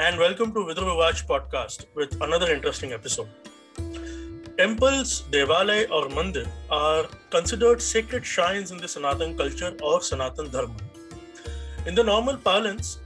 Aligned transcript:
and 0.00 0.18
welcome 0.18 0.52
to 0.52 0.60
Vidurvivach 0.68 1.24
podcast 1.24 1.84
with 1.94 2.20
another 2.20 2.52
interesting 2.52 2.92
episode. 2.92 3.28
Temples, 4.58 5.22
Devalay, 5.30 5.88
or 5.88 6.08
Mandir 6.08 6.48
are 6.68 7.04
considered 7.30 7.80
sacred 7.80 8.26
shrines 8.26 8.72
in 8.72 8.78
the 8.78 8.88
Sanatan 8.88 9.36
culture 9.38 9.76
or 9.80 10.02
Sanatan 10.02 10.50
Dharma. 10.50 10.74
In 11.86 11.94
the 11.94 12.02
normal 12.02 12.36
parlance, 12.36 12.98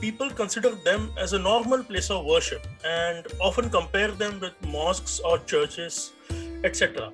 people 0.00 0.30
consider 0.30 0.70
them 0.70 1.10
as 1.18 1.32
a 1.32 1.38
normal 1.38 1.82
place 1.82 2.10
of 2.10 2.24
worship 2.24 2.64
and 2.84 3.26
often 3.40 3.68
compare 3.68 4.12
them 4.12 4.38
with 4.38 4.52
mosques 4.68 5.18
or 5.18 5.38
churches, 5.40 6.12
etc. 6.62 7.12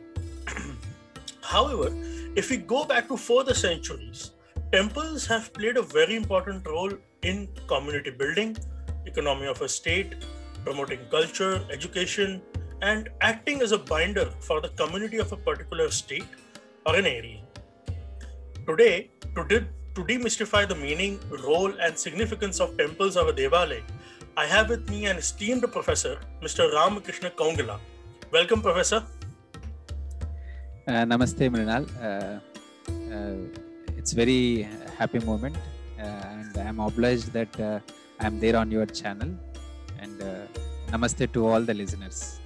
However, 1.40 1.90
if 2.36 2.50
we 2.50 2.58
go 2.58 2.84
back 2.84 3.08
to 3.08 3.16
further 3.16 3.54
centuries, 3.54 4.32
temples 4.72 5.26
have 5.26 5.54
played 5.54 5.78
a 5.78 5.82
very 5.82 6.16
important 6.16 6.66
role 6.66 6.92
in 7.22 7.48
community 7.68 8.10
building, 8.10 8.56
economy 9.06 9.46
of 9.46 9.60
a 9.62 9.68
state, 9.68 10.24
promoting 10.64 11.00
culture, 11.10 11.64
education, 11.70 12.42
and 12.82 13.08
acting 13.20 13.62
as 13.62 13.72
a 13.72 13.78
binder 13.78 14.28
for 14.40 14.60
the 14.60 14.68
community 14.70 15.18
of 15.18 15.32
a 15.32 15.36
particular 15.36 15.90
state 15.90 16.26
or 16.86 16.96
an 16.96 17.06
area. 17.06 17.40
Today, 18.66 19.10
to, 19.36 19.44
de- 19.44 19.68
to 19.94 20.04
demystify 20.04 20.68
the 20.68 20.74
meaning, 20.74 21.20
role, 21.44 21.72
and 21.80 21.96
significance 21.96 22.60
of 22.60 22.76
temples 22.76 23.16
of 23.16 23.28
a 23.28 23.32
Devalay, 23.32 23.82
I 24.36 24.46
have 24.46 24.68
with 24.68 24.88
me 24.88 25.06
an 25.06 25.18
esteemed 25.18 25.62
professor, 25.70 26.18
Mr. 26.42 26.72
Ramakrishna 26.72 27.30
Kongalla. 27.30 27.78
Welcome, 28.32 28.62
Professor. 28.62 29.04
Uh, 30.88 31.04
namaste, 31.04 31.50
Mrinal. 31.50 31.84
Uh, 32.00 32.40
uh, 33.14 33.36
it's 33.96 34.12
very 34.12 34.66
happy 34.98 35.20
moment, 35.20 35.56
uh, 36.00 36.31
I'm 36.66 36.80
obliged 36.80 37.32
that 37.32 37.60
uh, 37.60 37.80
I'm 38.20 38.38
there 38.40 38.56
on 38.56 38.70
your 38.70 38.86
channel. 38.86 39.30
And 40.00 40.22
uh, 40.22 40.46
namaste 40.90 41.32
to 41.32 41.46
all 41.46 41.60
the 41.60 41.74
listeners. 41.74 42.38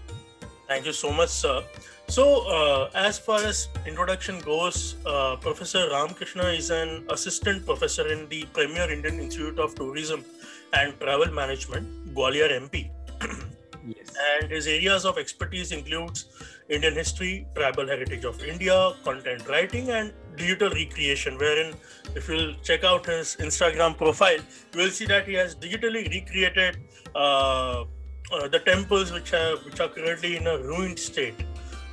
Thank 0.69 0.87
you 0.87 0.93
so 0.93 1.13
much, 1.13 1.29
sir. 1.29 1.63
So, 2.09 2.49
uh, 2.49 2.91
as 2.95 3.19
far 3.19 3.41
as 3.41 3.69
introduction 3.87 4.41
goes, 4.41 4.97
uh, 5.07 5.37
Professor 5.37 5.89
Ramakrishna 5.91 6.45
is 6.45 6.71
an 6.71 7.05
assistant 7.11 7.65
professor 7.67 8.07
in 8.13 8.29
the 8.29 8.45
Premier 8.53 8.91
Indian 8.91 9.21
Institute 9.21 9.59
of 9.59 9.75
Tourism 9.75 10.25
and 10.73 10.99
Travel 11.01 11.33
Management, 11.33 12.15
Gwalior 12.15 12.51
MP. 12.61 12.91
Yes. 13.89 14.13
and 14.41 14.51
his 14.51 14.67
areas 14.67 15.05
of 15.05 15.17
expertise 15.17 15.71
includes 15.71 16.27
Indian 16.69 16.95
history, 16.95 17.47
tribal 17.55 17.87
heritage 17.87 18.25
of 18.25 18.43
India, 18.43 18.93
content 19.05 19.47
writing, 19.49 19.91
and 19.91 20.13
digital 20.37 20.71
recreation. 20.71 21.39
Wherein, 21.39 21.75
if 22.15 22.29
you'll 22.29 22.55
check 22.63 22.85
out 22.85 23.07
his 23.07 23.37
Instagram 23.41 23.97
profile, 23.97 24.39
you 24.73 24.81
will 24.81 24.91
see 24.91 25.07
that 25.07 25.27
he 25.27 25.35
has 25.35 25.55
digitally 25.55 26.09
recreated 26.11 26.79
uh, 27.15 27.85
uh, 28.33 28.49
the 28.49 28.61
temples 28.61 29.13
which 29.13 29.33
are 29.33 29.57
which 29.59 29.81
are 29.81 29.89
currently 29.89 30.37
in 30.37 30.47
a 30.47 30.59
ruined 30.59 30.99
state. 30.99 31.45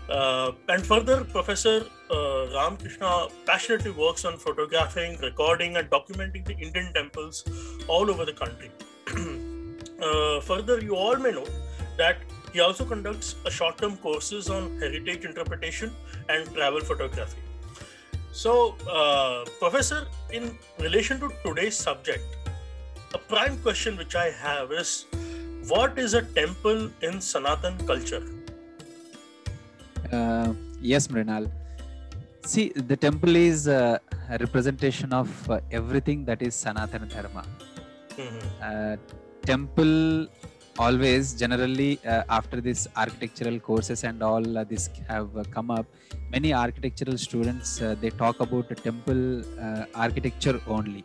Uh, 0.09 0.51
and 0.67 0.85
further, 0.85 1.23
Professor 1.23 1.85
uh, 2.11 2.47
Ramakrishna 2.53 3.27
passionately 3.45 3.91
works 3.91 4.25
on 4.25 4.37
photographing, 4.37 5.17
recording, 5.21 5.77
and 5.77 5.89
documenting 5.89 6.45
the 6.45 6.57
Indian 6.57 6.93
temples 6.93 7.43
all 7.87 8.09
over 8.09 8.25
the 8.25 8.33
country. 8.33 8.71
uh, 10.01 10.41
further, 10.41 10.79
you 10.81 10.95
all 10.95 11.15
may 11.15 11.31
know 11.31 11.45
that 11.97 12.17
he 12.51 12.59
also 12.59 12.85
conducts 12.85 13.35
short-term 13.49 13.97
courses 13.97 14.49
on 14.49 14.77
heritage 14.79 15.25
interpretation 15.25 15.91
and 16.29 16.53
travel 16.53 16.81
photography. 16.81 17.42
So, 18.33 18.75
uh, 18.89 19.45
Professor, 19.59 20.07
in 20.31 20.57
relation 20.79 21.19
to 21.19 21.29
today's 21.45 21.75
subject, 21.75 22.23
a 23.13 23.19
prime 23.19 23.59
question 23.61 23.95
which 23.95 24.15
I 24.15 24.31
have 24.31 24.71
is, 24.71 25.05
what 25.67 25.99
is 25.99 26.15
a 26.15 26.23
temple 26.23 26.89
in 27.03 27.21
Sanatan 27.21 27.77
culture? 27.85 28.23
Uh, 30.11 30.53
yes, 30.81 31.07
Mrinal. 31.09 31.51
See, 32.43 32.69
the 32.75 32.97
temple 32.97 33.35
is 33.35 33.67
a 33.67 34.01
representation 34.39 35.13
of 35.13 35.29
uh, 35.49 35.59
everything 35.71 36.25
that 36.25 36.41
is 36.41 36.55
Sanatana 36.55 37.07
Dharma. 37.13 37.45
Mhm. 38.17 38.41
Uh, 38.69 38.97
temple 39.45 40.27
always 40.77 41.33
generally 41.33 41.99
uh, 42.05 42.23
after 42.29 42.59
this 42.59 42.87
architectural 42.95 43.59
courses 43.59 44.03
and 44.03 44.23
all 44.23 44.57
uh, 44.57 44.63
this 44.63 44.89
have 45.07 45.35
uh, 45.37 45.43
come 45.51 45.69
up 45.69 45.85
many 46.31 46.53
architectural 46.53 47.17
students 47.17 47.81
uh, 47.81 47.95
they 48.01 48.09
talk 48.09 48.39
about 48.39 48.67
the 48.69 48.75
temple 48.75 49.41
uh, 49.61 49.85
architecture 49.93 50.59
only 50.67 51.03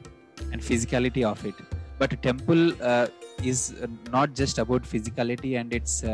and 0.53 0.63
physicality 0.63 1.25
of 1.25 1.45
it. 1.45 1.55
But 1.99 2.23
temple 2.23 2.81
uh, 2.81 3.09
is 3.43 3.75
not 4.11 4.35
just 4.35 4.59
about 4.59 4.83
physicality 4.83 5.61
and 5.61 5.73
its 5.75 6.05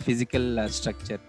physical 0.00 0.68
structure 0.68 1.20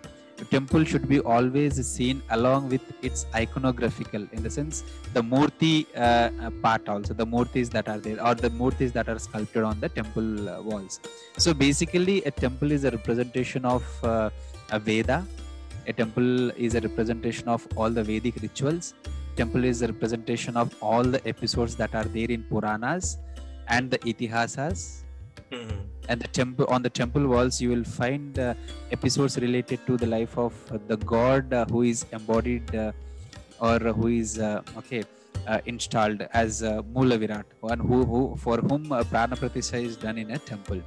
temple 0.45 0.83
should 0.83 1.07
be 1.07 1.19
always 1.19 1.85
seen 1.85 2.21
along 2.29 2.69
with 2.69 2.81
its 3.03 3.25
iconographical 3.33 4.31
in 4.31 4.43
the 4.43 4.49
sense 4.49 4.83
the 5.13 5.21
murti 5.21 5.85
uh, 5.95 5.99
uh, 5.99 6.51
part 6.61 6.87
also 6.87 7.13
the 7.13 7.25
murtis 7.25 7.69
that 7.69 7.87
are 7.87 7.97
there 7.97 8.23
or 8.23 8.35
the 8.35 8.49
murtis 8.49 8.91
that 8.93 9.09
are 9.09 9.19
sculpted 9.19 9.63
on 9.63 9.79
the 9.79 9.89
temple 9.89 10.49
uh, 10.49 10.61
walls. 10.61 10.99
So 11.37 11.53
basically 11.53 12.23
a 12.23 12.31
temple 12.31 12.71
is 12.71 12.83
a 12.83 12.91
representation 12.91 13.65
of 13.65 13.83
uh, 14.03 14.29
a 14.71 14.79
veda. 14.79 15.25
A 15.87 15.93
temple 15.93 16.51
is 16.51 16.75
a 16.75 16.81
representation 16.81 17.47
of 17.47 17.65
all 17.75 17.89
the 17.89 18.03
vedic 18.03 18.35
rituals. 18.41 18.93
Temple 19.35 19.63
is 19.63 19.81
a 19.81 19.87
representation 19.87 20.57
of 20.57 20.75
all 20.81 21.03
the 21.03 21.25
episodes 21.27 21.75
that 21.77 21.95
are 21.95 22.03
there 22.03 22.29
in 22.29 22.43
puranas 22.43 23.17
and 23.69 23.89
the 23.89 23.99
itihasas 23.99 25.03
Mhm. 25.51 25.75
and 26.09 26.21
the 26.21 26.27
temple 26.27 26.65
on 26.75 26.81
the 26.85 26.89
temple 26.89 27.25
walls 27.31 27.59
you 27.61 27.69
will 27.69 27.83
find 27.83 28.37
uh, 28.39 28.53
episodes 28.91 29.37
related 29.45 29.79
to 29.87 29.97
the 29.97 30.09
life 30.15 30.37
of 30.37 30.53
the 30.91 30.97
god 31.13 31.53
uh, 31.53 31.65
who 31.71 31.81
is 31.91 32.05
embodied 32.17 32.75
uh, 32.75 32.91
or 33.67 33.77
who 33.99 34.07
is 34.07 34.39
uh, 34.39 34.61
okay 34.81 35.03
uh, 35.47 35.59
installed 35.65 36.21
as 36.33 36.63
uh, 36.63 36.81
Mula 36.93 37.17
Virat, 37.17 37.45
one 37.61 37.79
who, 37.79 38.03
who 38.05 38.35
for 38.37 38.57
whom 38.57 38.91
uh, 38.91 39.03
is 39.73 39.97
done 39.97 40.17
in 40.17 40.31
a 40.31 40.39
temple. 40.39 40.81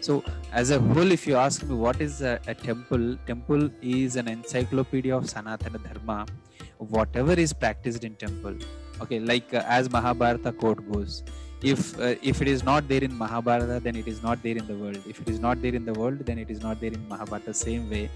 So, 0.00 0.22
as 0.52 0.70
a 0.70 0.78
whole, 0.78 1.10
if 1.10 1.26
you 1.26 1.36
ask 1.36 1.64
me 1.64 1.74
what 1.74 2.00
is 2.00 2.22
a, 2.22 2.38
a 2.46 2.54
temple, 2.54 3.16
temple 3.26 3.70
is 3.82 4.16
an 4.16 4.28
encyclopedia 4.28 5.16
of 5.16 5.24
Sanatana 5.24 5.82
Dharma. 5.82 6.26
Whatever 6.78 7.32
is 7.32 7.52
practiced 7.52 8.04
in 8.04 8.14
temple, 8.14 8.54
okay, 9.00 9.18
like 9.18 9.52
uh, 9.54 9.62
as 9.66 9.90
Mahabharata 9.90 10.52
quote 10.52 10.92
goes, 10.92 11.24
if 11.62 11.98
uh, 11.98 12.14
if 12.22 12.42
it 12.42 12.48
is 12.48 12.62
not 12.64 12.88
there 12.88 13.02
in 13.02 13.16
Mahabharata, 13.16 13.80
then 13.80 13.96
it 13.96 14.06
is 14.06 14.22
not 14.22 14.42
there 14.42 14.56
in 14.56 14.66
the 14.66 14.74
world. 14.74 14.98
If 15.06 15.20
it 15.20 15.28
is 15.28 15.38
not 15.40 15.62
there 15.62 15.74
in 15.74 15.84
the 15.84 15.94
world, 15.94 16.18
then 16.20 16.38
it 16.38 16.50
is 16.50 16.62
not 16.62 16.80
there 16.80 16.92
in 16.92 17.08
Mahabharata. 17.08 17.54
Same 17.54 17.88
way, 17.90 18.10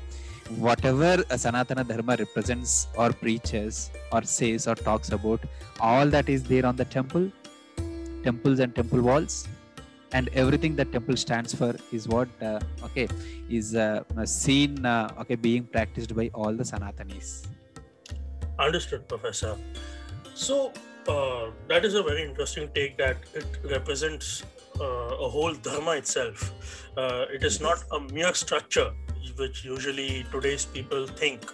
whatever 0.56 1.16
Sanatana 1.44 1.86
Dharma 1.86 2.16
represents 2.16 2.88
or 2.96 3.12
preaches 3.12 3.90
or 4.12 4.22
says 4.22 4.66
or 4.66 4.74
talks 4.74 5.10
about, 5.10 5.40
all 5.80 6.06
that 6.06 6.28
is 6.28 6.42
there 6.44 6.66
on 6.66 6.76
the 6.76 6.84
temple, 6.84 7.30
temples 8.22 8.58
and 8.58 8.74
temple 8.74 9.00
walls, 9.00 9.48
and 10.12 10.28
everything 10.34 10.76
that 10.76 10.92
temple 10.92 11.16
stands 11.16 11.54
for 11.54 11.74
is 11.92 12.08
what 12.08 12.28
uh, 12.42 12.60
okay 12.84 13.08
is 13.48 13.74
uh, 13.74 14.02
seen 14.24 14.84
uh, 14.84 15.08
okay 15.20 15.34
being 15.36 15.64
practiced 15.64 16.14
by 16.14 16.30
all 16.34 16.52
the 16.52 16.64
Sanatanis. 16.64 17.46
Understood, 18.58 19.08
Professor. 19.08 19.56
So, 20.34 20.72
uh, 21.08 21.50
that 21.68 21.84
is 21.84 21.94
a 21.94 22.02
very 22.02 22.22
interesting 22.22 22.68
take 22.74 22.98
that 22.98 23.16
it 23.34 23.46
represents 23.70 24.42
uh, 24.80 24.84
a 24.84 25.28
whole 25.28 25.54
dharma 25.54 25.92
itself. 25.92 26.52
Uh, 26.96 27.24
it 27.32 27.44
is 27.44 27.60
not 27.60 27.82
a 27.92 28.00
mere 28.12 28.34
structure, 28.34 28.92
which 29.36 29.64
usually 29.64 30.24
today's 30.32 30.64
people 30.64 31.06
think, 31.06 31.52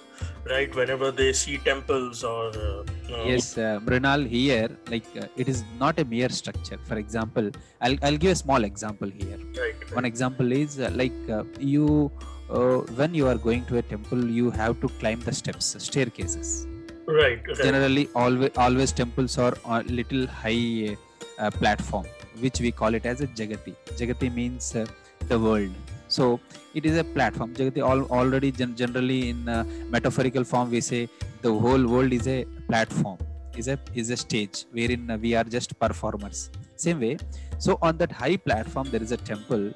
right? 0.48 0.74
Whenever 0.74 1.10
they 1.10 1.32
see 1.32 1.58
temples 1.58 2.24
or. 2.24 2.48
Uh, 2.50 2.84
Yes, 3.24 3.56
uh, 3.56 3.80
here, 4.28 4.68
like 4.90 5.06
uh, 5.16 5.26
it 5.36 5.48
is 5.48 5.64
not 5.78 5.98
a 6.00 6.04
mere 6.04 6.28
structure. 6.28 6.78
For 6.84 6.96
example, 6.96 7.50
I'll, 7.80 7.96
I'll 8.02 8.16
give 8.16 8.32
a 8.32 8.34
small 8.34 8.64
example 8.64 9.08
here. 9.08 9.38
Right. 9.58 9.94
One 9.94 10.04
example 10.04 10.50
is 10.50 10.80
uh, 10.80 10.90
like 10.94 11.12
uh, 11.30 11.44
you, 11.58 12.10
uh, 12.50 12.78
when 12.98 13.14
you 13.14 13.28
are 13.28 13.36
going 13.36 13.64
to 13.66 13.78
a 13.78 13.82
temple, 13.82 14.28
you 14.28 14.50
have 14.50 14.80
to 14.80 14.88
climb 15.00 15.20
the 15.20 15.32
steps, 15.32 15.76
staircases. 15.78 16.66
Right. 17.06 17.40
Generally, 17.56 18.08
always, 18.14 18.50
always 18.56 18.92
temples 18.92 19.38
are 19.38 19.56
a 19.64 19.82
little 19.84 20.26
high 20.26 20.96
uh, 21.38 21.50
platform, 21.50 22.04
which 22.40 22.60
we 22.60 22.72
call 22.72 22.94
it 22.94 23.06
as 23.06 23.20
a 23.20 23.28
Jagati. 23.28 23.74
Jagati 23.98 24.34
means 24.34 24.74
uh, 24.74 24.86
the 25.28 25.38
world. 25.38 25.70
So 26.08 26.40
it 26.74 26.84
is 26.84 26.96
a 26.98 27.04
platform. 27.04 27.54
Jagati 27.54 27.78
al- 27.78 28.06
already 28.06 28.50
gen- 28.50 28.74
generally 28.74 29.28
in 29.30 29.48
uh, 29.48 29.64
metaphorical 29.88 30.44
form 30.44 30.70
we 30.70 30.80
say 30.80 31.08
the 31.42 31.52
whole 31.52 31.86
world 31.86 32.12
is 32.12 32.26
a 32.26 32.44
platform, 32.68 33.18
is 33.56 33.68
a 33.68 33.78
is 33.94 34.10
a 34.10 34.16
stage 34.16 34.64
wherein 34.72 35.08
uh, 35.08 35.16
we 35.16 35.34
are 35.34 35.44
just 35.44 35.78
performers. 35.78 36.50
Same 36.74 37.00
way. 37.00 37.18
So 37.58 37.78
on 37.82 37.98
that 37.98 38.10
high 38.10 38.36
platform 38.36 38.88
there 38.90 39.02
is 39.02 39.12
a 39.12 39.16
temple, 39.16 39.72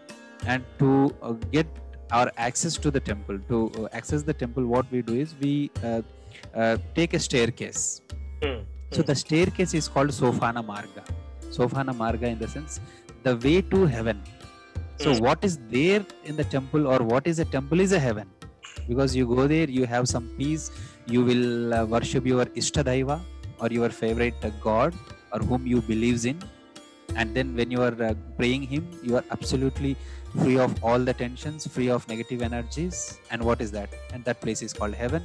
and 0.47 0.65
to 0.81 1.15
uh, 1.23 1.33
get 1.53 1.67
our 2.11 2.31
access 2.37 2.77
to 2.79 2.91
the 2.91 2.99
temple, 2.99 3.39
to 3.49 3.71
uh, 3.79 3.89
access 3.93 4.23
the 4.25 4.35
temple, 4.35 4.67
what 4.67 4.91
we 4.91 5.01
do 5.01 5.15
is 5.15 5.37
we 5.41 5.71
uh, 6.55 6.77
take 6.95 7.15
a 7.15 7.19
staircase. 7.19 8.03
Hmm. 8.43 8.61
So 8.91 9.03
the 9.03 9.15
staircase 9.15 9.75
is 9.75 9.89
called 9.89 10.11
Sopana 10.11 10.65
Marga. 10.65 11.05
Sopana 11.51 11.95
Marga 11.95 12.25
in 12.25 12.39
the 12.39 12.49
sense 12.49 12.81
the 13.23 13.37
way 13.37 13.61
to 13.63 13.87
heaven. 13.87 14.21
So, 15.03 15.13
Mm. 15.13 15.21
what 15.27 15.45
is 15.49 15.59
there 15.71 16.05
in 16.25 16.37
the 16.37 16.45
temple, 16.45 16.87
or 16.87 16.99
what 17.11 17.27
is 17.27 17.39
a 17.39 17.45
temple, 17.45 17.81
is 17.81 17.93
a 17.93 17.99
heaven. 17.99 18.27
Because 18.89 19.15
you 19.17 19.27
go 19.27 19.47
there, 19.47 19.69
you 19.77 19.87
have 19.87 20.09
some 20.09 20.27
peace, 20.39 20.71
you 21.07 21.25
will 21.25 21.75
uh, 21.75 21.85
worship 21.87 22.27
your 22.27 22.45
Ishtadaiva 22.63 23.21
or 23.61 23.69
your 23.69 23.89
favorite 23.91 24.35
uh, 24.43 24.51
God 24.67 24.95
or 25.33 25.41
whom 25.41 25.67
you 25.67 25.81
believes 25.81 26.25
in. 26.25 26.39
And 27.17 27.35
then 27.35 27.57
when 27.57 27.71
you 27.71 27.83
are 27.83 27.97
uh, 28.03 28.15
praying 28.37 28.63
Him, 28.63 28.89
you 29.03 29.17
are 29.17 29.25
absolutely 29.31 29.97
free 30.39 30.59
of 30.59 30.75
all 30.85 30.99
the 30.99 31.15
tensions, 31.15 31.67
free 31.67 31.89
of 31.89 32.07
negative 32.09 32.43
energies. 32.43 33.19
And 33.31 33.43
what 33.43 33.61
is 33.61 33.71
that? 33.73 33.89
And 34.13 34.25
that 34.25 34.41
place 34.41 34.61
is 34.63 34.73
called 34.73 34.95
heaven. 34.95 35.23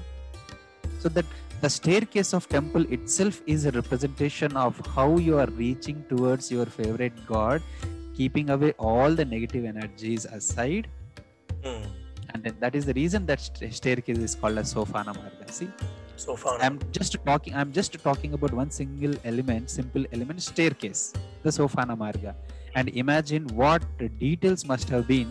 So 1.00 1.10
that 1.10 1.26
the 1.62 1.70
staircase 1.70 2.34
of 2.34 2.48
temple 2.50 2.86
itself 2.92 3.42
is 3.46 3.66
a 3.66 3.72
representation 3.72 4.56
of 4.58 4.80
how 4.96 5.18
you 5.18 5.38
are 5.38 5.48
reaching 5.48 6.04
towards 6.10 6.52
your 6.52 6.66
favorite 6.66 7.14
god 7.26 7.62
keeping 8.18 8.50
away 8.56 8.72
all 8.78 9.12
the 9.20 9.26
negative 9.26 9.66
energies 9.74 10.26
aside 10.40 10.88
Hmm. 11.64 11.86
and 12.32 12.44
then 12.44 12.56
that 12.60 12.76
is 12.76 12.86
the 12.86 12.94
reason 12.94 13.26
that 13.30 13.40
st- 13.42 13.74
staircase 13.74 14.20
is 14.28 14.36
called 14.42 14.58
as 14.64 14.74
sopana 14.74 15.14
marga 15.20 15.46
see 15.60 15.70
So 16.24 16.36
far. 16.42 16.54
i'm 16.66 16.78
just 16.98 17.14
talking 17.30 17.54
i'm 17.62 17.72
just 17.80 17.94
talking 18.08 18.34
about 18.38 18.54
one 18.62 18.70
single 18.80 19.16
element 19.32 19.72
simple 19.80 20.06
element 20.18 20.42
staircase 20.50 21.02
the 21.46 21.50
sopana 21.58 21.96
marga 22.04 22.34
and 22.76 22.90
imagine 23.04 23.48
what 23.62 23.84
details 24.26 24.64
must 24.74 24.88
have 24.96 25.06
been 25.16 25.30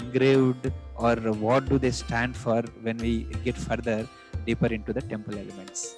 engraved 0.00 0.66
or 1.06 1.14
what 1.46 1.68
do 1.72 1.78
they 1.84 1.90
stand 2.04 2.34
for 2.44 2.60
when 2.86 2.96
we 3.06 3.12
get 3.48 3.56
further 3.68 3.98
deeper 4.50 4.70
into 4.78 4.92
the 4.92 5.04
temple 5.12 5.36
elements 5.44 5.96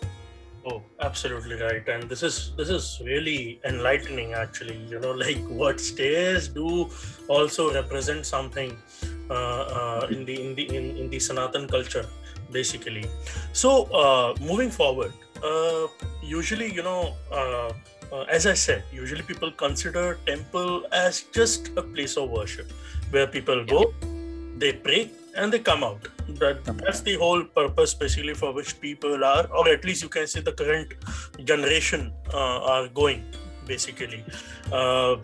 Oh, 0.68 0.82
absolutely 1.00 1.54
right. 1.62 1.86
And 1.88 2.08
this 2.10 2.24
is 2.24 2.52
this 2.56 2.68
is 2.68 3.00
really 3.04 3.60
enlightening 3.64 4.32
actually. 4.34 4.76
You 4.90 4.98
know, 4.98 5.12
like 5.24 5.42
what 5.46 5.80
stairs 5.80 6.48
do 6.48 6.90
also 7.28 7.72
represent 7.72 8.26
something 8.26 8.76
uh, 9.30 9.62
uh, 9.80 10.06
in 10.10 10.24
the 10.24 10.40
in 10.44 10.54
the 10.56 10.64
in, 10.76 10.96
in 10.96 11.08
the 11.08 11.20
Sanatan 11.20 11.68
culture, 11.68 12.04
basically. 12.50 13.04
So 13.52 13.84
uh, 14.02 14.34
moving 14.40 14.70
forward, 14.70 15.12
uh, 15.40 15.86
usually 16.20 16.72
you 16.72 16.82
know, 16.82 17.14
uh, 17.30 17.70
uh, 18.10 18.22
as 18.22 18.48
I 18.48 18.54
said, 18.54 18.82
usually 18.92 19.22
people 19.22 19.52
consider 19.52 20.18
temple 20.26 20.86
as 20.90 21.22
just 21.30 21.70
a 21.76 21.82
place 21.82 22.16
of 22.16 22.30
worship 22.30 22.72
where 23.10 23.28
people 23.28 23.64
go, 23.64 23.94
they 24.58 24.72
pray, 24.72 25.12
and 25.36 25.52
they 25.52 25.60
come 25.60 25.84
out. 25.84 26.08
That 26.28 26.64
that's 26.64 27.00
the 27.00 27.14
whole 27.14 27.44
purpose, 27.44 27.94
basically, 27.94 28.34
for 28.34 28.52
which 28.52 28.80
people 28.80 29.24
are, 29.24 29.46
or 29.46 29.68
at 29.68 29.84
least 29.84 30.02
you 30.02 30.08
can 30.08 30.26
say 30.26 30.40
the 30.40 30.52
current 30.52 30.94
generation 31.44 32.12
uh, 32.34 32.58
are 32.72 32.88
going, 32.88 33.24
basically. 33.66 34.24
Uh, 34.72 35.16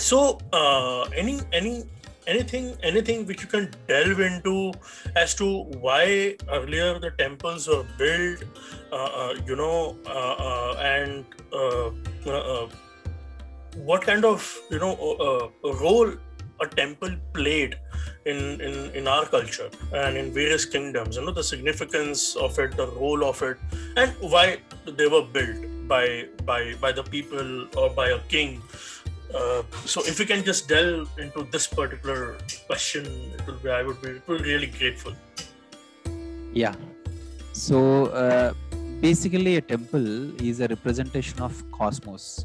so, 0.00 0.38
uh, 0.52 1.02
any 1.14 1.40
any 1.52 1.84
anything 2.26 2.76
anything 2.82 3.26
which 3.26 3.42
you 3.42 3.46
can 3.48 3.70
delve 3.88 4.20
into 4.20 4.72
as 5.16 5.34
to 5.34 5.64
why 5.80 6.36
earlier 6.50 6.98
the 6.98 7.10
temples 7.18 7.68
were 7.68 7.84
built, 7.98 8.42
uh, 8.90 8.96
uh, 8.96 9.34
you 9.46 9.54
know, 9.54 9.96
uh, 10.06 10.34
uh, 10.38 10.74
and 10.80 11.24
uh, 11.52 11.90
uh, 12.26 12.30
uh, 12.30 12.68
what 13.76 14.02
kind 14.02 14.24
of 14.24 14.58
you 14.70 14.78
know 14.78 14.96
uh, 14.96 15.72
role 15.74 16.12
a 16.62 16.66
temple 16.66 17.14
played 17.32 17.76
in, 18.24 18.60
in 18.60 18.74
in 19.00 19.08
our 19.08 19.24
culture 19.26 19.68
and 19.92 20.16
in 20.16 20.32
various 20.32 20.64
kingdoms 20.64 21.16
you 21.16 21.24
know 21.26 21.32
the 21.32 21.46
significance 21.52 22.36
of 22.36 22.58
it 22.64 22.76
the 22.76 22.86
role 23.02 23.24
of 23.24 23.42
it 23.42 23.56
and 23.96 24.12
why 24.20 24.46
they 24.98 25.08
were 25.14 25.26
built 25.36 25.68
by 25.92 26.26
by 26.44 26.74
by 26.80 26.92
the 26.92 27.02
people 27.02 27.66
or 27.76 27.90
by 27.90 28.08
a 28.10 28.20
king. 28.34 28.62
Uh, 29.34 29.62
so 29.86 30.02
if 30.04 30.18
we 30.18 30.26
can 30.26 30.44
just 30.44 30.68
delve 30.68 31.08
into 31.18 31.44
this 31.50 31.66
particular 31.66 32.36
question 32.66 33.06
it 33.36 33.46
will 33.46 33.60
be 33.64 33.70
i 33.70 33.82
would 33.82 34.00
be, 34.02 34.12
be 34.28 34.42
really 34.50 34.70
grateful. 34.78 35.14
Yeah. 36.52 36.74
So 37.52 38.06
uh, 38.06 38.52
basically 39.00 39.56
a 39.56 39.62
temple 39.62 40.08
is 40.50 40.60
a 40.60 40.68
representation 40.68 41.40
of 41.40 41.64
cosmos 41.72 42.44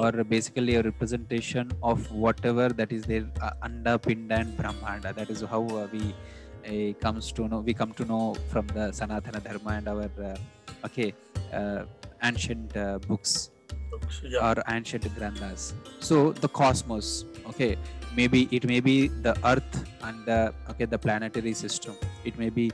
or 0.00 0.10
basically 0.34 0.74
a 0.80 0.82
representation 0.90 1.70
of 1.90 2.10
whatever 2.24 2.66
that 2.80 2.90
is 2.96 3.04
there 3.10 3.26
uh, 3.46 3.66
anda 3.68 3.94
pinda 4.06 4.36
and 4.42 4.56
brahmanda 4.58 5.12
that 5.18 5.30
is 5.34 5.42
how 5.54 5.62
uh, 5.80 5.86
we 5.94 6.04
uh, 6.70 6.92
comes 7.04 7.32
to 7.38 7.48
know 7.50 7.60
we 7.68 7.74
come 7.82 7.92
to 8.00 8.04
know 8.12 8.24
from 8.52 8.66
the 8.78 8.86
sanatana 9.00 9.42
dharma 9.48 9.72
and 9.78 9.88
our 9.94 10.10
uh, 10.30 10.88
okay 10.88 11.08
uh, 11.60 11.82
ancient 12.30 12.76
uh, 12.76 12.98
books 13.10 13.32
yeah 14.22 14.50
or 14.50 14.62
ancient 14.68 15.04
granthas. 15.16 15.74
So 16.00 16.32
the 16.32 16.48
cosmos, 16.48 17.24
okay, 17.48 17.76
maybe 18.16 18.48
it 18.50 18.64
may 18.66 18.80
be 18.80 19.08
the 19.08 19.36
Earth 19.44 19.84
and 20.02 20.24
the 20.24 20.54
okay 20.70 20.84
the 20.84 20.98
planetary 20.98 21.54
system. 21.54 21.94
It 22.24 22.38
may 22.38 22.50
be 22.50 22.70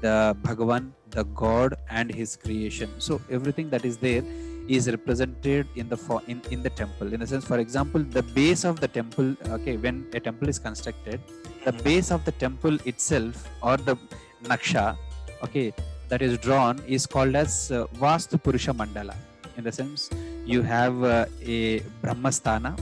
the 0.00 0.36
Bhagavan, 0.42 0.92
the 1.10 1.24
God 1.24 1.74
and 1.90 2.10
His 2.10 2.36
creation. 2.36 2.90
So 2.98 3.20
everything 3.30 3.70
that 3.70 3.84
is 3.84 3.96
there 3.96 4.22
is 4.68 4.88
represented 4.90 5.66
in 5.76 5.88
the 5.88 5.98
in, 6.26 6.40
in 6.50 6.62
the 6.62 6.70
temple. 6.70 7.12
In 7.12 7.20
the 7.20 7.26
sense, 7.26 7.44
for 7.44 7.58
example, 7.58 8.02
the 8.02 8.22
base 8.22 8.64
of 8.64 8.80
the 8.80 8.88
temple. 8.88 9.34
Okay, 9.56 9.76
when 9.76 10.06
a 10.14 10.20
temple 10.20 10.48
is 10.48 10.58
constructed, 10.58 11.20
the 11.64 11.72
Mhm. 11.72 11.84
base 11.84 12.10
of 12.10 12.24
the 12.24 12.32
temple 12.44 12.76
itself 12.92 13.48
or 13.62 13.76
the 13.76 13.96
naksha, 14.44 14.96
okay, 15.42 15.72
that 16.08 16.22
is 16.22 16.38
drawn 16.38 16.78
is 16.86 17.06
called 17.06 17.34
as 17.34 17.70
uh, 17.70 17.86
Vastu 18.02 18.42
Purusha 18.42 18.74
Mandala. 18.74 19.16
In 19.56 19.64
the 19.64 19.72
sense, 19.72 20.10
you 20.44 20.62
have 20.62 21.02
uh, 21.02 21.26
a 21.56 21.80
brahmasthana 22.02 22.72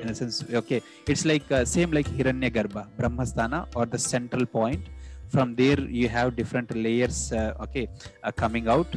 in 0.00 0.08
a 0.10 0.14
sense 0.14 0.44
okay 0.60 0.82
it's 1.08 1.24
like 1.24 1.46
uh, 1.50 1.64
same 1.64 1.90
like 1.96 2.08
hiranya 2.16 2.50
garbha 2.56 2.82
brahmasthana 2.98 3.60
or 3.78 3.84
the 3.94 4.00
central 4.12 4.44
point 4.56 4.82
from 5.34 5.54
there 5.60 5.80
you 6.00 6.08
have 6.16 6.28
different 6.40 6.74
layers 6.86 7.32
uh, 7.32 7.64
okay 7.64 7.84
uh, 8.24 8.32
coming 8.42 8.68
out 8.74 8.90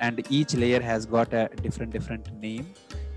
and 0.00 0.24
each 0.30 0.54
layer 0.54 0.80
has 0.80 1.06
got 1.06 1.32
a 1.32 1.48
different 1.62 1.92
different 1.92 2.32
name. 2.40 2.66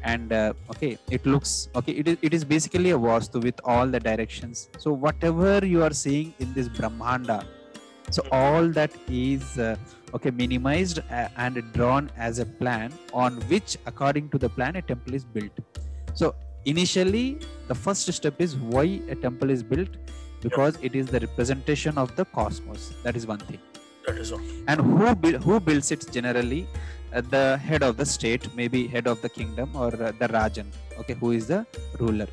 And 0.05 0.33
uh, 0.33 0.53
okay 0.71 0.97
it 1.09 1.25
looks 1.25 1.69
okay 1.75 1.93
it 1.93 2.07
is, 2.09 2.17
it 2.21 2.33
is 2.33 2.43
basically 2.43 2.91
a 2.91 2.97
vastu 2.97 3.41
with 3.41 3.59
all 3.63 3.87
the 3.87 3.99
directions. 3.99 4.69
So 4.77 4.91
whatever 4.91 5.65
you 5.65 5.81
are 5.83 5.93
seeing 5.93 6.33
in 6.39 6.53
this 6.53 6.67
brahmanda 6.67 7.45
so 8.11 8.23
all 8.31 8.67
that 8.69 8.91
is 9.07 9.57
uh, 9.57 9.75
okay 10.13 10.31
minimized 10.31 10.99
uh, 10.99 11.29
and 11.37 11.61
drawn 11.73 12.11
as 12.17 12.39
a 12.39 12.45
plan 12.45 12.93
on 13.13 13.39
which 13.51 13.77
according 13.85 14.29
to 14.29 14.37
the 14.37 14.49
plan 14.49 14.75
a 14.75 14.81
temple 14.81 15.13
is 15.13 15.25
built. 15.25 15.51
So 16.13 16.35
initially 16.65 17.39
the 17.67 17.75
first 17.75 18.11
step 18.13 18.39
is 18.39 18.55
why 18.55 19.01
a 19.09 19.15
temple 19.15 19.49
is 19.49 19.63
built 19.63 19.89
because 20.41 20.77
it 20.81 20.95
is 20.95 21.07
the 21.07 21.21
representation 21.21 21.97
of 21.97 22.15
the 22.15 22.25
cosmos. 22.25 22.93
That 23.03 23.15
is 23.15 23.25
one 23.25 23.39
thing 23.39 23.59
that 24.05 24.17
is 24.17 24.31
all. 24.31 24.41
And 24.67 24.79
who 24.81 25.07
who 25.45 25.59
builds 25.59 25.91
it 25.95 26.05
generally? 26.11 26.67
Uh, 27.13 27.21
the 27.35 27.57
head 27.57 27.83
of 27.87 27.97
the 27.97 28.05
state 28.05 28.43
maybe 28.59 28.79
head 28.93 29.07
of 29.11 29.21
the 29.21 29.29
kingdom 29.29 29.75
or 29.75 29.91
uh, 30.07 30.11
the 30.21 30.27
rajan. 30.37 30.67
Okay 30.99 31.13
who 31.13 31.31
is 31.31 31.47
the 31.47 31.65
ruler? 31.99 32.27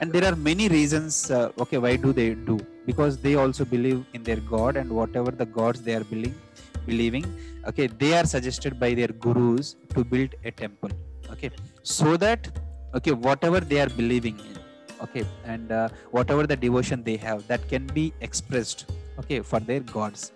And 0.00 0.12
there 0.12 0.24
are 0.30 0.36
many 0.36 0.68
reasons 0.68 1.30
uh, 1.30 1.50
okay 1.64 1.78
why 1.78 1.96
do 1.96 2.12
they 2.12 2.30
do? 2.34 2.58
Because 2.86 3.18
they 3.18 3.34
also 3.34 3.64
believe 3.64 4.04
in 4.14 4.22
their 4.22 4.40
god 4.54 4.76
and 4.76 4.90
whatever 5.00 5.32
the 5.42 5.48
gods 5.58 5.82
they 5.82 5.94
are 5.94 6.06
believing 6.12 6.38
believing 6.86 7.26
okay 7.68 7.86
they 8.02 8.12
are 8.18 8.26
suggested 8.34 8.78
by 8.82 8.90
their 8.98 9.12
gurus 9.24 9.76
to 9.94 10.02
build 10.12 10.34
a 10.44 10.50
temple 10.50 10.90
okay? 11.32 11.50
So 11.82 12.16
that 12.16 12.48
okay 12.94 13.12
whatever 13.12 13.60
they 13.60 13.80
are 13.80 13.92
believing 14.00 14.38
in 14.38 14.56
okay 15.04 15.24
and 15.44 15.70
uh, 15.72 15.88
whatever 16.10 16.46
the 16.46 16.56
devotion 16.56 17.02
they 17.02 17.16
have 17.16 17.46
that 17.50 17.68
can 17.68 17.86
be 17.98 18.12
expressed 18.20 18.86
okay 19.18 19.40
for 19.40 19.60
their 19.60 19.80
gods 19.80 20.32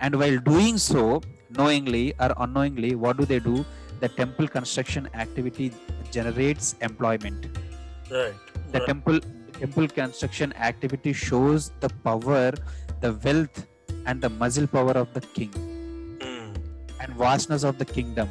and 0.00 0.14
while 0.20 0.38
doing 0.38 0.78
so 0.78 1.22
knowingly 1.58 2.14
or 2.20 2.32
unknowingly 2.38 2.94
what 2.94 3.16
do 3.16 3.24
they 3.24 3.38
do? 3.38 3.64
The 4.00 4.08
temple 4.08 4.48
construction 4.48 5.08
activity 5.14 5.72
generates 6.10 6.74
employment. 6.80 7.46
Right. 8.10 8.34
The 8.72 8.78
right. 8.78 8.86
temple 8.86 9.20
temple 9.58 9.88
construction 9.88 10.52
activity 10.54 11.12
shows 11.12 11.70
the 11.80 11.90
power 12.04 12.52
the 13.00 13.12
wealth 13.24 13.66
and 14.06 14.20
the 14.20 14.30
muscle 14.30 14.66
power 14.66 14.92
of 14.92 15.12
the 15.14 15.20
king. 15.20 15.52
Hmm. 16.22 16.52
and 17.02 17.14
vastness 17.16 17.62
of 17.64 17.78
the 17.78 17.84
kingdom. 17.84 18.28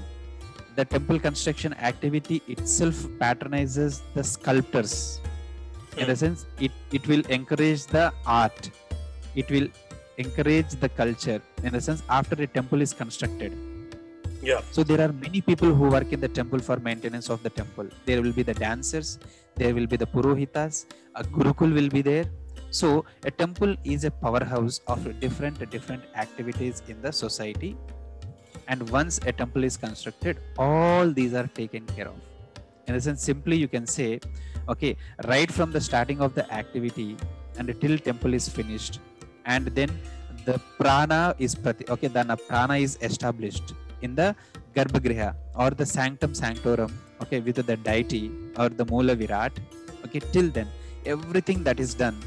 The 0.75 0.85
temple 0.85 1.19
construction 1.19 1.73
activity 1.73 2.41
itself 2.47 3.05
patronizes 3.19 4.01
the 4.15 4.23
sculptors. 4.23 5.19
In 5.97 6.07
the 6.07 6.13
Hmm. 6.15 6.23
sense 6.23 6.45
it, 6.59 6.71
it 6.91 7.07
will 7.07 7.23
encourage 7.37 7.85
the 7.87 8.11
art. 8.25 8.69
It 9.35 9.49
will 9.51 9.67
encourage 10.23 10.71
the 10.83 10.89
culture 11.01 11.41
in 11.63 11.73
the 11.73 11.81
sense 11.87 12.03
after 12.09 12.35
a 12.43 12.47
temple 12.47 12.81
is 12.81 12.93
constructed. 12.93 13.51
Yeah. 14.41 14.61
So 14.71 14.83
there 14.83 15.01
are 15.05 15.11
many 15.11 15.41
people 15.41 15.73
who 15.73 15.89
work 15.95 16.13
in 16.13 16.21
the 16.21 16.27
temple 16.39 16.59
for 16.59 16.77
maintenance 16.77 17.29
of 17.29 17.43
the 17.43 17.49
temple. 17.49 17.87
There 18.05 18.21
will 18.21 18.31
be 18.31 18.43
the 18.43 18.53
dancers 18.53 19.19
there 19.61 19.73
will 19.75 19.87
be 19.93 19.97
the 20.01 20.07
purohitas 20.15 20.85
a 21.15 21.23
gurukul 21.23 21.73
will 21.77 21.89
be 21.89 22.01
there. 22.01 22.25
So 22.71 23.05
a 23.25 23.31
temple 23.31 23.75
is 23.83 24.03
a 24.05 24.11
powerhouse 24.11 24.79
of 24.87 25.19
different 25.19 25.69
different 25.75 26.03
activities 26.15 26.81
in 26.87 27.01
the 27.01 27.11
society. 27.11 27.75
And 28.67 28.89
once 28.89 29.19
a 29.25 29.33
temple 29.41 29.63
is 29.69 29.75
constructed 29.75 30.37
all 30.57 31.11
these 31.19 31.33
are 31.33 31.47
taken 31.61 31.85
care 31.87 32.07
of. 32.07 32.15
In 32.87 32.95
a 32.95 33.01
sense 33.01 33.23
simply 33.23 33.57
you 33.57 33.67
can 33.67 33.85
say 33.97 34.19
okay 34.69 34.95
right 35.33 35.51
from 35.51 35.71
the 35.71 35.81
starting 35.81 36.21
of 36.21 36.33
the 36.39 36.45
activity 36.61 37.17
and 37.57 37.75
till 37.81 37.97
temple 38.09 38.33
is 38.33 38.47
finished 38.47 38.99
and 39.45 39.67
then 39.77 39.91
the 40.45 40.55
prana 40.79 41.21
is 41.45 41.53
prati 41.63 41.85
okay 41.95 42.09
then 42.17 42.29
a 42.35 42.39
prana 42.47 42.77
is 42.87 42.97
established 43.09 43.69
in 44.01 44.13
the 44.19 44.27
garbhagriha 44.75 45.29
or 45.61 45.69
the 45.81 45.87
sanctum 45.95 46.33
sanctorum 46.41 46.91
okay 47.23 47.39
with 47.47 47.59
the 47.71 47.77
deity 47.89 48.25
or 48.61 48.69
the 48.79 48.85
moola 48.91 49.15
virat 49.21 49.55
okay 50.05 50.21
till 50.35 50.49
then 50.57 50.69
everything 51.13 51.59
that 51.67 51.79
is 51.85 51.93
done 52.03 52.19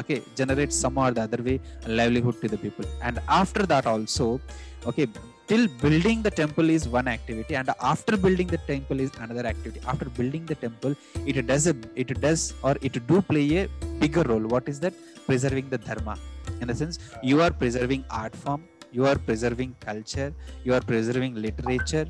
okay 0.00 0.18
generates 0.40 0.76
some 0.84 0.98
or 1.02 1.10
the 1.18 1.22
other 1.28 1.40
way 1.48 1.56
livelihood 1.86 2.36
to 2.42 2.48
the 2.48 2.58
people. 2.64 2.84
And 3.02 3.20
after 3.28 3.64
that 3.72 3.86
also 3.86 4.40
okay 4.86 5.06
till 5.50 5.64
building 5.82 6.22
the 6.22 6.30
temple 6.30 6.68
is 6.76 6.88
one 6.88 7.08
activity 7.16 7.54
and 7.54 7.70
after 7.80 8.16
building 8.16 8.48
the 8.54 8.58
temple 8.72 9.00
is 9.00 9.10
another 9.20 9.46
activity. 9.46 9.80
After 9.86 10.06
building 10.18 10.44
the 10.46 10.54
temple 10.54 10.94
it 11.26 11.46
does 11.46 11.66
a 11.66 11.76
it 11.94 12.20
does 12.20 12.54
or 12.62 12.76
it 12.82 13.06
do 13.06 13.22
play 13.22 13.46
a 13.62 13.68
bigger 14.02 14.22
role. 14.22 14.46
What 14.54 14.68
is 14.68 14.80
that 14.80 14.94
preserving 15.26 15.68
the 15.74 15.78
dharma. 15.78 16.16
In 16.60 16.68
the 16.68 16.74
sense 16.74 16.98
you 17.22 17.42
are 17.42 17.50
preserving 17.50 18.04
art 18.10 18.34
form 18.44 18.62
you 18.92 19.04
are 19.10 19.18
preserving 19.28 19.74
culture 19.80 20.32
you 20.64 20.72
are 20.76 20.80
preserving 20.80 21.34
literature 21.46 22.06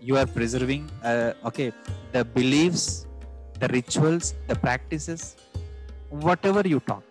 you 0.00 0.16
are 0.16 0.26
preserving 0.26 0.82
uh, 1.02 1.32
okay 1.44 1.72
the 2.12 2.24
beliefs 2.38 3.06
the 3.60 3.68
rituals 3.68 4.34
the 4.46 4.54
practices 4.54 5.36
whatever 6.10 6.62
you 6.66 6.80
talk. 6.80 7.02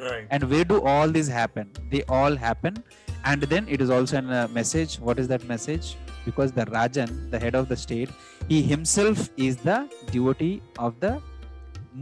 Right. 0.00 0.28
and 0.30 0.48
where 0.48 0.64
do 0.64 0.80
all 0.82 1.08
these 1.08 1.26
happen? 1.26 1.72
They 1.90 2.04
all 2.04 2.36
happen. 2.36 2.84
And 3.24 3.42
then 3.42 3.66
it 3.68 3.80
is 3.80 3.90
also 3.90 4.18
a 4.18 4.46
message. 4.46 5.00
What 5.00 5.18
is 5.18 5.26
that 5.26 5.44
message? 5.48 5.96
Because 6.24 6.52
the 6.52 6.66
rajan 6.66 7.30
the 7.32 7.38
head 7.38 7.56
of 7.56 7.68
the 7.68 7.76
state 7.76 8.10
he 8.48 8.62
himself 8.62 9.28
is 9.36 9.56
the 9.56 9.90
devotee 10.12 10.62
of 10.78 11.00
the 11.00 11.20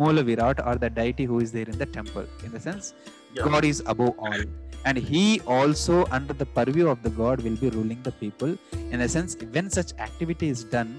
moola 0.01 0.23
virat 0.31 0.61
or 0.67 0.75
the 0.77 0.91
deity 0.91 1.25
who 1.25 1.41
is 1.41 1.53
there 1.53 1.69
in 1.75 1.79
the 1.79 1.87
temple 1.99 2.27
in 2.45 2.53
the 2.57 2.61
sense 2.69 2.95
Yeah. 3.37 3.45
god 3.53 3.65
is 3.73 3.83
above 3.93 4.15
all. 4.19 4.43
And 4.89 4.99
he 5.11 5.41
also 5.55 5.95
under 6.17 6.35
the 6.41 6.47
purview 6.57 6.87
of 6.89 6.99
the 7.07 7.11
god 7.11 7.41
will 7.47 7.57
be 7.63 7.71
ruling 7.77 8.01
the 8.09 8.13
people. 8.13 8.53
In 8.93 9.01
a 9.07 9.09
sense 9.15 9.37
when 9.55 9.69
such 9.77 9.91
activity 10.07 10.49
is 10.55 10.63
done 10.75 10.93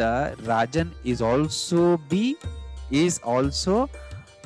the 0.00 0.10
rajan 0.50 0.90
is 1.12 1.22
also 1.30 1.96
be 2.12 2.36
is 2.90 3.18
also 3.34 3.88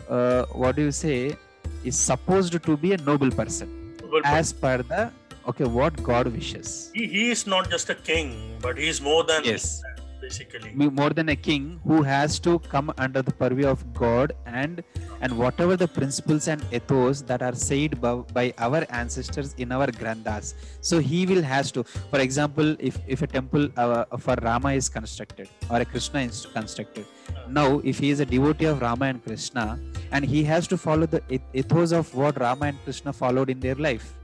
uh, 0.09 0.45
what 0.63 0.77
do 0.77 0.83
you 0.89 0.93
say 0.93 1.37
is 1.85 1.97
supposed 1.99 2.63
to 2.69 2.77
be 2.77 2.93
a 2.93 2.99
noble 2.99 3.31
person. 3.41 3.69
But 4.13 4.25
as 4.25 4.53
per 4.53 4.77
the 4.93 5.11
okay 5.51 5.65
what 5.65 6.03
god 6.03 6.29
wishes. 6.29 6.91
He, 6.95 7.07
he 7.07 7.31
is 7.31 7.47
not 7.47 7.71
just 7.71 7.91
a 7.91 7.95
king, 7.95 8.57
but 8.63 8.79
he 8.79 8.89
is 8.89 9.01
more 9.01 9.25
than 9.25 9.45
yes 9.45 9.83
basically. 10.29 10.73
More 11.01 11.11
than 11.11 11.29
a 11.31 11.37
king 11.37 11.81
who 11.85 12.03
has 12.03 12.39
to 12.41 12.59
come 12.75 12.93
under 13.05 13.23
the 13.29 13.35
purview 13.43 13.69
of 13.75 13.81
god 14.03 14.33
and 14.47 14.83
and 15.21 15.37
whatever 15.43 15.77
the 15.83 15.89
principles 15.99 16.49
and 16.53 16.63
ethos 16.79 17.23
that 17.31 17.43
are 17.49 17.55
said 17.55 18.01
by, 18.01 18.15
by 18.39 18.47
our 18.59 18.85
ancestors 18.91 19.55
in 19.59 19.73
our 19.73 19.89
granthas 20.01 20.55
so 20.81 20.99
he 20.99 21.21
will 21.31 21.43
has 21.43 21.73
to 21.77 21.85
for 22.13 22.21
example 22.27 22.77
if 22.79 22.99
if 23.07 23.23
a 23.23 23.31
temple 23.39 23.69
uh, 23.77 24.05
for 24.25 24.37
rama 24.43 24.73
is 24.81 24.89
constructed 24.89 25.49
or 25.71 25.81
a 25.81 25.85
krishna 25.85 26.21
is 26.21 26.47
constructed 26.59 27.07
now 27.49 27.81
if 27.93 27.99
he 27.99 28.11
is 28.11 28.21
a 28.21 28.29
devotee 28.35 28.71
of 28.73 28.81
rama 28.81 29.07
and 29.07 29.25
krishna 29.25 29.67
and 30.13 30.25
he 30.25 30.45
has 30.53 30.67
to 30.73 30.77
follow 30.87 31.07
the 31.07 31.23
ethos 31.63 31.93
of 31.93 32.15
what 32.15 32.41
rama 32.47 32.67
and 32.67 32.79
krishna 32.85 33.13
followed 33.13 33.51
in 33.51 33.61
their 33.67 33.79
life 33.89 34.15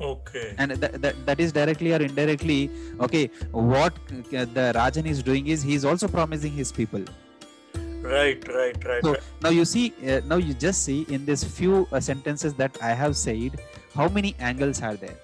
Okay. 0.00 0.54
and 0.58 0.72
that, 0.72 1.00
that, 1.00 1.26
that 1.26 1.40
is 1.40 1.52
directly 1.52 1.92
or 1.92 1.98
indirectly 2.02 2.68
okay 3.00 3.30
what 3.52 3.92
uh, 3.92 4.44
the 4.56 4.72
rajan 4.74 5.06
is 5.06 5.22
doing 5.22 5.46
is 5.46 5.62
he 5.62 5.74
is 5.74 5.84
also 5.84 6.08
promising 6.08 6.52
his 6.52 6.72
people 6.72 7.04
Right, 8.02 8.46
right, 8.48 8.84
right. 8.84 9.02
So, 9.02 9.12
right. 9.12 9.22
now 9.42 9.48
you 9.48 9.64
see 9.64 9.94
uh, 10.06 10.20
now 10.26 10.36
you 10.36 10.52
just 10.52 10.82
see 10.82 11.06
in 11.08 11.24
this 11.24 11.42
few 11.42 11.88
uh, 11.90 12.00
sentences 12.00 12.52
that 12.54 12.76
i 12.82 12.92
have 12.92 13.16
said 13.16 13.60
how 13.94 14.08
many 14.08 14.34
angles 14.40 14.82
are 14.82 14.94
there 14.94 15.16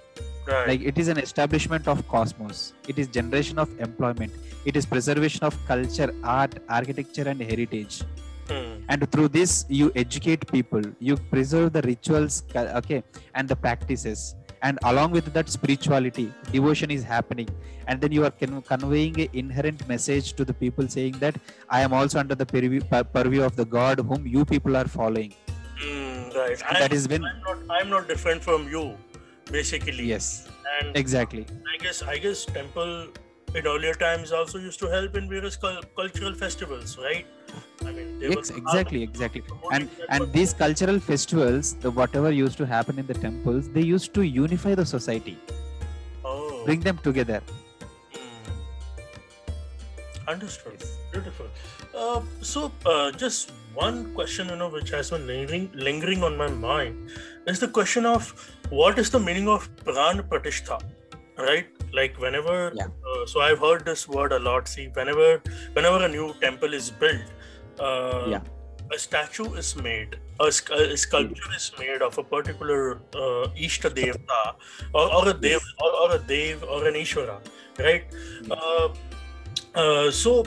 right. 0.46 0.68
like 0.68 0.80
it 0.80 0.96
is 0.96 1.08
an 1.08 1.18
establishment 1.18 1.86
of 1.88 2.06
cosmos 2.08 2.72
it 2.88 2.98
is 2.98 3.06
generation 3.08 3.58
of 3.58 3.68
employment 3.80 4.32
it 4.64 4.76
is 4.76 4.86
preservation 4.86 5.44
of 5.44 5.58
culture 5.66 6.14
art 6.22 6.54
architecture 6.68 7.28
and 7.28 7.40
heritage 7.42 8.02
Hmm. 8.50 8.82
and 8.88 9.08
through 9.12 9.28
this 9.28 9.64
you 9.68 9.92
educate 9.94 10.44
people 10.50 10.82
you 10.98 11.16
preserve 11.32 11.72
the 11.72 11.82
rituals 11.82 12.42
okay 12.80 13.04
and 13.36 13.48
the 13.48 13.54
practices 13.54 14.34
and 14.62 14.78
along 14.90 15.10
with 15.16 15.32
that 15.36 15.48
spirituality 15.48 16.32
devotion 16.52 16.90
is 16.90 17.02
happening 17.02 17.48
and 17.86 18.00
then 18.00 18.12
you 18.12 18.24
are 18.24 18.30
con- 18.42 18.62
conveying 18.62 19.20
an 19.20 19.28
inherent 19.32 19.86
message 19.88 20.32
to 20.34 20.44
the 20.44 20.54
people 20.62 20.86
saying 20.96 21.14
that 21.24 21.36
i 21.70 21.80
am 21.86 21.92
also 21.92 22.18
under 22.18 22.34
the 22.34 22.46
purview, 22.46 22.80
purview 23.18 23.42
of 23.42 23.56
the 23.56 23.64
god 23.64 24.00
whom 24.00 24.26
you 24.26 24.44
people 24.44 24.76
are 24.82 24.88
following 24.98 25.32
Hmm, 25.82 26.28
right. 26.36 26.62
And 26.68 26.76
that 26.82 26.92
is 26.92 27.08
when- 27.08 27.24
I'm 27.24 27.40
not. 27.44 27.58
I'm 27.76 27.88
not 27.92 28.06
different 28.06 28.42
from 28.46 28.68
you, 28.68 28.82
basically. 29.50 30.04
yes 30.08 30.26
And 30.78 30.96
exactly 31.02 31.46
I 31.74 31.78
guess 31.84 32.02
I 32.14 32.16
guess 32.24 32.44
temple 32.44 32.92
in 33.60 33.66
earlier 33.66 33.94
times 34.02 34.30
also 34.40 34.58
used 34.64 34.78
to 34.80 34.90
help 34.94 35.16
in 35.20 35.30
various 35.30 35.56
cul- 35.56 35.80
cultural 36.00 36.34
festivals, 36.42 36.98
right? 37.06 37.26
I 37.85 37.92
mean, 37.92 38.19
they 38.21 38.26
exactly 38.26 39.02
exactly 39.02 39.42
and 39.73 39.88
and 40.09 40.33
these 40.33 40.52
cultural 40.52 40.99
festivals 41.00 41.75
the 41.85 41.90
whatever 41.90 42.30
used 42.30 42.59
to 42.62 42.66
happen 42.66 42.99
in 42.99 43.07
the 43.07 43.14
temples 43.14 43.71
they 43.78 43.83
used 43.83 44.12
to 44.14 44.23
unify 44.23 44.75
the 44.75 44.87
society 44.87 45.37
Oh. 46.25 46.62
bring 46.66 46.80
them 46.80 46.99
together 47.09 47.40
Hmm. 48.14 48.50
Understood. 50.28 50.83
Beautiful. 51.12 51.47
Uh, 51.97 52.21
so, 52.40 52.71
uh, 52.87 53.11
just 53.12 53.52
one 53.75 54.12
question, 54.14 54.49
you 54.49 54.57
know, 54.57 54.69
which 54.69 54.90
has 54.90 55.11
been 55.11 55.26
lingering, 55.26 55.71
lingering 55.75 56.23
on 56.23 56.37
my 56.37 56.49
mind 56.49 57.11
is 57.47 57.59
the 57.59 57.69
question 57.69 58.07
of 58.07 58.30
what 58.69 58.99
is 58.99 59.11
the 59.11 59.19
meaning 59.19 59.49
of 59.49 59.69
pran 59.85 60.23
pratishtha, 60.28 60.80
right? 61.38 61.66
Like 61.92 62.19
whenever, 62.21 62.73
Yeah. 62.75 62.87
uh, 62.87 63.26
so 63.26 63.40
I've 63.40 63.59
heard 63.59 63.85
this 63.85 64.07
word 64.09 64.33
a 64.33 64.38
lot. 64.38 64.69
See, 64.69 64.88
whenever, 64.88 65.42
whenever 65.73 66.04
a 66.04 66.09
new 66.09 66.35
temple 66.40 66.75
is 66.75 66.90
built, 66.90 67.23
uh, 67.80 68.25
Yeah. 68.28 68.40
a 68.92 68.99
statue 68.99 69.54
is 69.54 69.75
made, 69.76 70.16
a, 70.40 70.46
a 70.46 70.96
sculpture 70.96 71.52
is 71.56 71.72
made 71.78 72.02
of 72.02 72.18
a 72.18 72.25
particular 72.25 72.78
uh, 73.14 73.49
Ishta 73.66 73.90
Devta, 73.99 74.54
or, 74.94 75.06
or 75.14 75.28
a 75.28 75.34
dev, 75.34 75.60
or, 75.82 75.92
or 76.02 76.14
a 76.16 76.18
dev, 76.18 76.64
or 76.64 76.87
an 76.88 76.94
Ishvara, 76.94 77.38
right? 77.78 78.04
Uh, 78.50 78.88
uh, 79.75 80.10
so 80.10 80.44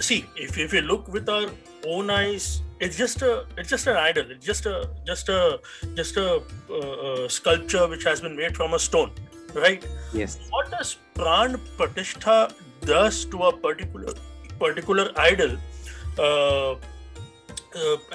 see 0.00 0.24
if, 0.36 0.58
if 0.58 0.72
you 0.72 0.80
look 0.80 1.08
with 1.08 1.28
our 1.28 1.48
own 1.86 2.10
eyes 2.10 2.62
it's 2.80 2.96
just 2.96 3.22
a 3.22 3.46
it's 3.56 3.68
just 3.68 3.86
an 3.86 3.96
idol 3.96 4.30
it's 4.30 4.44
just 4.44 4.66
a 4.66 4.90
just 5.06 5.28
a 5.28 5.60
just 5.94 6.16
a 6.16 6.42
uh, 6.70 6.74
uh, 6.78 7.28
sculpture 7.28 7.86
which 7.88 8.02
has 8.04 8.20
been 8.20 8.36
made 8.36 8.56
from 8.56 8.74
a 8.74 8.78
stone 8.78 9.10
right 9.54 9.86
yes 10.12 10.38
what 10.50 10.70
does 10.70 10.96
pran 11.14 11.56
pratishtha 11.78 12.52
does 12.80 13.24
to 13.26 13.42
a 13.50 13.52
particular 13.56 14.12
particular 14.58 15.06
idol 15.16 15.56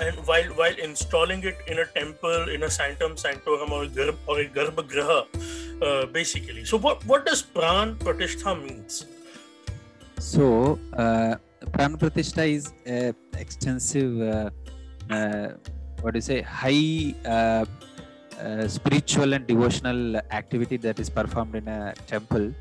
and 0.01 0.17
while 0.25 0.49
while 0.55 0.75
installing 0.81 1.43
it 1.43 1.57
in 1.67 1.79
a 1.79 1.85
temple 1.85 2.49
in 2.49 2.63
a 2.63 2.69
sanctum 2.69 3.17
sanctorum 3.17 3.71
or 3.71 3.83
a, 3.83 3.87
garb, 3.87 4.15
or 4.27 4.39
a 4.39 4.47
garbhagriha 4.47 5.25
uh, 5.81 6.05
basically. 6.05 6.65
So 6.65 6.77
what 6.77 7.05
what 7.05 7.25
does 7.25 7.43
pran 7.43 7.95
pratishtha 7.97 8.61
means? 8.61 9.05
So, 10.19 10.77
uh, 10.93 11.35
Pran 11.71 11.97
Pratishtha 11.97 12.45
is 12.45 12.73
a 12.85 13.13
extensive, 13.37 14.21
uh, 14.21 14.49
uh, 15.09 15.53
what 16.01 16.11
do 16.13 16.17
you 16.17 16.21
say, 16.21 16.41
high 16.41 17.15
uh, 17.25 17.65
uh, 18.37 18.67
spiritual 18.67 19.33
and 19.33 19.47
devotional 19.47 20.17
activity 20.31 20.75
that 20.77 20.99
is 20.99 21.09
performed 21.09 21.55
in 21.55 21.67
a 21.69 21.93
temple. 22.07 22.53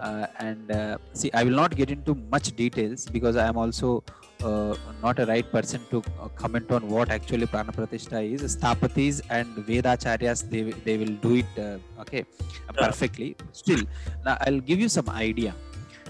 Uh, 0.00 0.26
and 0.38 0.70
uh, 0.70 0.98
see, 1.12 1.30
I 1.32 1.42
will 1.42 1.58
not 1.62 1.74
get 1.74 1.90
into 1.90 2.14
much 2.14 2.54
details 2.54 3.06
because 3.06 3.36
I 3.36 3.48
am 3.48 3.56
also 3.56 4.04
uh, 4.44 4.76
not 5.02 5.18
a 5.18 5.26
right 5.26 5.48
person 5.56 5.80
to 5.90 5.98
uh, 6.20 6.28
comment 6.42 6.70
on 6.70 6.88
what 6.94 7.10
actually 7.10 7.46
Prana 7.46 7.72
Pratishtha 7.72 8.20
is. 8.34 8.56
Sthapatis 8.56 9.20
and 9.30 9.48
Vedacharyas, 9.68 10.48
they, 10.50 10.62
they 10.86 10.96
will 10.96 11.16
do 11.28 11.36
it, 11.42 11.52
uh, 11.58 12.02
okay, 12.02 12.24
Yeah. 12.76 12.86
perfectly. 12.86 13.36
Still, 13.52 13.82
now 14.24 14.36
I'll 14.42 14.60
give 14.60 14.80
you 14.80 14.88
some 14.88 15.08
idea 15.28 15.54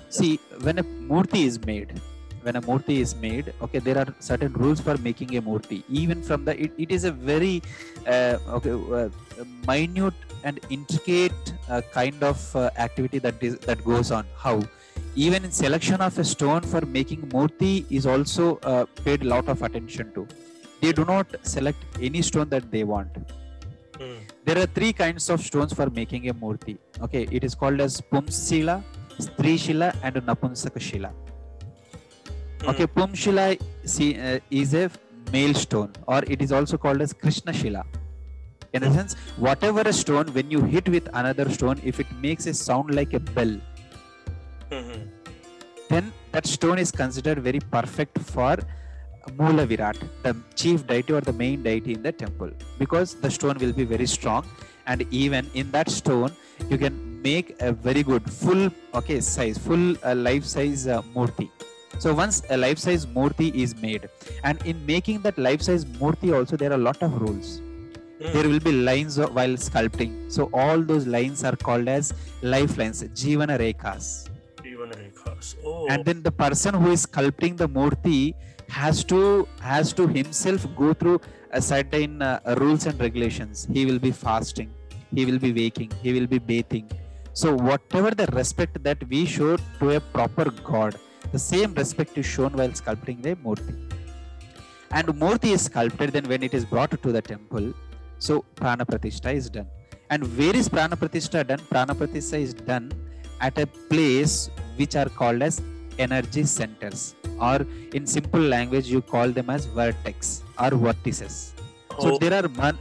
see 0.08 0.32
when 0.66 0.78
a 0.78 0.84
murti 1.12 1.44
is 1.50 1.56
made 1.70 2.00
when 2.42 2.56
a 2.56 2.62
murti 2.62 2.96
is 3.04 3.12
made 3.16 3.46
okay 3.64 3.80
there 3.86 3.98
are 4.02 4.10
certain 4.20 4.52
rules 4.62 4.80
for 4.86 4.96
making 4.98 5.30
a 5.38 5.42
murti 5.42 5.82
even 5.88 6.22
from 6.22 6.44
the 6.44 6.54
it, 6.64 6.72
it 6.84 6.90
is 6.96 7.04
a 7.04 7.12
very 7.30 7.62
uh, 8.06 8.36
okay 8.56 8.74
uh, 8.98 9.08
minute 9.66 10.14
and 10.44 10.60
intricate 10.70 11.52
uh, 11.68 11.80
kind 11.98 12.22
of 12.22 12.38
uh, 12.54 12.70
activity 12.86 13.18
that 13.26 13.42
is 13.48 13.56
that 13.68 13.82
goes 13.84 14.10
on 14.18 14.24
how 14.44 14.56
even 15.14 15.44
in 15.44 15.50
selection 15.50 16.00
of 16.00 16.18
a 16.18 16.24
stone 16.24 16.62
for 16.62 16.82
making 16.98 17.22
murti 17.28 17.86
is 17.90 18.06
also 18.06 18.58
uh, 18.58 18.84
paid 19.04 19.22
a 19.22 19.28
lot 19.34 19.48
of 19.48 19.62
attention 19.62 20.12
to. 20.14 20.26
They 20.80 20.92
do 20.92 21.04
not 21.04 21.26
select 21.42 21.78
any 22.00 22.22
stone 22.22 22.48
that 22.50 22.70
they 22.70 22.84
want. 22.84 23.16
Hmm. 23.98 24.14
there 24.44 24.58
are 24.58 24.66
three 24.76 24.92
kinds 24.92 25.30
of 25.30 25.40
stones 25.40 25.72
for 25.72 25.88
making 25.98 26.28
a 26.30 26.34
murti 26.34 26.72
okay 27.06 27.28
it 27.30 27.44
is 27.48 27.54
called 27.60 27.80
as 27.84 28.00
pumsila 28.12 28.74
strishila 29.26 29.88
and 30.02 30.16
napunsaka 30.30 30.80
shila 30.86 31.10
Okay, 32.66 32.86
Pumshila 32.86 33.60
see, 33.84 34.18
uh, 34.18 34.40
is 34.50 34.72
a 34.72 34.90
male 35.30 35.52
stone, 35.52 35.92
or 36.08 36.22
it 36.26 36.40
is 36.40 36.50
also 36.50 36.78
called 36.78 37.02
as 37.02 37.12
Krishna 37.12 37.52
Shila. 37.52 37.84
In 38.72 38.82
a 38.84 38.92
sense, 38.92 39.14
whatever 39.36 39.82
a 39.82 39.92
stone, 39.92 40.28
when 40.32 40.50
you 40.50 40.62
hit 40.62 40.88
with 40.88 41.06
another 41.12 41.50
stone, 41.50 41.78
if 41.84 42.00
it 42.00 42.06
makes 42.22 42.46
a 42.46 42.54
sound 42.54 42.94
like 42.94 43.12
a 43.12 43.20
bell, 43.20 43.54
Mhm. 44.70 45.08
then 45.88 46.12
that 46.32 46.46
stone 46.46 46.78
is 46.78 46.90
considered 46.90 47.38
very 47.38 47.60
perfect 47.60 48.18
for 48.18 48.58
Mula 49.38 49.64
Virat, 49.66 49.96
the 50.22 50.36
chief 50.54 50.86
deity 50.86 51.12
or 51.12 51.20
the 51.20 51.32
main 51.32 51.62
deity 51.62 51.92
in 51.94 52.02
the 52.02 52.12
temple, 52.12 52.50
because 52.78 53.14
the 53.14 53.30
stone 53.30 53.56
will 53.58 53.72
be 53.72 53.84
very 53.84 54.06
strong, 54.06 54.44
and 54.86 55.06
even 55.10 55.50
in 55.54 55.70
that 55.70 55.88
stone, 55.88 56.30
you 56.68 56.76
can 56.76 57.22
make 57.22 57.54
a 57.60 57.72
very 57.72 58.02
good 58.02 58.30
full 58.30 58.70
okay 58.94 59.20
size, 59.20 59.56
full 59.56 59.96
uh, 60.04 60.14
life 60.14 60.44
size 60.44 60.86
uh, 60.86 61.00
murti. 61.14 61.50
So 61.98 62.12
once 62.12 62.42
a 62.50 62.56
life 62.56 62.78
size 62.78 63.06
murti 63.06 63.54
is 63.54 63.74
made, 63.80 64.08
and 64.42 64.60
in 64.66 64.84
making 64.84 65.22
that 65.22 65.38
life 65.38 65.62
size 65.62 65.84
murti 65.86 66.34
also 66.38 66.56
there 66.56 66.70
are 66.72 66.80
a 66.82 66.84
lot 66.88 67.02
of 67.02 67.20
rules 67.20 67.60
Mm. 68.20 68.32
there 68.32 68.48
will 68.48 68.60
be 68.60 68.70
lines 68.88 69.18
while 69.36 69.54
sculpting 69.62 70.12
so 70.34 70.48
all 70.52 70.80
those 70.80 71.04
lines 71.14 71.42
are 71.42 71.56
called 71.56 71.88
as 71.88 72.14
lifelines 72.42 73.02
jivana 73.20 73.56
rekhas. 73.58 74.28
Oh. 75.64 75.86
and 75.92 76.04
then 76.08 76.22
the 76.28 76.34
person 76.42 76.74
who 76.82 76.90
is 76.96 77.06
sculpting 77.06 77.56
the 77.62 77.68
murti 77.78 78.34
has 78.68 79.04
to 79.12 79.20
has 79.60 79.92
to 79.98 80.06
himself 80.18 80.66
go 80.82 80.88
through 81.00 81.18
a 81.58 81.62
certain 81.72 82.22
uh, 82.22 82.40
rules 82.60 82.86
and 82.86 82.98
regulations. 83.06 83.68
He 83.76 83.84
will 83.88 84.00
be 84.06 84.12
fasting 84.26 84.70
he 85.16 85.24
will 85.28 85.40
be 85.46 85.52
waking 85.62 85.90
he 86.04 86.12
will 86.16 86.28
be 86.34 86.40
bathing. 86.52 86.86
So 87.40 87.48
whatever 87.68 88.10
the 88.22 88.26
respect 88.40 88.82
that 88.86 89.00
we 89.12 89.20
show 89.26 89.56
to 89.80 89.90
a 89.96 90.00
proper 90.16 90.46
god 90.72 90.96
the 91.34 91.42
same 91.50 91.72
respect 91.82 92.16
is 92.22 92.26
shown 92.36 92.52
while 92.60 92.74
sculpting 92.82 93.20
the 93.26 93.34
murti 93.46 93.74
and 94.98 95.08
murti 95.22 95.50
is 95.56 95.62
sculpted 95.68 96.10
then 96.16 96.26
when 96.32 96.42
it 96.48 96.54
is 96.58 96.64
brought 96.72 96.92
to 97.04 97.12
the 97.16 97.22
temple. 97.32 97.66
So 98.18 98.44
prana 98.58 98.84
pratishtha 98.86 99.34
is 99.34 99.50
done. 99.50 99.68
And 100.10 100.22
where 100.38 100.56
is 100.60 100.68
prana 100.68 100.96
pratishtha 100.96 101.46
done? 101.46 101.62
Prana 101.72 101.94
pratishtha 101.94 102.38
is 102.46 102.54
done 102.54 102.92
at 103.40 103.58
a 103.58 103.66
place 103.90 104.50
which 104.78 104.94
are 105.02 105.08
called 105.20 105.42
as 105.48 105.56
energy 106.06 106.44
centers 106.44 107.00
or 107.48 107.58
in 107.98 108.06
simple 108.06 108.44
language 108.54 108.86
you 108.94 109.00
call 109.14 109.28
them 109.38 109.48
as 109.56 109.64
vertex 109.78 110.42
or 110.64 110.70
vertices. 110.86 111.34
So 112.02 112.08
Oh. 112.14 112.18
there 112.22 112.34
are 112.38 112.48
man- 112.60 112.80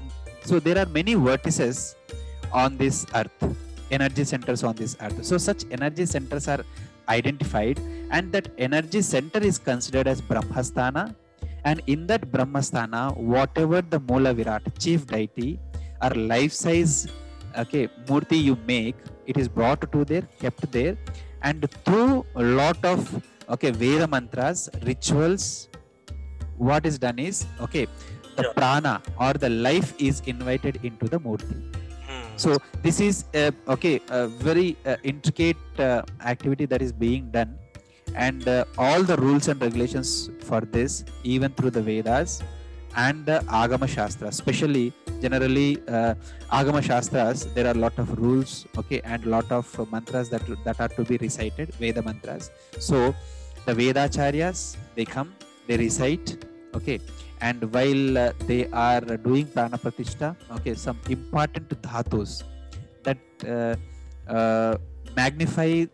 so 0.50 0.60
there 0.68 0.78
are 0.84 0.90
many 1.00 1.16
vertices 1.30 1.78
on 2.64 2.78
this 2.82 2.98
earth 3.20 3.44
energy 3.98 4.24
centers 4.24 4.62
on 4.64 4.76
this 4.82 4.94
earth. 5.06 5.20
So 5.30 5.38
such 5.38 5.62
energy 5.78 6.06
centers 6.14 6.48
are 6.54 6.64
identified 7.18 7.80
and 8.16 8.32
that 8.36 8.48
energy 8.58 9.02
center 9.02 9.40
is 9.52 9.58
considered 9.70 10.08
as 10.14 10.22
brahmasthana. 10.22 11.04
And 11.70 11.82
in 11.94 12.08
that 12.08 12.24
brahmasthana 12.32 13.02
whatever 13.34 13.82
the 13.94 14.00
mula 14.10 14.34
virat 14.40 14.64
chief 14.84 15.06
deity 15.14 15.60
or 16.04 16.10
life 16.34 16.54
size 16.64 16.96
okay 17.62 17.84
murti 18.10 18.40
you 18.48 18.56
make 18.72 18.96
it 19.32 19.38
is 19.42 19.48
brought 19.58 19.84
to 19.94 20.00
there 20.12 20.26
kept 20.44 20.64
there 20.78 20.96
and 21.50 21.70
through 21.86 22.12
a 22.42 22.46
lot 22.60 22.80
of 22.94 23.00
okay 23.56 23.72
veda 23.84 24.08
mantras 24.16 24.60
rituals 24.90 25.46
what 26.70 26.86
is 26.90 26.98
done 27.06 27.20
is 27.30 27.38
okay 27.66 27.86
the 28.38 28.46
Yeah. 28.46 28.54
prana 28.58 28.94
or 29.26 29.34
the 29.46 29.52
life 29.68 29.90
is 30.10 30.18
invited 30.34 30.76
into 30.90 31.08
the 31.14 31.20
murti 31.28 31.58
Hmm. 32.08 32.24
so 32.44 32.50
this 32.86 32.98
is 33.08 33.18
uh, 33.42 33.52
okay 33.76 33.94
a 34.20 34.28
very 34.48 34.70
uh, 34.92 34.96
intricate 35.12 35.62
uh, 35.88 36.02
activity 36.32 36.66
that 36.74 36.82
is 36.88 36.92
being 37.06 37.26
done 37.38 37.52
and 38.26 38.48
uh, 38.48 38.66
all 38.86 39.02
the 39.12 39.18
rules 39.26 39.46
and 39.52 39.62
regulations 39.68 40.10
for 40.50 40.62
this 40.76 40.94
even 41.36 41.52
through 41.58 41.74
the 41.78 41.84
vedas 41.92 42.32
and 42.96 43.26
the 43.26 43.40
agama 43.62 43.88
shastra 43.88 44.28
especially 44.28 44.94
generally 45.22 45.70
uh, 45.88 46.14
agama 46.60 46.82
shastras 46.90 47.46
there 47.56 47.68
are 47.68 47.76
a 47.80 47.82
lot 47.86 47.98
of 48.04 48.10
rules 48.20 48.66
okay 48.78 49.02
and 49.04 49.26
lot 49.26 49.50
of 49.52 49.68
uh, 49.80 49.86
mantras 49.94 50.30
that 50.30 50.46
that 50.66 50.80
are 50.80 50.92
to 50.98 51.04
be 51.04 51.18
recited 51.18 51.74
veda 51.76 52.02
mantras. 52.02 52.52
So 52.80 53.16
the 53.66 53.74
vedacharyas 53.74 54.78
they 54.96 55.06
come 55.06 55.34
they 55.68 55.78
recite 55.78 56.46
okay 56.76 57.00
and 57.42 57.60
while 57.74 58.18
uh, 58.18 58.32
they 58.50 58.62
are 58.88 59.02
doing 59.28 59.46
prana 59.56 59.78
pratishtha 59.84 60.30
okay 60.58 60.74
some 60.86 61.00
important 61.18 61.70
dhatus 61.88 62.32
that 63.08 63.22
uh, 63.56 63.76
uh, 64.36 64.74
magnify 65.16 65.86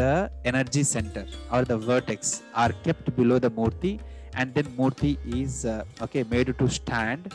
the 0.00 0.12
energy 0.50 0.82
center 0.82 1.24
or 1.52 1.62
the 1.64 1.78
vertex 1.90 2.42
are 2.62 2.72
kept 2.86 3.06
below 3.18 3.38
the 3.46 3.50
murti 3.60 3.92
and 4.34 4.54
then 4.54 4.66
murti 4.80 5.18
is 5.42 5.64
uh, 5.64 5.84
okay 6.02 6.24
made 6.24 6.56
to 6.58 6.68
stand. 6.68 7.32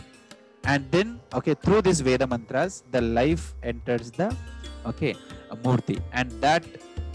And 0.65 0.89
then 0.91 1.19
okay 1.33 1.53
through 1.53 1.81
these 1.83 2.01
veda 2.01 2.27
mantras 2.27 2.83
the 2.91 3.01
life 3.01 3.53
enters 3.63 4.11
the 4.11 4.35
okay 4.85 5.15
murti 5.63 5.99
and 6.11 6.29
that 6.45 6.63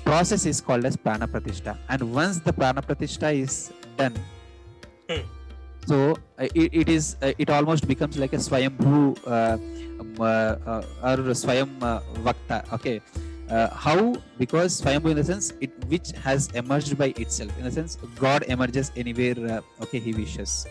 process 0.05 0.47
is 0.47 0.61
called 0.61 0.85
as 0.85 0.97
prana 0.97 1.29
pratishtha. 1.29 1.77
And 1.89 2.15
once 2.15 2.41
the 2.41 2.53
prana 2.53 2.83
pratishtha 2.83 3.35
is 3.35 3.73
done 3.97 4.17
Hmm. 5.09 5.21
so 5.87 5.97
uh, 6.39 6.49
it, 6.55 6.73
it 6.73 6.89
is 6.89 7.17
uh, 7.21 7.33
it 7.37 7.51
almost 7.51 7.87
becomes 7.87 8.17
like 8.17 8.33
a 8.33 8.41
swayambhu 8.41 9.01
uh, 9.27 9.59
um, 10.01 10.17
uh, 10.19 10.25
uh, 10.25 11.09
or 11.09 11.17
swayam 11.41 11.69
uh, 11.83 12.01
vakta 12.27 12.59
okay 12.73 13.03
uh, 13.51 13.69
how? 13.75 14.15
Because 14.39 14.81
swayambhu 14.81 15.11
in 15.11 15.17
the 15.17 15.25
sense 15.25 15.53
it 15.61 15.71
which 15.89 16.11
has 16.13 16.49
emerged 16.55 16.97
by 16.97 17.09
itself. 17.17 17.57
In 17.59 17.65
the 17.65 17.71
sense 17.71 17.97
god 18.17 18.45
emerges 18.49 18.91
anywhere 18.97 19.37
uh, 19.53 19.83
okay 19.85 19.99
he 19.99 20.13
wishes. 20.13 20.67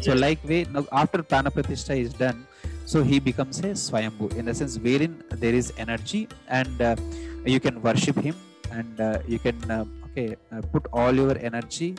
So 0.00 0.12
Yes. 0.12 0.20
like 0.20 0.44
way 0.44 0.66
now 0.70 0.86
after 0.92 1.22
pranapratishtha 1.22 1.98
is 1.98 2.12
done 2.12 2.46
so 2.84 3.02
he 3.02 3.18
becomes 3.18 3.58
a 3.60 3.70
swayambhu. 3.84 4.36
In 4.36 4.46
the 4.46 4.54
sense 4.54 4.78
wherein 4.78 5.22
there 5.30 5.54
is 5.54 5.72
energy 5.78 6.28
and 6.48 6.82
uh, 6.82 6.96
you 7.44 7.60
can 7.60 7.80
worship 7.82 8.18
him 8.18 8.34
and 8.70 9.00
uh, 9.00 9.18
you 9.26 9.38
can 9.38 9.58
uh, 9.70 9.84
okay 10.06 10.36
uh, 10.52 10.60
put 10.72 10.86
all 10.92 11.14
your 11.14 11.38
energy 11.38 11.96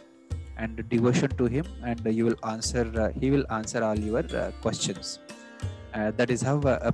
and 0.57 0.87
devotion 0.89 1.29
to 1.37 1.45
him 1.45 1.65
and 1.83 1.99
you 2.05 2.25
will 2.25 2.39
answer 2.43 2.85
uh, 2.97 3.11
he 3.19 3.31
will 3.31 3.45
answer 3.51 3.83
all 3.83 3.97
your 3.97 4.25
uh, 4.35 4.51
questions. 4.61 5.19
Uh, 5.93 6.11
that 6.11 6.29
is 6.29 6.41
how 6.41 6.59
uh, 6.59 6.91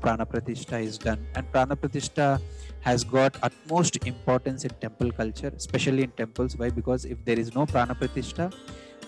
is 0.80 0.98
done. 0.98 1.26
And 1.36 1.52
prana 1.52 1.76
pratishtha 1.76 2.40
has 2.84 3.04
got 3.04 3.38
utmost 3.42 3.98
importance 4.06 4.64
in 4.66 4.72
temple 4.86 5.12
culture 5.12 5.52
especially 5.56 6.04
in 6.04 6.12
temples. 6.12 6.58
Why? 6.58 6.70
Because 6.70 7.06
if 7.06 7.24
there 7.26 7.40
is 7.40 7.54
no 7.56 7.66
prana 7.66 7.96
pratishtha 7.96 8.54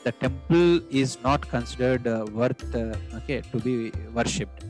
the 0.04 0.12
temple 0.12 0.82
is 0.90 1.18
not 1.24 1.42
considered 1.50 2.08
uh, 2.08 2.26
worth 2.32 2.76
uh, 2.76 3.18
okay 3.18 3.42
to 3.52 3.60
be 3.60 3.92
worshipped 4.14 4.64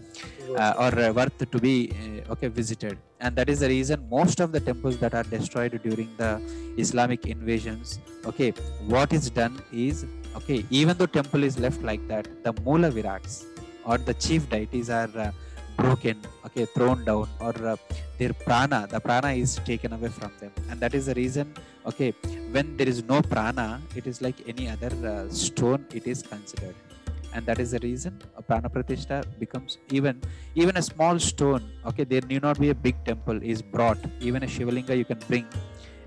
uh, 0.57 0.73
or 0.83 0.91
uh, 0.99 1.11
worth 1.11 1.51
to 1.51 1.59
be 1.59 1.91
uh, 1.91 2.31
okay 2.33 2.47
visited. 2.47 2.97
And 3.19 3.35
that 3.35 3.49
is 3.49 3.59
the 3.59 3.67
reason 3.67 4.07
most 4.09 4.39
of 4.39 4.51
the 4.51 4.59
temples 4.59 4.97
that 4.99 5.13
are 5.13 5.23
destroyed 5.23 5.79
during 5.83 6.09
the 6.17 6.31
islamic 6.77 7.25
invasions 7.25 7.99
okay 8.29 8.51
what 8.93 9.13
is 9.17 9.29
done 9.29 9.61
is 9.71 10.05
okay 10.35 10.65
even 10.69 10.97
though 10.97 11.05
temple 11.05 11.43
is 11.49 11.57
left 11.65 11.81
like 11.89 12.05
that 12.11 12.27
the 12.43 12.53
mula 12.65 12.89
virats 12.97 13.35
or 13.85 13.97
the 13.97 14.15
chief 14.25 14.49
deities 14.49 14.89
are 14.89 15.11
uh, 15.25 15.31
broken 15.81 16.17
okay 16.45 16.65
thrown 16.75 16.99
down 17.09 17.27
or 17.45 17.53
uh, 17.71 17.75
their 18.19 18.33
prana 18.45 18.79
the 18.93 18.99
prana 19.07 19.31
is 19.43 19.51
taken 19.69 19.91
away 19.97 20.11
from 20.17 20.31
them. 20.41 20.51
And 20.69 20.79
that 20.79 20.93
is 20.99 21.05
the 21.09 21.15
reason 21.23 21.53
okay 21.89 22.09
when 22.55 22.77
there 22.77 22.89
is 22.93 23.03
no 23.13 23.21
prana 23.21 23.81
it 23.95 24.07
is 24.11 24.21
like 24.25 24.38
any 24.53 24.67
other 24.73 24.91
uh, 25.13 25.29
stone 25.29 25.85
it 25.93 26.07
is 26.13 26.21
considered. 26.23 26.75
And 27.33 27.45
that 27.47 27.59
is 27.59 27.71
the 27.75 27.79
reason 27.79 28.13
a 28.38 28.41
prana 28.41 28.69
pratishtha 28.69 29.17
becomes 29.39 29.77
even 29.91 30.21
even 30.55 30.77
a 30.77 30.85
small 30.91 31.17
stone 31.19 31.63
okay 31.89 32.05
there 32.13 32.25
need 32.31 32.43
not 32.49 32.59
be 32.65 32.69
a 32.75 32.79
big 32.88 32.97
temple 33.03 33.39
is 33.53 33.61
brought. 33.61 33.97
Even 34.19 34.43
a 34.43 34.47
shivalinga 34.47 34.97
you 34.97 35.05
can 35.05 35.19
bring. 35.27 35.47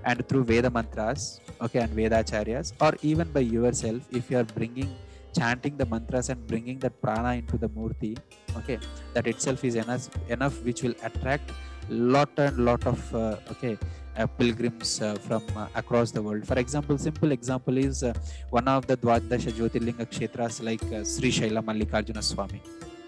And 0.05 0.27
through 0.27 0.45
veda 0.45 0.69
mantras 0.69 1.41
okay 1.61 1.79
and 1.79 1.91
vedacharyas 1.99 2.73
or 2.85 2.91
even 3.01 3.27
by 3.37 3.41
yourself 3.41 4.01
if 4.19 4.31
you 4.31 4.37
are 4.41 4.49
bringing 4.59 4.89
chanting 5.37 5.75
the 5.81 5.85
mantras 5.93 6.29
and 6.29 6.45
bringing 6.47 6.77
that 6.79 6.95
prana 7.03 7.31
into 7.41 7.57
the 7.63 7.69
murti 7.77 8.11
okay 8.59 8.77
that 9.13 9.27
itself 9.27 9.63
is 9.69 9.75
enough 9.83 10.05
enough 10.35 10.57
which 10.67 10.81
will 10.83 10.97
attract 11.09 11.51
lot 11.89 12.31
and 12.37 12.57
lot 12.69 12.83
of 12.93 12.99
uh, 13.15 13.53
okay 13.53 13.77
uh, 14.17 14.27
pilgrims 14.39 15.01
uh, 15.01 15.15
from 15.27 15.43
uh, 15.55 15.67
across 15.81 16.11
the 16.11 16.21
world 16.27 16.45
for 16.51 16.59
example 16.63 16.97
simple 16.97 17.31
example 17.31 17.77
is 17.77 18.03
uh, 18.03 18.13
one 18.59 18.67
of 18.75 18.85
the 18.91 18.97
dwadasha 19.05 19.53
jyotirlinga 19.59 20.07
kshetras 20.13 20.57
like 20.69 20.87
uh, 20.99 21.03
sri 21.13 21.31
shaila 21.39 21.63
mallikarjuna 21.71 22.23
swami 22.31 22.61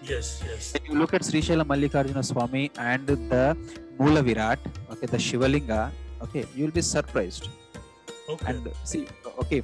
Yes, 0.04 0.42
yes. 0.44 0.72
when 0.74 0.84
you 0.90 0.98
look 0.98 1.14
at 1.14 1.24
Sri 1.24 1.40
Shaila 1.40 1.64
Mallikarjuna 1.64 2.24
Swami 2.24 2.72
and 2.76 3.06
the 3.06 3.56
Mula 4.00 4.20
Virat, 4.20 4.58
okay, 4.90 5.06
the 5.06 5.16
Shivalinga, 5.16 5.92
okay, 6.20 6.44
you 6.56 6.64
will 6.64 6.72
be 6.72 6.82
surprised. 6.82 7.48
Okay. 8.28 8.46
And 8.46 8.68
see, 8.82 9.06
okay, 9.38 9.62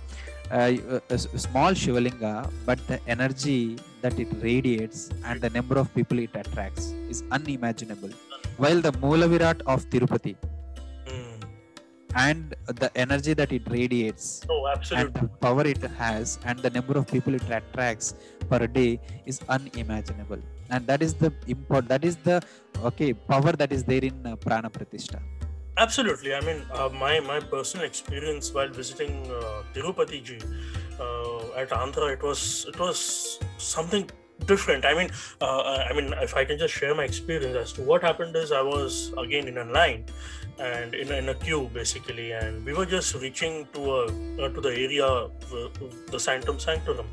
uh, 0.51 1.01
a 1.11 1.15
s- 1.15 1.29
small 1.37 1.73
Shivalinga, 1.73 2.51
but 2.67 2.79
the 2.87 2.99
energy 3.07 3.79
that 4.03 4.19
it 4.19 4.29
radiates 4.41 5.11
and 5.25 5.41
the 5.41 5.51
number 5.51 5.79
of 5.79 5.93
people 5.95 6.19
it 6.19 6.31
attracts 6.35 6.93
is 7.09 7.23
unimaginable. 7.31 8.11
While 8.57 8.81
the 8.81 8.93
Moolavirat 8.93 9.63
of 9.67 9.89
Tirupati 9.91 10.37
Hmm. 11.09 11.41
and 12.15 12.55
the 12.83 12.91
energy 12.97 13.35
that 13.35 13.53
it 13.53 13.63
radiates 13.71 14.43
Oh, 14.49 14.67
and 14.67 14.77
absolutely. 14.79 15.21
the 15.21 15.29
power 15.45 15.65
it 15.67 15.83
has 16.03 16.39
and 16.45 16.59
the 16.59 16.71
number 16.71 16.95
of 16.99 17.07
people 17.07 17.35
it 17.35 17.49
attracts 17.59 18.15
per 18.51 18.67
day 18.67 19.01
is 19.27 19.41
unimaginable 19.49 20.41
and 20.71 20.87
that 20.87 21.03
is 21.03 21.15
the 21.15 21.31
import 21.47 21.89
that 21.89 22.05
is 22.05 22.17
the 22.29 22.37
okay 22.91 23.13
power 23.33 23.53
that 23.53 23.73
is 23.73 23.85
there 23.85 24.05
in 24.11 24.17
uh, 24.27 24.37
prana 24.37 24.69
pratishtha 24.77 25.21
Absolutely. 25.79 26.35
I 26.35 26.41
mean, 26.41 26.63
uh, 26.73 26.89
my 26.89 27.21
my 27.21 27.39
personal 27.41 27.87
experience 27.87 28.53
while 28.53 28.69
visiting 28.69 29.13
uh, 29.31 29.63
Tirupati 29.75 30.23
ji 30.25 30.39
uh, 30.99 31.61
at 31.63 31.71
Andhra, 31.71 32.13
it 32.15 32.23
was 32.23 32.67
it 32.69 32.79
was 32.81 33.39
something 33.59 34.11
different. 34.47 34.85
I 34.85 34.95
mean, 34.95 35.11
uh, 35.41 35.85
I 35.89 35.93
mean, 35.93 36.13
if 36.21 36.35
I 36.35 36.45
can 36.45 36.59
just 36.59 36.75
share 36.75 36.95
my 36.97 37.05
experience 37.05 37.57
as 37.57 37.73
to 37.75 37.83
what 37.83 38.03
happened 38.03 38.35
is, 38.35 38.51
I 38.51 38.61
was 38.63 39.13
again 39.17 39.47
in 39.47 39.59
a 39.59 39.65
line 39.65 40.07
and 40.59 40.95
in, 40.95 41.13
a- 41.13 41.17
in 41.23 41.29
a 41.29 41.35
queue 41.35 41.71
basically, 41.73 42.33
and 42.33 42.65
we 42.65 42.73
were 42.73 42.87
just 42.87 43.15
reaching 43.15 43.69
to 43.75 43.81
a 44.01 44.05
uh, 44.07 44.49
to 44.49 44.61
the 44.61 44.75
area, 44.87 45.07
uh, 45.07 45.69
the 46.11 46.19
Sanctum 46.19 46.59
Sanctorum. 46.59 47.07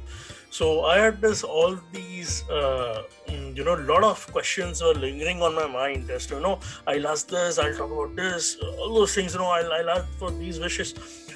So 0.56 0.86
I 0.86 1.00
had 1.00 1.20
this 1.20 1.44
all 1.44 1.78
these, 1.92 2.50
uh, 2.50 3.04
mm, 3.28 3.58
you 3.58 3.66
know, 3.66 3.74
lot 3.74 4.06
of 4.06 4.26
questions 4.32 4.82
were 4.82 4.94
lingering 4.94 5.42
on 5.42 5.54
my 5.54 5.68
mind 5.68 6.10
as 6.10 6.28
to, 6.28 6.36
you 6.36 6.40
know, 6.40 6.60
I'll 6.88 7.08
ask 7.08 7.28
this, 7.28 7.60
I'll 7.60 7.76
talk 7.76 7.92
about 7.92 8.16
this, 8.16 8.56
all 8.80 8.94
those 8.94 9.14
things, 9.14 9.34
you 9.34 9.40
know, 9.40 9.48
I'll, 9.48 9.74
I'll 9.74 9.90
ask 9.90 10.08
for 10.18 10.32
these 10.32 10.62
wishes. 10.62 10.94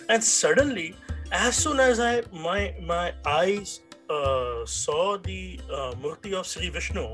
And 0.08 0.24
suddenly, 0.24 0.96
as 1.34 1.58
soon 1.58 1.82
as 1.82 2.00
I 2.00 2.14
my 2.32 2.74
my 2.92 3.12
eyes 3.26 3.82
uh, 4.10 4.66
saw 4.66 5.18
the 5.18 5.60
uh, 5.70 5.92
Murti 6.06 6.34
of 6.40 6.48
Sri 6.48 6.70
Vishnu, 6.70 7.06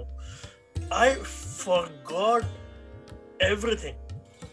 I 0.92 1.10
forgot 1.16 2.46
everything. 3.40 3.96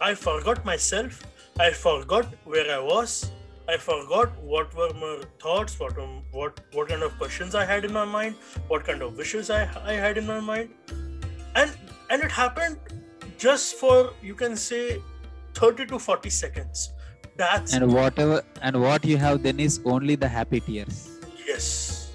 I 0.01 0.15
forgot 0.15 0.65
myself. 0.65 1.23
I 1.61 1.71
forgot 1.85 2.35
where 2.47 2.75
I 2.79 2.83
was. 2.95 3.31
I 3.68 3.77
forgot 3.77 4.37
what 4.42 4.75
were 4.75 4.92
my 4.94 5.20
thoughts, 5.40 5.79
what 5.79 5.96
um, 5.98 6.22
what 6.33 6.61
what 6.72 6.88
kind 6.88 7.03
of 7.03 7.16
questions 7.18 7.55
I 7.55 7.64
had 7.64 7.85
in 7.85 7.92
my 7.92 8.05
mind, 8.05 8.35
what 8.68 8.85
kind 8.85 9.03
of 9.03 9.16
wishes 9.16 9.51
I, 9.51 9.62
I 9.85 9.92
had 9.92 10.18
in 10.18 10.27
my 10.27 10.40
mind, 10.40 10.70
and 11.55 11.70
and 12.11 12.22
it 12.22 12.31
happened 12.31 12.79
just 13.38 13.77
for 13.77 14.12
you 14.22 14.35
can 14.35 14.57
say 14.57 15.01
30 15.55 15.87
to 15.87 15.98
40 15.98 16.31
seconds. 16.31 16.92
That's 17.37 17.72
and 17.72 17.92
whatever 17.92 18.42
and 18.61 18.81
what 18.81 19.05
you 19.05 19.16
have 19.16 19.42
then 19.42 19.61
is 19.61 19.81
only 19.85 20.16
the 20.16 20.29
happy 20.29 20.61
tears. 20.61 21.18
Yes, 21.46 22.12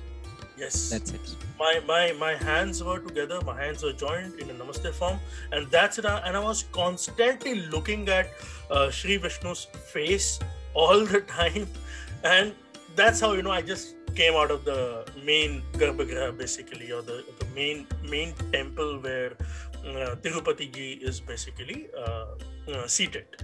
yes. 0.57 0.89
that's 0.89 1.11
it. 1.11 1.35
My 1.59 1.81
my 1.87 2.11
my 2.19 2.33
hands 2.35 2.83
were 2.83 2.99
together 2.99 3.39
my 3.45 3.55
hands 3.59 3.83
were 3.83 3.93
joined 3.93 4.39
in 4.39 4.51
a 4.51 4.53
namaste 4.53 4.93
form 4.93 5.19
and 5.51 5.71
that's 5.71 5.97
it. 5.97 6.05
And 6.05 6.37
i 6.37 6.39
was 6.39 6.63
constantly 6.71 7.55
looking 7.77 8.07
at 8.09 8.29
uh, 8.69 8.91
Sri 8.91 9.17
vishnu's 9.17 9.65
face 9.95 10.39
all 10.83 11.05
the 11.13 11.21
time 11.37 11.67
and 12.23 12.53
that's 12.99 13.19
how 13.25 13.31
you 13.37 13.43
know 13.47 13.55
i 13.59 13.61
just 13.73 13.95
came 14.19 14.35
out 14.41 14.51
of 14.55 14.61
the 14.69 14.79
main 15.29 15.51
garbhagriha 15.81 16.29
basically 16.43 16.91
or 16.97 17.01
the, 17.09 17.17
the 17.39 17.47
main 17.59 17.85
main 18.13 18.31
temple 18.55 18.91
where 19.07 19.31
uh, 19.89 20.11
tirupati 20.23 20.67
ji 20.77 20.87
is 21.09 21.19
basically 21.31 21.79
uh, 22.03 22.25
uh, 22.73 22.85
seated 22.97 23.43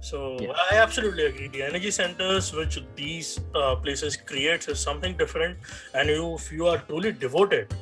so 0.00 0.18
Yeah. 0.38 0.52
I 0.70 0.76
absolutely 0.76 1.24
agree. 1.26 1.48
The 1.48 1.62
energy 1.62 1.90
centers 1.90 2.52
which 2.52 2.78
these 2.94 3.40
uh, 3.54 3.76
places 3.76 4.16
creates 4.16 4.68
is 4.68 4.78
something 4.78 5.16
different, 5.16 5.58
and 5.94 6.08
you, 6.08 6.34
if 6.34 6.52
you 6.52 6.66
are 6.72 6.78
truly 6.78 7.12
devoted, 7.12 7.74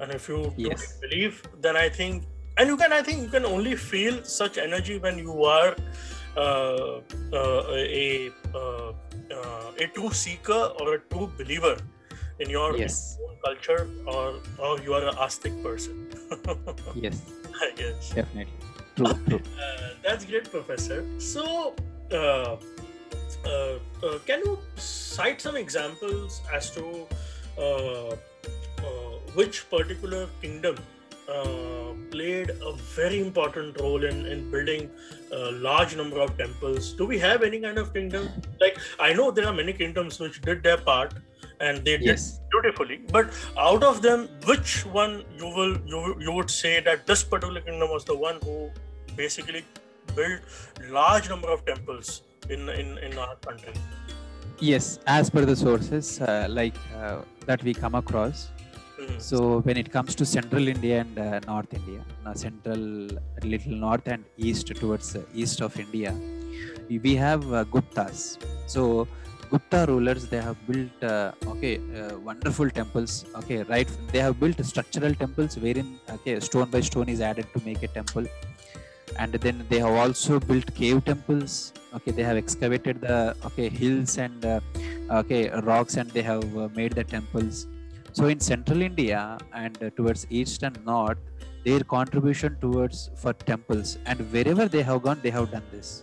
and 0.00 0.12
if 0.12 0.28
you 0.28 0.40
Yes. 0.56 0.98
believe, 1.00 1.42
then 1.60 1.76
I 1.76 1.88
think, 1.88 2.24
and 2.58 2.68
you 2.68 2.76
can, 2.76 2.92
I 2.92 3.02
think, 3.02 3.22
you 3.22 3.28
can 3.28 3.46
only 3.46 3.76
feel 3.76 4.22
such 4.24 4.58
energy 4.58 4.98
when 4.98 5.16
you 5.18 5.44
are 5.44 5.74
uh, 6.36 7.00
uh, 7.32 7.62
a 7.74 8.30
uh, 8.54 8.92
uh, 9.34 9.72
a 9.78 9.86
true 9.94 10.12
seeker 10.12 10.62
or 10.80 10.94
a 10.94 10.98
true 11.10 11.30
believer 11.38 11.76
in 12.38 12.50
your 12.50 12.76
yes 12.76 13.18
own 13.22 13.36
culture, 13.44 13.88
or 14.06 14.40
or 14.58 14.80
you 14.80 14.94
are 14.94 15.04
an 15.08 15.16
astic 15.18 15.62
person. 15.62 16.08
yes 16.94 17.22
I 17.60 17.72
guess. 17.76 18.10
definitely 18.10 18.54
true 18.96 19.14
true 19.28 19.42
Uh, 19.60 19.88
that's 20.02 20.24
great, 20.24 20.50
Professor. 20.50 21.04
So, 21.18 21.74
uh, 22.12 22.56
uh, 23.44 23.78
uh, 24.02 24.18
can 24.26 24.40
you 24.44 24.58
cite 24.76 25.40
some 25.40 25.56
examples 25.56 26.40
as 26.52 26.70
to 26.72 27.06
uh, 27.58 28.10
uh, 28.10 29.14
which 29.34 29.68
particular 29.70 30.26
kingdom 30.40 30.76
uh, 31.30 31.94
played 32.10 32.50
a 32.50 32.72
very 32.72 33.20
important 33.20 33.80
role 33.80 34.04
in, 34.04 34.26
in 34.26 34.50
building 34.50 34.90
a 35.32 35.52
large 35.52 35.96
number 35.96 36.20
of 36.20 36.36
temples? 36.36 36.92
Do 36.92 37.06
we 37.06 37.18
have 37.18 37.42
any 37.42 37.60
kind 37.60 37.78
of 37.78 37.94
kingdom? 37.94 38.28
Like, 38.60 38.78
I 38.98 39.12
know 39.12 39.30
there 39.30 39.46
are 39.46 39.52
many 39.52 39.72
kingdoms 39.72 40.18
which 40.18 40.40
did 40.40 40.62
their 40.62 40.76
part 40.76 41.14
and 41.60 41.84
they 41.84 41.96
did 41.96 42.06
yes 42.10 42.40
beautifully 42.52 42.98
but 43.16 43.30
out 43.58 43.82
of 43.88 44.00
them 44.06 44.28
which 44.50 44.84
one 45.00 45.22
you 45.38 45.48
will 45.56 45.74
you, 45.92 46.16
you 46.26 46.32
would 46.32 46.50
say 46.50 46.80
that 46.80 47.06
this 47.06 47.22
particular 47.22 47.60
kingdom 47.60 47.90
was 47.90 48.04
the 48.04 48.16
one 48.16 48.38
who 48.44 48.70
basically 49.16 49.64
built 50.16 50.40
large 50.98 51.28
number 51.28 51.48
of 51.48 51.64
temples 51.66 52.22
in 52.48 52.68
in, 52.68 52.96
in 52.98 53.18
our 53.18 53.36
country 53.36 53.74
yes 54.58 54.98
as 55.06 55.30
per 55.30 55.44
the 55.44 55.56
sources 55.56 56.20
uh, 56.20 56.46
like 56.48 56.78
uh, 56.96 57.18
that 57.46 57.62
we 57.62 57.74
come 57.74 57.94
across 57.94 58.48
Mhm. 59.00 59.20
So 59.28 59.38
when 59.66 59.76
it 59.82 59.88
comes 59.96 60.14
to 60.20 60.24
central 60.36 60.66
India 60.74 61.00
and 61.02 61.18
uh, 61.18 61.40
North 61.52 61.72
India, 61.80 62.02
central, 62.34 62.82
little 63.52 63.76
north 63.86 64.06
and 64.14 64.24
east 64.48 64.68
towards 64.80 65.08
uh, 65.16 65.22
east 65.42 65.60
of 65.66 65.78
India, 65.84 66.12
we 67.06 67.14
have 67.16 67.42
uh, 67.52 67.64
Guptas. 67.74 68.20
So 68.74 69.08
Gupta 69.50 69.84
rulers 69.88 70.26
they 70.32 70.40
have 70.48 70.58
built 70.68 71.02
uh, 71.02 71.32
okay 71.52 71.74
uh, 72.00 72.18
wonderful 72.28 72.68
temples. 72.70 73.24
Okay, 73.40 73.62
right? 73.74 73.88
They 74.12 74.20
have 74.26 74.38
built 74.42 74.64
structural 74.72 75.14
temples 75.22 75.56
wherein 75.64 75.88
okay 76.16 76.38
stone 76.48 76.70
by 76.74 76.82
stone 76.90 77.08
is 77.08 77.20
added 77.30 77.46
to 77.54 77.60
make 77.68 77.82
a 77.82 77.88
temple, 77.88 78.26
and 79.18 79.32
then 79.46 79.66
they 79.70 79.80
have 79.84 79.96
also 80.04 80.38
built 80.50 80.72
cave 80.74 81.04
temples. 81.10 81.72
Okay, 81.96 82.12
they 82.12 82.22
have 82.30 82.36
excavated 82.44 83.00
the 83.00 83.18
okay 83.48 83.68
hills 83.68 84.18
and 84.18 84.46
okay 85.20 85.42
rocks 85.70 85.96
and 85.96 86.08
they 86.10 86.22
have 86.22 86.44
made 86.80 86.92
the 87.00 87.04
temples 87.16 87.66
so 88.12 88.26
in 88.26 88.40
central 88.40 88.82
india 88.82 89.38
and 89.54 89.78
towards 89.96 90.26
east 90.30 90.62
and 90.62 90.78
north 90.84 91.18
their 91.64 91.80
contribution 91.80 92.56
towards 92.60 93.10
for 93.16 93.32
temples 93.50 93.98
and 94.06 94.18
wherever 94.32 94.66
they 94.74 94.82
have 94.82 95.02
gone 95.02 95.20
they 95.22 95.30
have 95.30 95.50
done 95.50 95.66
this. 95.70 96.02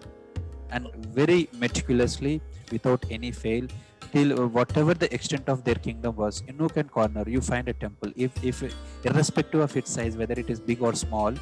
And 0.70 0.88
very 1.20 1.50
meticulously 1.54 2.42
without 2.72 3.06
any 3.10 3.32
fail 3.32 3.68
till 4.12 4.48
whatever 4.48 4.94
the 4.94 5.12
extent 5.14 5.50
of 5.50 5.64
their 5.64 5.76
kingdom 5.76 6.16
was 6.16 6.44
in 6.48 6.58
nook 6.58 6.78
and 6.78 6.92
corner 6.92 7.24
you 7.28 7.42
find 7.42 7.68
a 7.70 7.74
temple. 7.74 8.12
If 8.16 8.44
if 8.44 8.64
irrespective 9.04 9.62
of 9.62 9.76
its 9.76 9.92
size 9.92 10.16
whether 10.16 10.40
it 10.40 10.50
is 10.50 10.60
big 10.60 10.82
or 10.82 10.94
small 10.94 11.34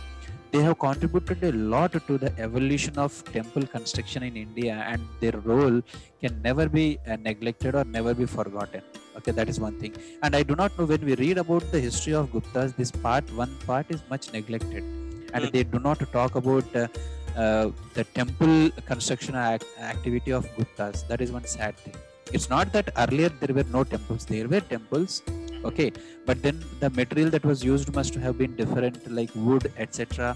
they 0.51 0.61
have 0.61 0.79
contributed 0.79 1.43
a 1.43 1.51
lot 1.51 1.93
to 2.07 2.17
the 2.17 2.31
evolution 2.39 2.97
of 2.97 3.11
temple 3.33 3.65
construction 3.75 4.23
in 4.23 4.37
india 4.37 4.75
and 4.91 5.01
their 5.19 5.37
role 5.51 5.81
can 6.21 6.41
never 6.41 6.69
be 6.69 6.97
uh, 7.07 7.17
neglected 7.17 7.75
or 7.75 7.83
never 7.83 8.13
be 8.13 8.25
forgotten 8.25 8.81
okay 9.17 9.31
that 9.31 9.49
is 9.49 9.59
one 9.59 9.75
thing. 9.79 9.93
And 10.23 10.35
i 10.35 10.43
do 10.43 10.55
not 10.55 10.77
know 10.77 10.85
when 10.85 11.03
we 11.09 11.15
read 11.15 11.37
about 11.37 11.71
the 11.71 11.79
history 11.79 12.13
of 12.13 12.31
guptas 12.31 12.75
this 12.75 12.91
part 12.91 13.31
one 13.43 13.53
part 13.67 13.87
is 13.89 14.01
much 14.09 14.31
neglected. 14.37 14.83
And 15.33 15.43
Mm. 15.43 15.51
they 15.53 15.63
do 15.63 15.79
not 15.79 15.99
talk 16.17 16.35
about 16.35 16.75
uh, 16.81 16.87
uh, 17.35 17.71
the 17.93 18.03
temple 18.19 18.69
construction 18.91 19.35
act- 19.35 19.65
activity 19.93 20.31
of 20.31 20.45
guptas. 20.57 21.07
That 21.09 21.21
is 21.21 21.31
one 21.31 21.45
sad 21.45 21.75
thing. 21.77 21.95
It's 22.31 22.49
not 22.49 22.71
that 22.75 22.89
earlier 22.97 23.29
there 23.41 23.53
were 23.57 23.65
no 23.77 23.83
temples. 23.83 24.25
There 24.25 24.47
were 24.47 24.61
temples 24.61 25.21
okay? 25.69 25.91
But 26.25 26.41
then 26.41 26.63
the 26.79 26.89
material 26.89 27.29
that 27.31 27.43
was 27.43 27.63
used 27.63 27.93
must 27.93 28.15
have 28.15 28.37
been 28.37 28.55
different 28.55 29.11
like 29.11 29.31
wood 29.35 29.71
etc 29.77 30.35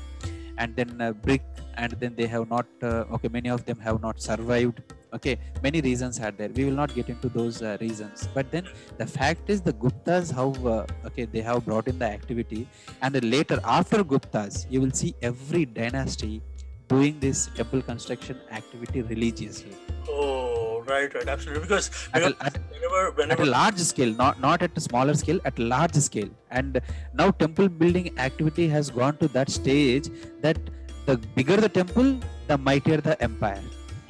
and 0.57 0.75
then 0.75 0.89
uh, 1.01 1.13
brick 1.13 1.43
and 1.77 1.93
then 2.01 2.15
they 2.15 2.27
have 2.27 2.49
not 2.49 2.67
uh, 2.83 3.15
okay 3.15 3.29
many 3.29 3.49
of 3.49 3.65
them 3.65 3.79
have 3.79 4.01
not 4.01 4.21
survived 4.21 4.81
okay 5.13 5.37
many 5.63 5.81
reasons 5.81 6.19
are 6.19 6.31
there. 6.31 6.49
We 6.49 6.65
will 6.65 6.79
not 6.83 6.93
get 6.93 7.09
into 7.09 7.29
those 7.29 7.61
uh, 7.61 7.77
reasons. 7.81 8.27
But 8.33 8.51
then 8.51 8.67
the 8.97 9.07
fact 9.07 9.49
is 9.49 9.61
the 9.61 9.73
guptas 9.73 10.31
how 10.33 10.49
uh, 10.67 10.85
okay 11.07 11.25
they 11.25 11.41
have 11.41 11.65
brought 11.65 11.87
in 11.87 11.99
the 11.99 12.05
activity. 12.05 12.67
And 13.01 13.15
then 13.15 13.29
later 13.29 13.59
after 13.63 14.03
guptas 14.03 14.65
you 14.69 14.81
will 14.81 14.91
see 14.91 15.15
every 15.21 15.65
dynasty 15.65 16.41
doing 16.87 17.19
this 17.19 17.49
temple 17.55 17.81
construction 17.81 18.37
activity 18.51 19.01
religiously. 19.01 19.75
Oh 20.07 20.83
right 20.87 21.13
right. 21.13 21.27
Absolutely. 21.27 21.63
Because, 21.63 21.89
at 22.13 22.23
a, 22.23 22.29
because 22.29 22.45
at, 22.47 23.15
whenever 23.15 23.41
at 23.41 23.47
a 23.47 23.51
large 23.51 23.77
scale 23.77 24.13
not 24.13 24.39
not 24.39 24.61
at 24.61 24.77
a 24.77 24.81
smaller 24.81 25.13
scale 25.13 25.39
at 25.45 25.59
a 25.59 25.63
large 25.63 25.95
scale. 25.95 26.29
And 26.51 26.81
now 27.13 27.31
temple 27.31 27.69
building 27.69 28.17
activity 28.17 28.67
has 28.69 28.89
gone 28.89 29.17
to 29.17 29.27
that 29.29 29.49
stage 29.49 30.09
that 30.41 30.57
the 31.05 31.17
bigger 31.35 31.57
the 31.57 31.69
temple 31.69 32.19
the 32.47 32.57
mightier 32.57 32.97
the 32.97 33.21
empire 33.21 33.61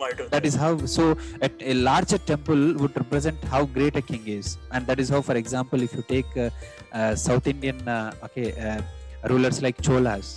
have 0.01 0.29
that 0.35 0.45
is 0.49 0.55
how 0.63 0.71
so 0.97 1.05
at 1.41 1.51
a 1.71 1.73
larger 1.89 2.19
temple 2.31 2.61
would 2.81 2.95
represent 3.03 3.43
how 3.53 3.63
great 3.77 3.95
a 3.95 4.01
king 4.11 4.25
is 4.27 4.57
and 4.71 4.87
that 4.87 4.99
is 4.99 5.09
how 5.15 5.21
for 5.29 5.35
example 5.43 5.81
if 5.87 5.93
you 5.97 6.03
take 6.15 6.31
uh, 6.37 6.49
uh, 6.93 7.15
south 7.15 7.47
indian 7.55 7.79
uh, 7.87 8.27
okay 8.27 8.47
uh, 8.67 8.79
rulers 9.33 9.59
like 9.67 9.79
cholas 9.89 10.29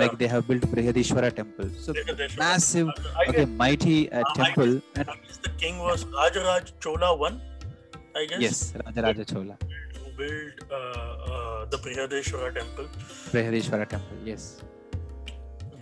like 0.00 0.18
they 0.18 0.26
have 0.26 0.46
built 0.46 0.62
Brihadishwara 0.62 1.34
temple. 1.34 1.70
So 1.80 1.94
massive, 2.38 2.88
I 3.16 3.30
okay, 3.30 3.44
mighty 3.46 4.12
uh, 4.12 4.22
I 4.26 4.34
temple. 4.34 4.80
And 4.94 5.08
I 5.08 5.16
guess 5.26 5.38
the 5.38 5.48
king 5.62 5.78
was 5.78 6.04
Rajaraj 6.04 6.72
Chola 6.80 7.16
one. 7.16 7.40
I 8.14 8.26
guess. 8.26 8.40
yes, 8.40 8.72
Rajaraja 8.72 9.26
Chola, 9.30 9.56
Who 10.04 10.10
built 10.16 10.54
uh, 10.70 10.74
uh, 10.74 11.64
the 11.66 11.78
Brihadeshwara 11.78 12.54
temple. 12.54 12.88
Brihadishwara 13.32 13.88
temple. 13.88 14.16
Yes. 14.24 14.62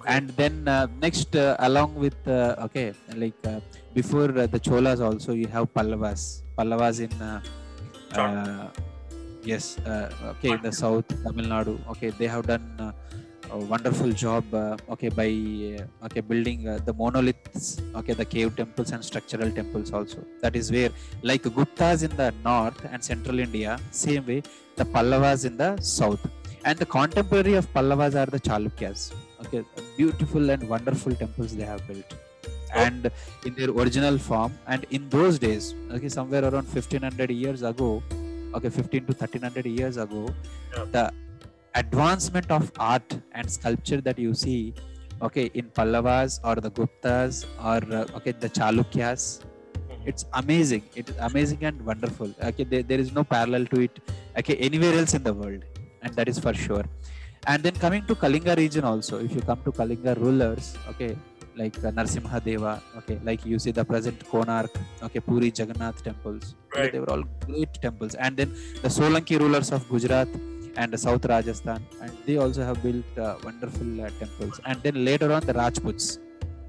And 0.07 0.29
then 0.41 0.69
uh, 0.69 0.87
next 1.05 1.35
uh, 1.37 1.57
along 1.69 1.95
with 1.95 2.17
uh, 2.29 2.57
okay 2.67 2.93
like 3.23 3.43
uh, 3.47 3.61
before 3.99 4.31
uh, 4.39 4.47
the 4.55 4.61
cholas 4.67 5.01
also 5.01 5.33
you 5.33 5.47
have 5.47 5.67
pallavas. 5.77 6.43
Pallavas 6.59 7.01
in 7.07 7.15
uh, 7.23 7.41
uh, 8.21 8.69
yes 9.43 9.79
uh, 9.79 10.09
okay 10.33 10.53
in 10.57 10.63
the 10.63 10.73
south 10.73 11.09
tamil 11.25 11.49
nadu. 11.55 11.75
Okay 11.93 12.11
they 12.21 12.29
have 12.35 12.45
done 12.53 12.67
uh, 12.87 12.93
a 13.57 13.59
wonderful 13.73 14.13
job 14.25 14.45
uh, 14.63 14.77
okay 14.95 15.11
by 15.21 15.31
uh, 15.79 16.07
okay 16.07 16.23
building 16.31 16.61
uh, 16.69 16.79
the 16.87 16.95
monoliths 17.03 17.67
okay 17.99 18.15
the 18.23 18.29
cave 18.35 18.51
temples 18.61 18.93
and 18.97 19.05
structural 19.11 19.51
temples 19.61 19.91
also. 19.99 20.21
That 20.45 20.57
is 20.61 20.69
where 20.77 20.93
like 21.31 21.45
guptas 21.59 22.03
in 22.09 22.15
the 22.23 22.31
north 22.49 22.81
and 22.93 23.03
central 23.13 23.39
india 23.49 23.73
same 24.05 24.27
way 24.33 24.41
the 24.81 24.87
pallavas 24.97 25.45
in 25.51 25.57
the 25.65 25.73
south. 25.97 26.25
And 26.69 26.79
the 26.83 26.87
contemporary 26.99 27.55
of 27.61 27.67
pallavas 27.77 28.15
are 28.21 28.31
the 28.35 28.41
chalukyas 28.49 29.01
beautiful 29.97 30.51
and 30.51 30.69
wonderful 30.69 31.15
temples 31.15 31.57
they 31.57 31.65
have 31.65 31.87
built. 31.89 32.15
And 32.75 33.11
in 33.47 33.55
their 33.55 33.71
original 33.71 34.19
form 34.19 34.53
and 34.67 34.85
in 34.91 35.09
those 35.09 35.39
days 35.39 35.75
okay 35.93 36.09
somewhere 36.09 36.43
around 36.43 36.67
1500 36.67 37.31
years 37.31 37.63
ago 37.63 38.03
okay 38.55 38.69
15 38.69 39.07
to 39.07 39.13
1300 39.13 39.67
years 39.67 39.97
ago 39.97 40.23
Yeah. 40.77 40.85
the 40.97 41.05
advancement 41.75 42.51
of 42.51 42.73
art 42.79 43.17
and 43.33 43.51
sculpture 43.51 44.01
that 44.09 44.19
you 44.19 44.33
see 44.35 44.75
okay 45.23 45.45
in 45.55 45.67
pallavas 45.79 46.41
or 46.49 46.55
the 46.67 46.71
guptas 46.79 47.45
or 47.73 47.79
uh, 47.99 48.17
okay 48.19 48.33
the 48.45 48.51
chalukyas 48.59 49.25
Mhm. 49.45 50.09
it's 50.11 50.25
amazing. 50.41 50.83
It 51.01 51.09
is 51.11 51.17
amazing 51.29 51.63
and 51.69 51.77
wonderful. 51.91 52.31
Okay 52.51 52.65
there, 52.65 52.83
there 52.91 53.01
is 53.05 53.11
no 53.19 53.23
parallel 53.35 53.65
to 53.73 53.81
it 53.87 53.95
okay 54.41 54.57
anywhere 54.69 54.95
else 55.01 55.15
in 55.15 55.23
the 55.29 55.35
world. 55.41 55.63
And 56.03 56.13
that 56.19 56.29
is 56.33 56.39
for 56.45 56.53
sure 56.67 56.85
and 57.47 57.63
then 57.63 57.77
coming 57.85 58.05
to 58.11 58.15
kalinga 58.15 58.57
region 58.57 58.85
also 58.85 59.19
if 59.19 59.33
you 59.37 59.43
come 59.51 59.61
to 59.69 59.73
kalinga 59.73 60.15
rulers 60.25 60.77
okay 60.89 61.17
like 61.57 61.77
uh, 61.85 61.91
Narsimha 61.91 62.43
Deva, 62.43 62.83
okay, 62.99 63.19
like 63.23 63.45
you 63.47 63.59
see 63.59 63.71
the 63.71 63.85
present 63.85 64.19
Konark, 64.31 64.71
okay, 65.03 65.21
Puri 65.21 65.53
Jagannath 65.57 66.03
temples, 66.03 66.55
okay, 66.75 66.91
they 66.91 67.01
were 67.01 67.11
all 67.11 67.23
great 67.47 67.73
temples. 67.81 68.15
And 68.15 68.37
then 68.37 68.51
the 68.83 68.89
Solanki 68.89 69.39
rulers 69.39 69.71
of 69.73 69.89
Gujarat 69.89 70.29
and 70.77 70.93
the 70.93 70.99
South 70.99 71.25
Rajasthan, 71.25 71.85
and 72.03 72.13
they 72.27 72.37
also 72.37 72.65
have 72.65 72.83
built 72.83 73.19
uh, 73.19 73.37
wonderful 73.45 74.01
uh, 74.01 74.11
temples. 74.19 74.61
And 74.65 74.83
then 74.83 75.05
later 75.05 75.33
on, 75.33 75.47
the 75.47 75.55
Rajputs, 75.55 76.19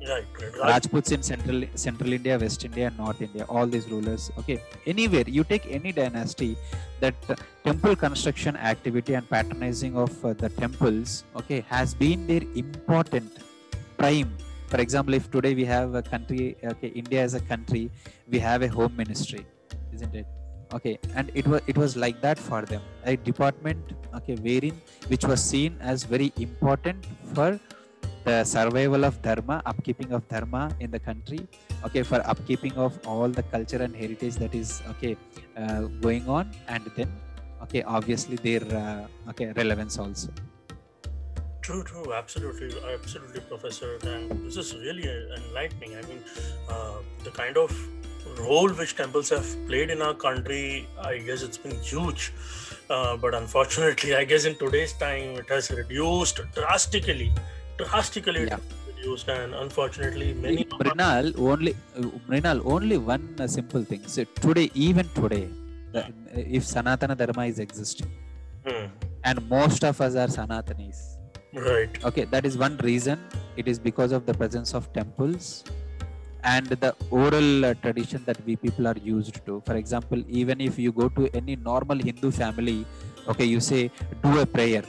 Right, 0.07 0.25
right. 0.39 0.57
Raj- 0.59 0.69
Rajputs 0.71 1.11
in 1.11 1.23
central 1.23 1.63
Central 1.75 2.13
India, 2.13 2.37
West 2.37 2.63
India, 2.67 2.87
and 2.87 2.97
North 2.97 3.21
India. 3.27 3.45
All 3.49 3.65
these 3.65 3.87
rulers. 3.89 4.31
Okay, 4.39 4.57
anywhere 4.85 5.23
you 5.37 5.43
take 5.43 5.65
any 5.77 5.91
dynasty, 5.91 6.57
that 6.99 7.15
temple 7.63 7.95
construction 7.95 8.55
activity 8.55 9.15
and 9.15 9.29
patronizing 9.29 9.97
of 9.97 10.13
uh, 10.23 10.33
the 10.33 10.49
temples, 10.49 11.23
okay, 11.35 11.61
has 11.75 11.93
been 11.93 12.27
their 12.27 12.43
important 12.55 13.31
prime. 13.97 14.35
For 14.67 14.79
example, 14.81 15.13
if 15.13 15.29
today 15.31 15.53
we 15.55 15.65
have 15.65 15.95
a 15.95 16.03
country, 16.03 16.55
okay, 16.63 16.87
India 16.89 17.21
as 17.21 17.33
a 17.33 17.39
country, 17.39 17.89
we 18.27 18.39
have 18.39 18.61
a 18.61 18.67
home 18.67 18.95
ministry, 18.95 19.45
isn't 19.93 20.13
it? 20.13 20.27
Okay, 20.73 20.99
and 21.15 21.31
it 21.33 21.47
was 21.47 21.61
it 21.67 21.77
was 21.77 21.95
like 21.95 22.21
that 22.21 22.37
for 22.37 22.61
them, 22.63 22.81
a 23.05 23.15
department, 23.15 23.93
okay, 24.19 24.35
wherein 24.35 24.81
which 25.07 25.25
was 25.25 25.43
seen 25.43 25.77
as 25.79 26.03
very 26.03 26.31
important 26.37 27.05
for 27.33 27.59
the 28.27 28.43
survival 28.43 29.03
of 29.09 29.21
dharma 29.27 29.61
upkeeping 29.71 30.11
of 30.17 30.27
dharma 30.33 30.63
in 30.79 30.89
the 30.95 30.99
country 31.09 31.41
okay 31.85 32.03
for 32.03 32.19
upkeeping 32.33 32.75
of 32.85 32.93
all 33.07 33.29
the 33.39 33.43
culture 33.55 33.81
and 33.85 33.95
heritage 33.95 34.35
that 34.43 34.55
is 34.63 34.81
okay 34.93 35.15
uh, 35.57 35.81
going 36.07 36.27
on 36.27 36.51
and 36.67 36.83
then 36.97 37.11
okay 37.61 37.83
obviously 37.83 38.37
their 38.47 38.65
uh, 38.83 39.29
okay 39.31 39.51
relevance 39.61 39.97
also 39.99 40.29
True, 41.65 41.83
true, 41.83 42.13
absolutely, 42.13 42.69
absolutely, 42.93 43.39
Professor. 43.39 43.97
And 44.03 44.45
this 44.45 44.55
is 44.55 44.75
really 44.75 45.09
enlightening. 45.35 45.95
I 45.95 46.01
mean, 46.03 46.19
uh, 46.69 46.97
the 47.23 47.31
kind 47.31 47.57
of 47.57 47.71
role 48.39 48.69
which 48.69 48.95
temples 48.95 49.29
have 49.29 49.47
played 49.65 49.89
in 49.89 49.99
our 49.99 50.13
country, 50.13 50.87
I 51.01 51.17
guess 51.17 51.41
it's 51.41 51.57
been 51.57 51.79
huge. 51.79 52.33
Uh, 52.87 53.17
but 53.17 53.33
unfortunately, 53.33 54.13
I 54.15 54.25
guess 54.25 54.45
in 54.45 54.55
today's 54.59 54.93
time, 54.93 55.39
it 55.39 55.49
has 55.49 55.71
reduced 55.71 56.39
drastically, 56.53 57.33
drastically 57.77 58.43
Yeah. 58.51 58.59
reduced. 58.87 59.27
And 59.29 59.53
unfortunately, 59.63 60.33
many 60.33 60.63
Mrinal 60.81 61.27
only 61.49 61.73
Mrinal 62.29 62.61
only 62.75 62.97
one 62.97 63.25
simple 63.57 63.83
thing. 63.91 64.03
So 64.15 64.23
today 64.45 64.67
even 64.73 65.07
today 65.21 65.47
the, 65.93 66.01
if 66.57 66.63
sanatana 66.75 67.15
dharma 67.23 67.45
is 67.53 67.59
existing 67.59 68.11
Hmm, 68.67 68.85
and 69.23 69.47
most 69.49 69.83
of 69.89 70.01
us 70.05 70.15
are 70.23 70.27
sanatanis. 70.37 70.99
Right, 71.53 71.93
okay 72.09 72.25
that 72.33 72.45
is 72.45 72.57
one 72.57 72.77
reason. 72.89 73.19
It 73.55 73.67
is 73.71 73.77
because 73.79 74.11
of 74.11 74.25
the 74.25 74.33
presence 74.33 74.73
of 74.73 74.91
temples 74.93 75.63
and 76.43 76.67
the 76.67 76.89
oral 77.09 77.65
uh, 77.65 77.73
tradition 77.83 78.23
that 78.25 78.39
we 78.47 78.55
people 78.55 78.87
are 78.87 78.97
used 79.03 79.37
to. 79.45 79.61
For 79.67 79.75
example 79.83 80.23
even 80.27 80.59
if 80.69 80.77
you 80.79 80.91
go 80.91 81.07
to 81.19 81.29
any 81.41 81.55
normal 81.55 81.97
hindu 82.09 82.31
family 82.31 82.79
okay 83.27 83.45
you 83.45 83.59
say 83.59 83.81
do 84.25 84.39
a 84.39 84.45
prayer 84.45 84.83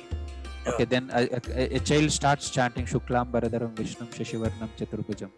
okay 0.70 0.86
then 0.94 1.10
a, 1.12 1.22
a, 1.38 1.76
a 1.78 1.80
child 1.90 2.10
starts 2.20 2.50
chanting 2.56 2.86
shuklam 2.94 3.30
baradaram 3.36 3.72
vishnum 3.80 4.08
shashivarnam 4.18 4.70
chaturbhujam 4.80 5.30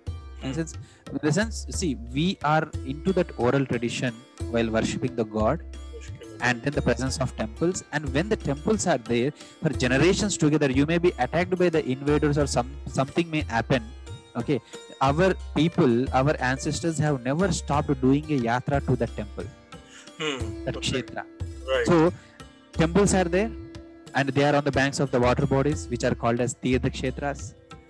in 0.47 0.55
sense 0.59 0.73
in 1.13 1.21
the 1.27 1.33
sense 1.41 1.59
see 1.81 1.93
we 2.19 2.27
are 2.55 2.65
into 2.93 3.13
that 3.19 3.31
oral 3.47 3.67
tradition 3.73 4.15
while 4.55 4.71
worshipping 4.77 5.15
the 5.21 5.29
god 5.39 5.61
and 6.41 6.63
then 6.63 6.73
the 6.73 6.83
presence 6.83 7.19
of 7.19 7.37
temples. 7.37 7.85
And 7.93 8.13
when 8.15 8.29
the 8.29 8.37
temples 8.37 8.87
are 8.87 8.99
there 8.99 9.33
for 9.63 9.71
generations 9.71 10.37
together 10.37 10.71
you 10.71 10.87
may 10.87 10.99
be 10.99 11.13
attacked 11.19 11.57
by 11.59 11.69
the 11.69 11.85
invaders 11.85 12.39
or 12.39 12.47
some 12.47 12.71
something 12.87 13.31
may 13.31 13.43
happen. 13.43 13.85
Okay? 14.37 14.61
Our 15.01 15.35
people 15.55 16.09
our 16.15 16.37
ancestors 16.41 16.99
have 16.99 17.23
never 17.23 17.53
stopped 17.53 18.01
doing 18.01 18.25
a 18.25 18.39
yatra 18.49 18.85
to 18.87 18.97
the 18.97 19.07
temple. 19.07 19.45
Hmm, 20.19 20.65
that 20.65 20.77
okay, 20.77 21.03
kshetra. 21.03 21.25
Right, 21.69 21.87
so 21.87 22.13
temples 22.73 23.15
are 23.15 23.25
there 23.25 23.51
and 24.15 24.29
they 24.29 24.45
are 24.45 24.57
on 24.57 24.65
the 24.65 24.77
banks 24.81 25.01
of 25.01 25.11
the 25.11 25.21
water 25.21 25.47
bodies 25.47 25.89
which 25.89 26.05
are 26.05 26.15
called 26.15 26.41
as 26.41 26.55
tirtha 26.65 26.91
kshetras 26.97 27.41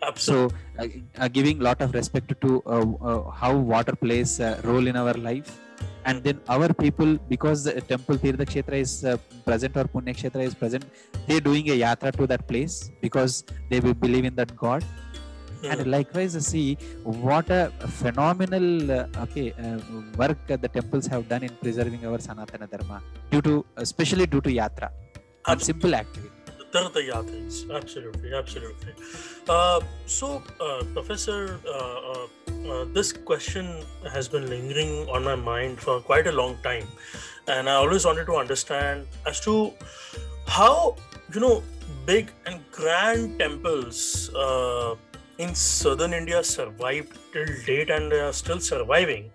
absolutely. 0.03 0.57
so 0.79 0.83
uh, 0.83 1.25
uh, 1.25 1.29
giving 1.29 1.59
lot 1.59 1.81
of 1.81 1.95
respect 1.95 2.33
to 2.41 2.63
uh, 2.67 2.85
uh, 3.11 3.31
how 3.31 3.55
water 3.55 3.95
plays 3.95 4.41
a 4.41 4.61
role 4.65 4.87
in 4.87 4.97
our 4.97 5.15
life. 5.15 5.59
And 6.05 6.25
then 6.25 6.41
our 6.49 6.73
people 6.73 7.19
because 7.29 7.65
the 7.65 7.81
temple 7.81 8.17
tirtha 8.17 8.47
kshetra 8.51 8.77
is 8.85 9.05
uh, 9.05 9.17
present 9.47 9.77
or 9.77 9.85
punya 9.85 10.15
kshetra 10.19 10.43
is 10.51 10.55
present 10.55 10.85
they're 11.27 11.47
doing 11.49 11.69
a 11.75 11.77
yatra 11.85 12.11
to 12.19 12.27
that 12.33 12.47
place 12.51 12.91
because 13.03 13.45
they 13.71 13.81
believe 13.81 14.25
in 14.25 14.35
that 14.41 14.57
god. 14.57 14.83
Hmm, 15.61 15.71
and 15.73 15.87
likewise 15.91 16.35
uh, 16.37 16.41
see 16.41 16.79
what 17.25 17.51
a 17.51 17.73
phenomenal 18.01 18.93
uh, 18.99 19.25
okay 19.25 19.47
uh, 19.65 19.79
work 20.17 20.39
uh, 20.51 20.57
the 20.65 20.69
temples 20.69 21.07
have 21.13 21.29
done 21.33 21.43
in 21.49 21.53
preserving 21.63 22.07
our 22.11 22.19
sanatana 22.27 22.69
dharma 22.75 22.99
due 23.33 23.43
to 23.49 23.55
especially 23.87 24.27
due 24.35 24.43
to 24.47 24.53
yatra 24.61 24.91
Absolutely. 25.49 25.65
simple 25.65 25.95
activity 25.95 26.39
absolutely, 27.71 28.35
absolutely. 28.35 28.93
Uh, 29.49 29.81
so, 30.07 30.43
uh, 30.61 30.85
Professor, 30.93 31.59
uh, 31.67 31.73
uh, 31.73 32.73
uh, 32.73 32.85
this 32.93 33.13
question 33.13 33.83
has 34.11 34.29
been 34.29 34.49
lingering 34.49 35.09
on 35.09 35.25
my 35.25 35.35
mind 35.35 35.81
for 35.81 36.01
quite 36.01 36.27
a 36.27 36.33
long 36.33 36.57
time, 36.63 36.87
and 37.47 37.69
I 37.69 37.75
always 37.75 38.05
wanted 38.05 38.27
to 38.27 38.37
understand 38.37 39.07
as 39.27 39.41
to 39.41 39.73
how 40.47 40.97
you 41.35 41.41
know 41.41 41.63
big 42.07 42.31
and 42.47 42.61
grand 42.71 43.39
temples 43.39 44.31
uh, 44.35 44.95
in 45.39 45.55
southern 45.55 46.13
India 46.13 46.43
survived 46.45 47.17
till 47.33 47.47
date, 47.65 47.91
and 47.91 48.13
they 48.13 48.21
are 48.21 48.33
still 48.33 48.61
surviving. 48.61 49.31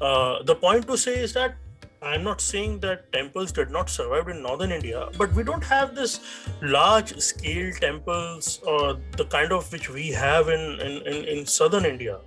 The 0.00 0.56
point 0.60 0.86
to 0.86 0.96
say 0.96 1.18
is 1.18 1.32
that 1.34 1.56
I'm 2.02 2.24
not 2.24 2.40
saying 2.40 2.80
that 2.80 3.12
temples 3.12 3.52
did 3.52 3.70
not 3.70 3.90
survive 3.90 4.28
in 4.28 4.42
northern 4.42 4.72
India, 4.72 5.08
but 5.18 5.32
we 5.34 5.42
don't 5.42 5.64
have 5.64 5.94
this 5.94 6.20
large 6.62 7.18
scale 7.18 7.72
temples 7.74 8.60
or 8.66 8.96
the 9.18 9.26
kind 9.26 9.52
of 9.52 9.70
which 9.70 9.90
we 9.90 10.08
have 10.08 10.48
in 10.48 10.80
in, 10.80 11.02
in, 11.06 11.24
in 11.24 11.46
southern 11.46 11.84
India. 11.84 12.18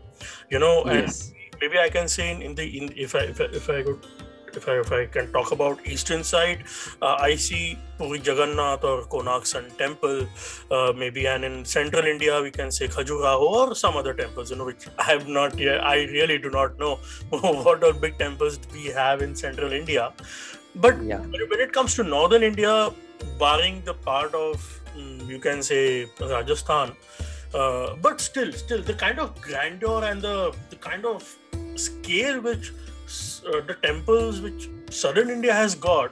You 0.51 0.59
know, 0.59 0.83
and 0.83 1.12
maybe 1.59 1.79
I 1.79 1.89
can 1.89 2.07
say 2.07 2.31
in, 2.31 2.41
in 2.41 2.55
the 2.55 2.65
in 2.77 2.93
if 2.95 3.15
I 3.15 3.23
if 3.33 3.41
I, 3.41 3.45
if 3.45 3.69
I 3.69 3.81
could 3.81 4.05
if 4.57 4.67
I, 4.67 4.79
if 4.79 4.91
I 4.91 5.05
can 5.05 5.31
talk 5.31 5.51
about 5.51 5.85
eastern 5.85 6.23
side, 6.23 6.63
uh, 7.01 7.15
I 7.19 7.35
see 7.35 7.77
Puri 7.97 8.19
Jagannath 8.19 8.83
or 8.83 9.03
Konark 9.03 9.45
Sun 9.45 9.71
Temple, 9.77 10.27
uh, 10.71 10.93
maybe, 10.95 11.25
and 11.27 11.43
in 11.43 11.65
central 11.65 12.05
India 12.05 12.41
we 12.41 12.51
can 12.51 12.71
say 12.71 12.87
Khajuraho 12.87 13.41
or 13.41 13.75
some 13.75 13.97
other 13.97 14.13
temples, 14.13 14.51
you 14.51 14.57
know, 14.57 14.65
which 14.65 14.87
I 14.97 15.03
have 15.03 15.27
not 15.27 15.57
yet. 15.57 15.83
I 15.83 16.05
really 16.05 16.37
do 16.37 16.49
not 16.49 16.77
know 16.79 16.95
what 17.29 17.83
all 17.83 17.93
big 17.93 18.17
temples 18.17 18.59
we 18.73 18.85
have 18.87 19.21
in 19.21 19.35
central 19.35 19.71
India, 19.71 20.13
but 20.75 21.01
yeah 21.03 21.19
when 21.19 21.59
it 21.59 21.71
comes 21.71 21.95
to 21.95 22.03
northern 22.03 22.43
India, 22.43 22.91
barring 23.37 23.81
the 23.85 23.93
part 23.93 24.33
of 24.33 24.81
mm, 24.95 25.27
you 25.27 25.39
can 25.39 25.61
say 25.61 26.07
Rajasthan, 26.19 26.93
uh, 27.53 27.95
but 28.01 28.19
still, 28.19 28.51
still 28.51 28.81
the 28.81 28.93
kind 28.93 29.19
of 29.19 29.39
grandeur 29.41 30.03
and 30.03 30.21
the 30.21 30.55
the 30.69 30.75
kind 30.77 31.05
of 31.05 31.35
scale 31.75 32.41
which 32.41 32.71
uh, 33.45 33.62
the 33.62 33.75
temples 33.82 34.41
which 34.41 34.69
southern 34.89 35.29
India 35.29 35.53
has 35.53 35.75
got, 35.75 36.12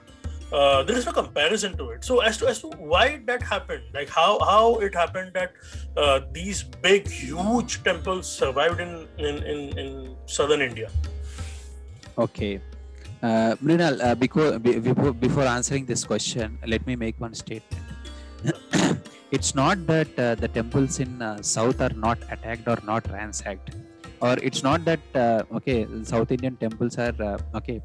uh, 0.52 0.84
there 0.84 0.98
is 0.98 1.06
no 1.06 1.12
comparison 1.12 1.78
to 1.78 1.90
it. 1.92 2.04
So 2.04 2.20
as 2.20 2.38
to 2.40 2.48
as 2.48 2.60
to 2.62 2.68
why 2.78 3.22
that 3.26 3.42
happened, 3.42 3.84
like 3.94 4.10
how 4.10 4.40
how 4.40 4.76
it 4.80 4.94
happened 4.94 5.32
that 5.34 5.54
uh, 5.96 6.22
these 6.32 6.64
big 6.64 7.08
huge 7.08 7.84
temples 7.84 8.28
survived 8.28 8.80
in 8.80 9.08
in 9.18 9.44
in, 9.44 9.78
in 9.78 10.16
southern 10.26 10.62
India. 10.62 10.90
Okay. 12.18 12.60
Uh, 13.24 13.56
Mrinal, 13.64 14.02
uh, 14.02 14.16
before, 14.16 14.58
before 15.14 15.44
answering 15.44 15.86
this 15.86 16.04
question, 16.04 16.58
let 16.66 16.86
me 16.88 16.96
make 16.96 17.20
one 17.20 17.36
statement. 17.36 17.84
it's 19.32 19.54
not 19.54 19.86
that 19.86 20.08
uh, 20.18 20.34
the 20.34 20.48
temples 20.48 21.00
in 21.00 21.22
uh, 21.22 21.40
south 21.44 21.82
are 21.82 21.94
not 21.96 22.18
attacked 22.32 22.68
or 22.68 22.80
not 22.84 23.08
ransacked, 23.12 23.76
or 24.22 24.36
it's 24.48 24.64
not 24.64 24.86
that 24.86 25.04
uh, 25.16 25.44
okay, 25.58 25.88
South 26.04 26.32
Indian 26.32 26.56
temples 26.64 26.98
are 26.98 27.16
uh, 27.30 27.38
okay 27.60 27.82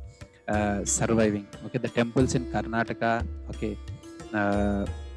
uh, 0.48 0.84
surviving. 0.84 1.46
Okay, 1.66 1.78
the 1.78 1.92
temples 2.00 2.34
in 2.34 2.44
Karnataka, 2.52 3.12
okay, 3.50 3.76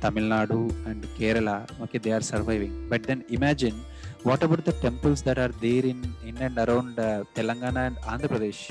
Tamil 0.01 0.25
Nadu 0.33 0.61
and 0.89 1.03
Kerala, 1.17 1.57
okay, 1.83 1.97
they 1.97 2.11
are 2.11 2.21
surviving. 2.33 2.73
But 2.91 3.03
then 3.03 3.25
imagine 3.29 3.77
what 4.23 4.43
about 4.43 4.63
the 4.65 4.73
temples 4.87 5.21
that 5.23 5.37
are 5.37 5.53
there 5.65 5.85
in 5.93 5.99
in 6.29 6.37
and 6.37 6.57
around 6.57 6.95
Telangana 7.37 7.83
and 7.87 7.97
Andhra 8.13 8.29
Pradesh? 8.35 8.63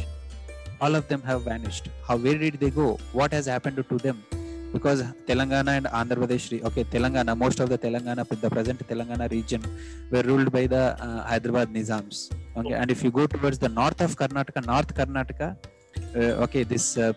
all 0.80 0.94
of 0.94 1.08
them 1.08 1.22
have 1.22 1.42
vanished. 1.42 1.88
How 2.06 2.16
where 2.16 2.38
did 2.38 2.61
they 2.61 2.70
go? 2.70 2.98
What 3.12 3.32
has 3.32 3.46
happened 3.46 3.84
to 3.88 3.98
them? 3.98 4.24
Because 4.72 5.02
Telangana 5.26 5.78
and 5.78 5.87
Andhra 5.87 6.16
Pradesh, 6.22 6.62
okay, 6.64 6.85
Telangana, 6.85 7.37
most 7.37 7.59
of 7.61 7.68
the 7.68 7.78
Telangana, 7.78 8.28
the 8.28 8.50
present 8.50 8.87
Telangana 8.87 9.31
region, 9.31 9.62
were 10.11 10.22
ruled 10.22 10.52
by 10.52 10.66
the 10.66 10.96
uh, 11.02 11.26
Hyderabad 11.26 11.72
Nizams. 11.72 12.31
Okay, 12.57 12.74
and 12.74 12.90
if 12.90 13.02
you 13.02 13.11
go 13.11 13.26
towards 13.26 13.59
the 13.59 13.68
north 13.68 14.00
of 14.00 14.14
Karnataka, 14.16 14.66
North 14.66 14.94
Karnataka, 14.94 15.57
uh, 16.16 16.44
okay, 16.44 16.64
this 16.64 16.98
uh, 16.98 17.12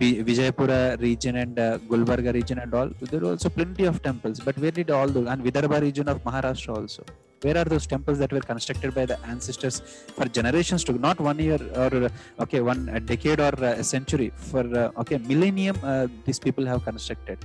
Vijayapura 0.00 1.00
region 1.00 1.36
and 1.36 1.56
Gulbarga 1.56 2.32
region 2.32 2.58
and 2.58 2.72
all, 2.72 2.90
there 3.00 3.22
are 3.22 3.30
also 3.32 3.50
plenty 3.50 3.84
of 3.84 4.02
temples. 4.02 4.40
But 4.40 4.56
where 4.58 4.70
did 4.70 4.90
all 4.90 5.06
those? 5.06 5.28
And 5.28 5.44
Vidarbha 5.44 5.80
region 5.80 6.08
of 6.08 6.24
Maharashtra 6.24 6.76
also 6.76 7.04
where 7.42 7.56
are 7.56 7.64
those 7.64 7.86
temples 7.86 8.18
that 8.18 8.32
were 8.32 8.40
constructed 8.52 8.94
by 8.94 9.04
the 9.06 9.18
ancestors 9.32 9.80
for 10.16 10.26
generations 10.26 10.84
to 10.84 10.92
not 11.06 11.18
one 11.20 11.38
year 11.38 11.60
or 11.82 12.10
okay 12.44 12.60
one 12.60 12.82
decade 13.06 13.40
or 13.40 13.54
a 13.80 13.84
century 13.94 14.30
for 14.50 14.64
uh, 14.82 15.00
okay 15.02 15.18
millennium 15.18 15.76
uh, 15.82 16.06
these 16.24 16.38
people 16.38 16.66
have 16.66 16.84
constructed? 16.84 17.38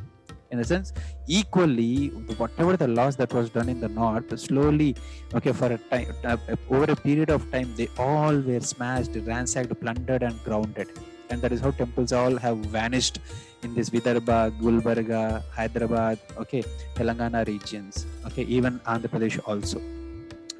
In 0.52 0.60
a 0.60 0.64
sense 0.64 0.94
equally 1.28 2.08
whatever 2.42 2.78
the 2.78 2.88
loss 2.88 3.16
that 3.16 3.34
was 3.34 3.50
done 3.50 3.68
in 3.68 3.80
the 3.82 3.90
north 3.90 4.30
slowly 4.40 4.96
okay 5.34 5.52
for 5.52 5.70
a 5.78 5.78
time 5.78 6.14
uh, 6.24 6.38
over 6.70 6.92
a 6.92 6.96
period 6.96 7.30
of 7.30 7.50
time 7.52 7.74
they 7.76 7.90
all 7.98 8.38
were 8.50 8.62
smashed 8.62 9.16
ransacked 9.32 9.74
plundered 9.82 10.24
and 10.24 10.42
grounded 10.46 10.90
and 11.30 11.42
that 11.42 11.52
is 11.52 11.62
how 11.62 11.72
temples 11.72 12.12
all 12.12 12.36
have 12.38 12.58
vanished 12.58 13.20
in 13.64 13.74
this 13.74 13.90
Vidarbha, 13.90 14.52
Gulbarga, 14.60 15.44
Hyderabad, 15.52 16.20
okay, 16.38 16.64
Telangana 16.96 17.46
regions, 17.48 18.06
okay, 18.26 18.44
even 18.44 18.80
Andhra 18.82 19.08
Pradesh 19.08 19.40
also. 19.48 19.82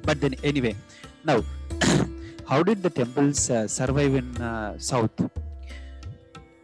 But 0.02 0.20
then 0.20 0.34
anyway, 0.42 0.74
now 1.24 1.42
how 2.48 2.62
did 2.62 2.82
the 2.82 2.90
temples 2.90 3.50
uh, 3.50 3.66
survive 3.68 4.14
in 4.14 4.36
uh, 4.38 4.78
South? 4.78 5.10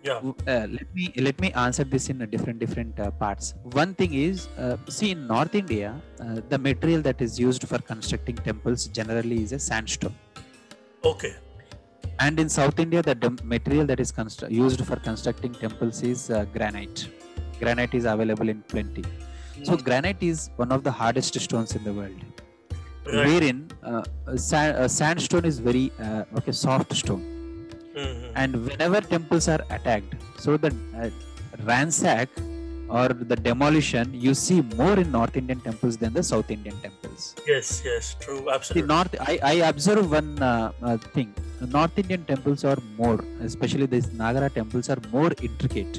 Yeah. 0.03 0.21
Uh, 0.49 0.67
let 0.69 0.93
me 0.93 1.12
let 1.17 1.41
me 1.41 1.53
answer 1.53 1.85
this 1.85 2.09
in 2.09 2.19
different 2.29 2.59
different 2.59 2.99
uh, 2.99 3.12
parts. 3.12 3.55
One 3.62 3.95
thing 3.95 4.15
is, 4.15 4.49
uh, 4.59 4.77
see 4.88 5.12
in 5.12 5.29
North 5.29 5.55
India, 5.55 5.95
uh, 6.21 6.41
the 6.49 6.59
material 6.59 7.03
that 7.03 7.23
is 7.23 7.38
used 7.38 7.69
for 7.69 7.79
constructing 7.79 8.35
temples 8.35 8.87
generally 8.87 9.43
is 9.45 9.53
a 9.53 9.61
sandstone 9.61 10.15
Okay. 11.05 11.35
And 12.23 12.37
in 12.43 12.49
south 12.59 12.79
india 12.85 13.01
the 13.09 13.15
dem- 13.23 13.39
material 13.55 13.87
that 13.91 14.01
is 14.05 14.11
constru- 14.21 14.51
used 14.65 14.81
for 14.89 14.97
constructing 15.09 15.53
temples 15.65 15.99
is 16.13 16.23
uh, 16.31 16.45
granite 16.57 17.01
granite 17.63 17.95
is 18.01 18.07
available 18.15 18.49
in 18.55 18.61
plenty 18.73 19.05
so 19.69 19.75
granite 19.89 20.23
is 20.33 20.39
one 20.63 20.73
of 20.77 20.81
the 20.89 20.95
hardest 21.01 21.35
stones 21.47 21.73
in 21.79 21.85
the 21.89 21.95
world 22.01 22.21
Right. 23.07 23.27
wherein 23.29 23.57
uh, 23.91 24.03
uh, 24.33 24.89
sandstone 24.99 25.47
is 25.51 25.57
very 25.69 25.87
uh, 26.07 26.39
okay 26.39 26.53
soft 26.67 26.91
stone 27.03 27.23
Mhm. 28.03 28.29
and 28.43 28.51
whenever 28.67 29.01
temples 29.15 29.47
are 29.55 29.63
attacked 29.77 30.13
so 30.45 30.51
the 30.65 30.71
uh, 31.01 31.09
ransack 31.71 32.29
or 32.98 33.09
the 33.33 33.37
demolition 33.48 34.07
you 34.26 34.33
see 34.44 34.59
more 34.81 34.94
in 35.02 35.09
north 35.18 35.37
indian 35.40 35.61
temples 35.66 35.94
than 36.02 36.12
the 36.18 36.24
south 36.31 36.48
indian 36.57 36.76
temples. 36.87 37.20
Yes, 37.52 37.68
yes, 37.88 38.05
true, 38.24 38.40
absolutely. 38.55 38.83
The 38.83 38.88
north 38.94 39.14
I, 39.33 39.35
I 39.52 39.55
observe 39.72 40.11
one 40.18 40.31
uh, 40.42 40.72
uh, 40.88 40.96
thing. 41.14 41.31
North 41.78 41.96
indian 42.02 42.24
temples 42.31 42.62
are 42.70 42.78
more 43.00 43.18
especially 43.48 43.87
these 43.94 44.09
nagara 44.22 44.50
temples 44.59 44.88
are 44.94 45.00
more 45.16 45.31
intricate. 45.48 45.94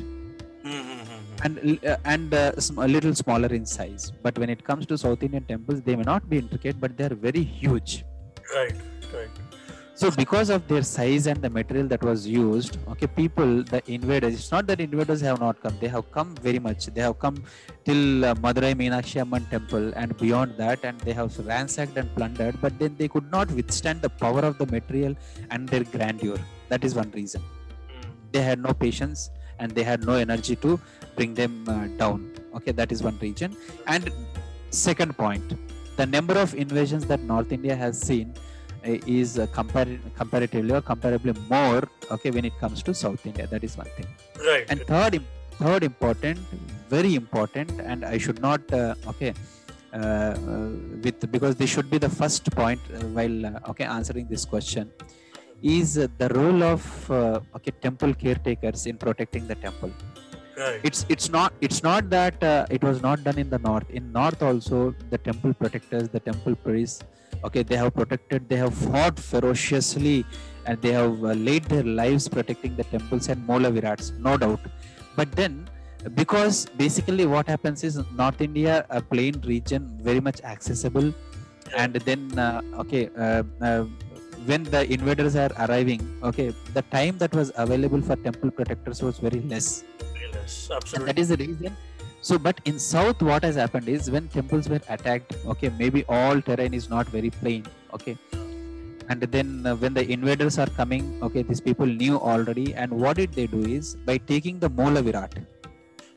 Mhm. 0.63 0.99
and 1.45 1.55
uh, 1.91 1.97
and 2.13 2.33
uh, 2.33 2.43
sm- 2.65 2.81
a 2.85 2.89
little 2.95 3.15
smaller 3.21 3.49
in 3.57 3.63
size. 3.77 4.03
But 4.25 4.37
when 4.41 4.49
it 4.55 4.61
comes 4.69 4.83
to 4.91 4.97
south 5.05 5.23
indian 5.27 5.45
temples 5.53 5.79
they 5.87 5.95
may 6.01 6.07
not 6.13 6.23
be 6.33 6.37
intricate 6.43 6.77
but 6.83 6.91
they 6.97 7.05
are 7.09 7.17
very 7.27 7.43
huge. 7.61 7.91
Right, 8.57 8.77
right. 9.17 9.33
So 9.95 10.09
because 10.09 10.49
of 10.49 10.67
their 10.67 10.81
size 10.81 11.27
and 11.27 11.39
the 11.41 11.49
material 11.49 11.87
that 11.87 12.03
was 12.03 12.27
used 12.27 12.77
okay 12.91 13.05
people 13.05 13.51
the 13.73 13.81
invaders 13.95 14.33
it's 14.33 14.51
not 14.51 14.65
that 14.65 14.79
invaders 14.81 15.21
have 15.21 15.39
not 15.39 15.59
come 15.61 15.75
they 15.79 15.87
have 15.87 16.11
come 16.11 16.29
very 16.47 16.59
much. 16.59 16.85
They 16.95 17.01
have 17.01 17.17
come 17.19 17.37
till 17.85 18.25
uh, 18.25 18.33
madurai 18.45 18.73
meenakshi 18.81 19.17
amman 19.23 19.45
temple 19.53 19.85
and 19.95 20.15
beyond 20.17 20.55
that 20.57 20.79
and 20.83 20.99
they 21.01 21.13
have 21.19 21.31
ransacked 21.51 21.97
and 21.97 22.13
plundered 22.15 22.55
but 22.63 22.77
then 22.79 22.95
they 22.99 23.07
could 23.07 23.29
not 23.31 23.51
withstand 23.59 24.01
the 24.01 24.09
power 24.23 24.41
of 24.49 24.57
the 24.57 24.67
material 24.67 25.15
and 25.51 25.69
their 25.69 25.83
grandeur. 25.95 26.37
That 26.69 26.83
is 26.83 26.95
one 26.95 27.11
reason. 27.11 27.43
They 28.31 28.41
had 28.41 28.59
no 28.67 28.73
patience 28.73 29.29
and 29.59 29.71
they 29.71 29.83
had 29.83 30.05
no 30.05 30.15
energy 30.15 30.55
to 30.67 30.79
bring 31.15 31.33
them 31.33 31.53
uh, 31.67 31.87
down. 32.03 32.31
Okay 32.55 32.71
that 32.71 32.91
is 32.91 33.03
one 33.03 33.17
region 33.19 33.55
and 33.87 34.11
second 34.69 35.17
point 35.17 35.53
the 35.97 36.05
number 36.05 36.35
of 36.43 36.55
invasions 36.55 37.05
that 37.11 37.21
north 37.31 37.51
india 37.57 37.75
has 37.75 37.99
seen 38.09 38.33
is 39.19 39.39
uh, 39.39 39.47
compar- 39.57 39.99
comparatively 40.21 40.73
or 40.73 40.81
comparably 40.81 41.33
more 41.49 41.83
okay 42.11 42.31
when 42.31 42.45
it 42.45 42.55
comes 42.63 42.81
to 42.87 42.93
south 42.93 43.25
india 43.31 43.47
that 43.53 43.63
is 43.63 43.75
one 43.83 43.91
thing 43.97 44.07
Right. 44.49 44.65
and 44.69 44.81
third 44.91 45.15
third 45.63 45.83
important 45.83 46.37
very 46.95 47.15
important 47.15 47.71
and 47.91 48.03
i 48.03 48.17
should 48.17 48.41
not 48.41 48.61
uh, 48.73 48.95
okay 49.11 49.33
uh, 49.93 49.97
uh, 49.97 50.69
with 51.03 51.19
because 51.35 51.55
this 51.55 51.69
should 51.69 51.89
be 51.95 51.99
the 52.07 52.09
first 52.21 52.43
point 52.61 52.81
uh, 52.93 52.99
while 53.17 53.37
uh, 53.51 53.71
okay 53.71 53.85
answering 53.97 54.27
this 54.35 54.45
question 54.53 54.85
is 55.61 55.97
uh, 55.97 56.07
the 56.21 56.29
role 56.39 56.61
of 56.73 56.83
uh, 57.11 57.39
okay 57.57 57.71
temple 57.87 58.13
caretakers 58.23 58.85
in 58.91 58.97
protecting 59.05 59.47
the 59.51 59.55
temple 59.65 59.91
right. 60.63 60.79
it's 60.83 61.05
it's 61.13 61.29
not 61.37 61.53
it's 61.67 61.81
not 61.89 62.09
that 62.17 62.37
uh, 62.43 62.65
it 62.77 62.83
was 62.89 63.01
not 63.07 63.23
done 63.27 63.37
in 63.43 63.49
the 63.55 63.59
north 63.69 63.89
in 63.99 64.11
north 64.19 64.41
also 64.49 64.79
the 65.13 65.19
temple 65.29 65.53
protectors 65.61 66.09
the 66.17 66.19
temple 66.29 66.55
priests 66.67 67.03
okay 67.47 67.63
they 67.69 67.77
have 67.83 67.93
protected 67.99 68.47
they 68.49 68.59
have 68.63 68.73
fought 68.73 69.19
ferociously 69.19 70.25
and 70.65 70.81
they 70.81 70.93
have 70.99 71.15
uh, 71.23 71.33
laid 71.47 71.63
their 71.65 71.87
lives 72.01 72.27
protecting 72.37 72.75
the 72.75 72.85
temples 72.95 73.27
and 73.33 73.47
moola 73.49 73.71
virats 73.77 74.07
no 74.27 74.35
doubt 74.43 74.63
but 75.19 75.31
then 75.41 75.53
because 76.21 76.65
basically 76.83 77.25
what 77.33 77.47
happens 77.53 77.83
is 77.89 77.97
north 78.21 78.41
india 78.49 78.85
a 78.99 79.01
plain 79.11 79.35
region 79.53 79.83
very 80.09 80.21
much 80.29 80.39
accessible 80.53 81.09
and 81.81 81.93
then 82.09 82.21
uh, 82.45 82.61
okay 82.83 83.03
uh, 83.25 83.43
uh, 83.67 83.83
when 84.49 84.63
the 84.75 84.81
invaders 84.95 85.35
are 85.43 85.51
arriving 85.65 86.01
okay 86.29 86.47
the 86.77 86.83
time 86.97 87.17
that 87.23 87.33
was 87.41 87.51
available 87.65 88.01
for 88.09 88.15
temple 88.27 88.51
protectors 88.59 89.01
was 89.07 89.17
very 89.27 89.41
less 89.53 89.69
Yes, 90.33 90.67
and 90.69 90.77
absolutely. 90.77 90.97
And 90.97 91.07
that 91.09 91.21
is 91.21 91.27
the 91.29 91.37
reason 91.37 91.77
so 92.27 92.33
but 92.47 92.57
in 92.69 92.77
south 92.91 93.21
what 93.29 93.43
has 93.47 93.55
happened 93.63 93.87
is 93.95 94.09
when 94.13 94.27
temples 94.35 94.67
were 94.73 94.83
attacked 94.95 95.31
okay 95.53 95.69
maybe 95.81 96.01
all 96.17 96.37
terrain 96.49 96.73
is 96.81 96.89
not 96.95 97.07
very 97.17 97.31
plain 97.41 97.63
okay. 97.93 98.17
And 99.09 99.21
then 99.21 99.47
uh, 99.67 99.75
when 99.75 99.93
the 99.93 100.03
invaders 100.15 100.57
are 100.63 100.71
coming 100.79 101.03
okay 101.21 101.41
these 101.43 101.61
people 101.61 101.85
knew 101.85 102.17
already. 102.17 102.73
And 102.73 102.91
what 102.91 103.17
did 103.17 103.33
they 103.33 103.47
do 103.47 103.61
is 103.77 103.95
by 104.09 104.17
taking 104.17 104.59
the 104.59 104.69
moola 104.69 105.01
virat 105.07 105.33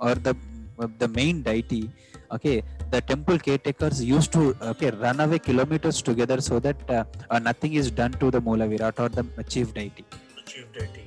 or 0.01 0.15
the 0.15 0.35
uh, 0.79 0.89
the 1.03 1.09
main 1.09 1.43
deity 1.49 1.91
okay 2.37 2.63
the 2.93 3.01
temple 3.01 3.39
caretakers 3.47 3.99
used 4.05 4.33
to 4.37 4.43
okay 4.73 4.91
run 4.91 5.19
away 5.25 5.41
kilometers 5.49 6.01
together 6.11 6.39
so 6.41 6.59
that 6.67 6.79
uh, 6.91 7.05
uh, 7.31 7.41
nothing 7.49 7.75
is 7.75 7.91
done 7.91 8.13
to 8.23 8.31
the 8.37 8.41
moola 8.49 8.69
virat 8.75 8.99
or 9.05 9.09
the 9.09 9.25
chief 9.55 9.75
deity. 9.75 10.05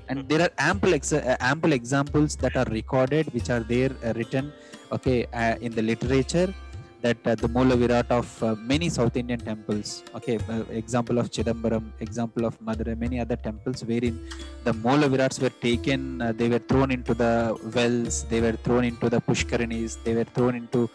And 0.10 0.28
there 0.30 0.41
are 0.45 0.52
ample 0.58 0.93
ex- 0.93 1.14
uh, 1.14 1.38
ample 1.39 1.74
examples 1.74 2.36
that 2.43 2.56
are 2.62 2.70
recorded 2.80 3.34
which 3.34 3.50
are 3.50 3.62
there 3.62 3.91
uh, 4.04 4.14
written 4.18 4.52
okay 4.92 5.26
uh, 5.34 5.56
in 5.62 5.72
the 5.74 5.82
literature 5.82 6.54
that 7.02 7.18
uh, 7.26 7.36
the 7.36 7.48
Moola 7.48 7.78
Virat 7.82 8.12
of 8.12 8.28
uh, 8.44 8.56
many 8.56 8.90
South 8.90 9.16
Indian 9.16 9.40
temples. 9.40 10.04
Okay, 10.16 10.38
uh, 10.50 10.64
example 10.70 11.18
of 11.18 11.32
Chidambaram, 11.32 11.86
example 12.00 12.46
of 12.46 12.60
Madurai, 12.60 12.98
many 12.98 13.20
other 13.20 13.36
temples 13.36 13.84
wherein 13.86 14.20
the 14.64 14.74
Moola 14.74 15.08
Virats 15.14 15.40
were 15.42 15.56
taken, 15.68 16.22
uh, 16.22 16.32
they 16.32 16.50
were 16.50 16.60
thrown 16.60 16.92
into 16.92 17.14
the 17.14 17.58
wells, 17.76 18.24
they 18.26 18.42
were 18.42 18.58
thrown 18.66 18.84
into 18.84 19.10
the 19.10 19.22
Pushkarinis, 19.22 19.98
they 20.04 20.14
were 20.14 20.26
thrown 20.36 20.56
into 20.56 20.90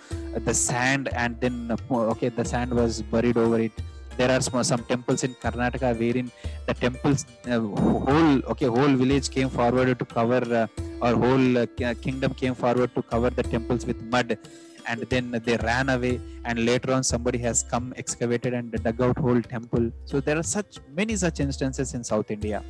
the 0.45 0.55
sand, 0.55 1.09
and 1.15 1.41
then 1.41 1.71
uh, 1.71 1.95
okay, 2.15 2.29
the 2.29 2.45
sand 2.45 2.73
was 2.73 3.03
buried 3.03 3.37
over 3.37 3.61
it. 3.61 3.73
There 4.17 4.31
are 4.31 4.41
some, 4.41 4.85
temples 4.85 5.25
in 5.25 5.35
Karnataka 5.35 5.99
wherein 5.99 6.31
the 6.67 6.75
temples 6.75 7.27
uh, 7.47 7.59
whole 7.59 8.39
okay 8.53 8.67
whole 8.67 8.95
village 9.03 9.29
came 9.31 9.49
forward 9.49 9.99
to 9.99 10.05
cover 10.05 10.43
uh, 10.63 10.67
or 11.05 11.13
whole 11.25 11.59
uh, 11.59 11.67
kingdom 12.05 12.35
came 12.35 12.55
forward 12.55 12.95
to 12.95 13.03
cover 13.03 13.31
the 13.31 13.43
temples 13.43 13.85
with 13.87 14.01
mud. 14.03 14.39
And 14.87 15.01
then 15.09 15.31
they 15.45 15.57
ran 15.57 15.89
away 15.89 16.21
and 16.45 16.65
later 16.67 16.93
on 16.93 17.03
somebody 17.03 17.39
has 17.39 17.63
come 17.63 17.95
excavated 17.97 18.53
and 18.53 18.71
dug 18.71 19.01
out 19.01 19.19
whole 19.19 19.41
temple. 19.41 19.91
So 20.05 20.21
there 20.21 20.39
are 20.39 20.43
such 20.43 20.79
many 20.95 21.17
such 21.17 21.41
instances 21.41 21.95
in 21.95 22.05
south 22.05 22.31
india. 22.31 22.63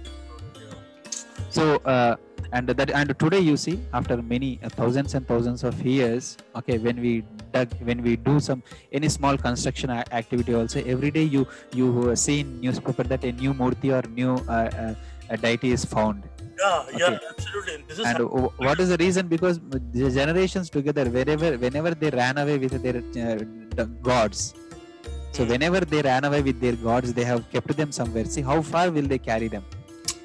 So 1.50 1.76
uh, 1.78 2.16
and 2.52 2.68
that 2.68 2.90
and 2.90 3.18
today 3.18 3.40
you 3.40 3.56
see 3.56 3.80
after 3.92 4.16
many 4.22 4.60
uh, 4.62 4.68
thousands 4.68 5.14
and 5.14 5.26
thousands 5.26 5.64
of 5.64 5.74
years 5.84 6.36
okay 6.56 6.78
when 6.78 7.00
we 7.00 7.24
when 7.88 8.02
we 8.02 8.16
do 8.16 8.40
some 8.40 8.62
any 8.92 9.08
small 9.08 9.36
construction 9.46 9.90
activity 9.90 10.54
also 10.54 10.82
every 10.94 11.10
day 11.10 11.22
you 11.36 11.46
you 11.72 11.86
see 12.24 12.40
in 12.40 12.60
newspaper 12.60 13.04
that 13.12 13.24
a 13.24 13.32
new 13.32 13.52
murti 13.54 13.90
or 13.98 14.02
new 14.20 14.32
uh, 14.48 14.70
uh, 14.84 14.94
a 15.30 15.36
deity 15.36 15.72
is 15.72 15.84
found. 15.84 16.24
Yeah, 16.58 16.86
yeah, 16.96 17.18
absolutely. 17.30 17.84
Is 17.88 17.98
and 17.98 18.18
w- 18.18 18.50
what 18.66 18.78
is 18.80 18.88
the 18.88 18.96
reason? 18.96 19.28
Because 19.28 19.58
the 19.92 20.10
generations 20.18 20.70
together 20.70 21.04
wherever 21.16 21.50
whenever 21.64 21.92
they 22.02 22.10
ran 22.10 22.38
away 22.38 22.58
with 22.58 22.74
their 22.82 22.98
uh, 23.28 23.84
gods 24.10 24.54
so 25.32 25.44
Hmm. 25.44 25.50
whenever 25.52 25.80
they 25.92 26.00
ran 26.02 26.24
away 26.24 26.42
with 26.48 26.60
their 26.60 26.76
gods 26.76 27.12
they 27.12 27.24
have 27.24 27.42
kept 27.50 27.76
them 27.76 27.90
somewhere. 27.92 28.24
See 28.24 28.42
how 28.42 28.62
far 28.62 28.90
will 28.90 29.08
they 29.14 29.18
carry 29.18 29.48
them? 29.48 29.64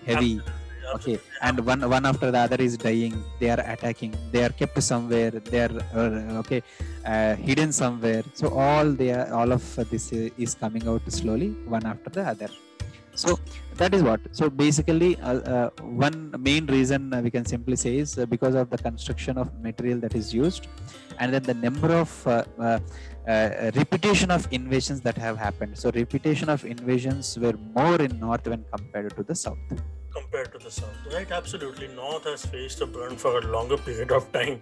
Heavy. 0.05 0.33
Absolutely, 0.33 0.58
okay 0.95 1.17
and 1.41 1.59
one 1.71 1.81
one 1.95 2.05
after 2.05 2.31
the 2.31 2.39
other 2.45 2.59
is 2.67 2.77
dying. 2.77 3.15
They 3.39 3.49
are 3.49 3.63
attacking. 3.73 4.13
They 4.31 4.43
are 4.43 4.53
kept 4.61 4.81
somewhere. 4.91 5.31
They 5.31 5.61
are 5.65 5.75
uh, 5.93 6.41
okay 6.41 6.61
uh, 7.05 7.35
hidden 7.35 7.71
somewhere. 7.71 8.23
So 8.33 8.49
all 8.49 8.91
they 9.01 9.11
are 9.11 9.27
all 9.33 9.51
of 9.51 9.63
this 9.91 10.11
is 10.11 10.55
coming 10.55 10.87
out 10.87 11.11
slowly 11.11 11.51
one 11.77 11.85
after 11.85 12.09
the 12.09 12.23
other. 12.33 12.49
So 13.15 13.37
that 13.75 13.93
is 13.93 14.01
what. 14.01 14.21
So 14.31 14.49
basically 14.49 15.17
uh, 15.17 15.39
uh, 15.53 15.69
one 15.81 16.33
main 16.39 16.65
reason 16.67 17.11
we 17.23 17.29
can 17.29 17.45
simply 17.45 17.75
say 17.75 17.97
is 17.97 18.15
because 18.29 18.55
of 18.55 18.69
the 18.69 18.77
construction 18.77 19.37
of 19.37 19.47
material 19.61 19.99
that 19.99 20.15
is 20.15 20.33
used 20.33 20.67
and 21.19 21.33
then 21.33 21.43
the 21.43 21.53
number 21.53 21.91
of 21.91 22.11
uh, 22.27 22.43
uh, 22.57 22.79
uh, 23.27 23.71
repetition 23.75 24.31
of 24.31 24.47
invasions 24.51 25.01
that 25.01 25.17
have 25.17 25.37
happened. 25.37 25.77
So 25.77 25.91
repetition 25.93 26.49
of 26.49 26.65
invasions 26.65 27.37
were 27.37 27.57
more 27.75 28.01
in 28.01 28.19
north 28.19 28.47
when 28.47 28.63
compared 28.71 29.15
to 29.17 29.23
the 29.23 29.35
south 29.35 29.57
compared 30.17 30.51
to 30.53 30.59
the 30.59 30.71
south 30.71 30.97
right? 31.13 31.31
Absolutely 31.31 31.87
north 31.89 32.25
has 32.25 32.45
faced 32.45 32.81
a 32.81 32.85
burn 32.85 33.15
for 33.15 33.37
a 33.39 33.45
longer 33.55 33.77
period 33.77 34.11
of 34.11 34.31
time. 34.31 34.61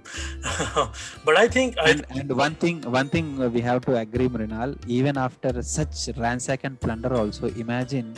But 1.26 1.38
i 1.38 1.48
think 1.48 1.78
i 1.78 1.92
and, 1.92 2.06
and 2.10 2.32
one 2.46 2.56
thing 2.56 2.82
one 3.00 3.10
thing 3.10 3.42
uh, 3.42 3.50
we 3.50 3.62
have 3.70 3.82
to 3.88 3.98
agree 3.98 4.30
mrinal 4.36 4.78
even 5.00 5.18
after 5.18 5.52
such 5.62 5.96
ransack 6.18 6.64
and 6.64 6.80
plunder 6.80 7.14
also 7.22 7.48
imagine 7.66 8.16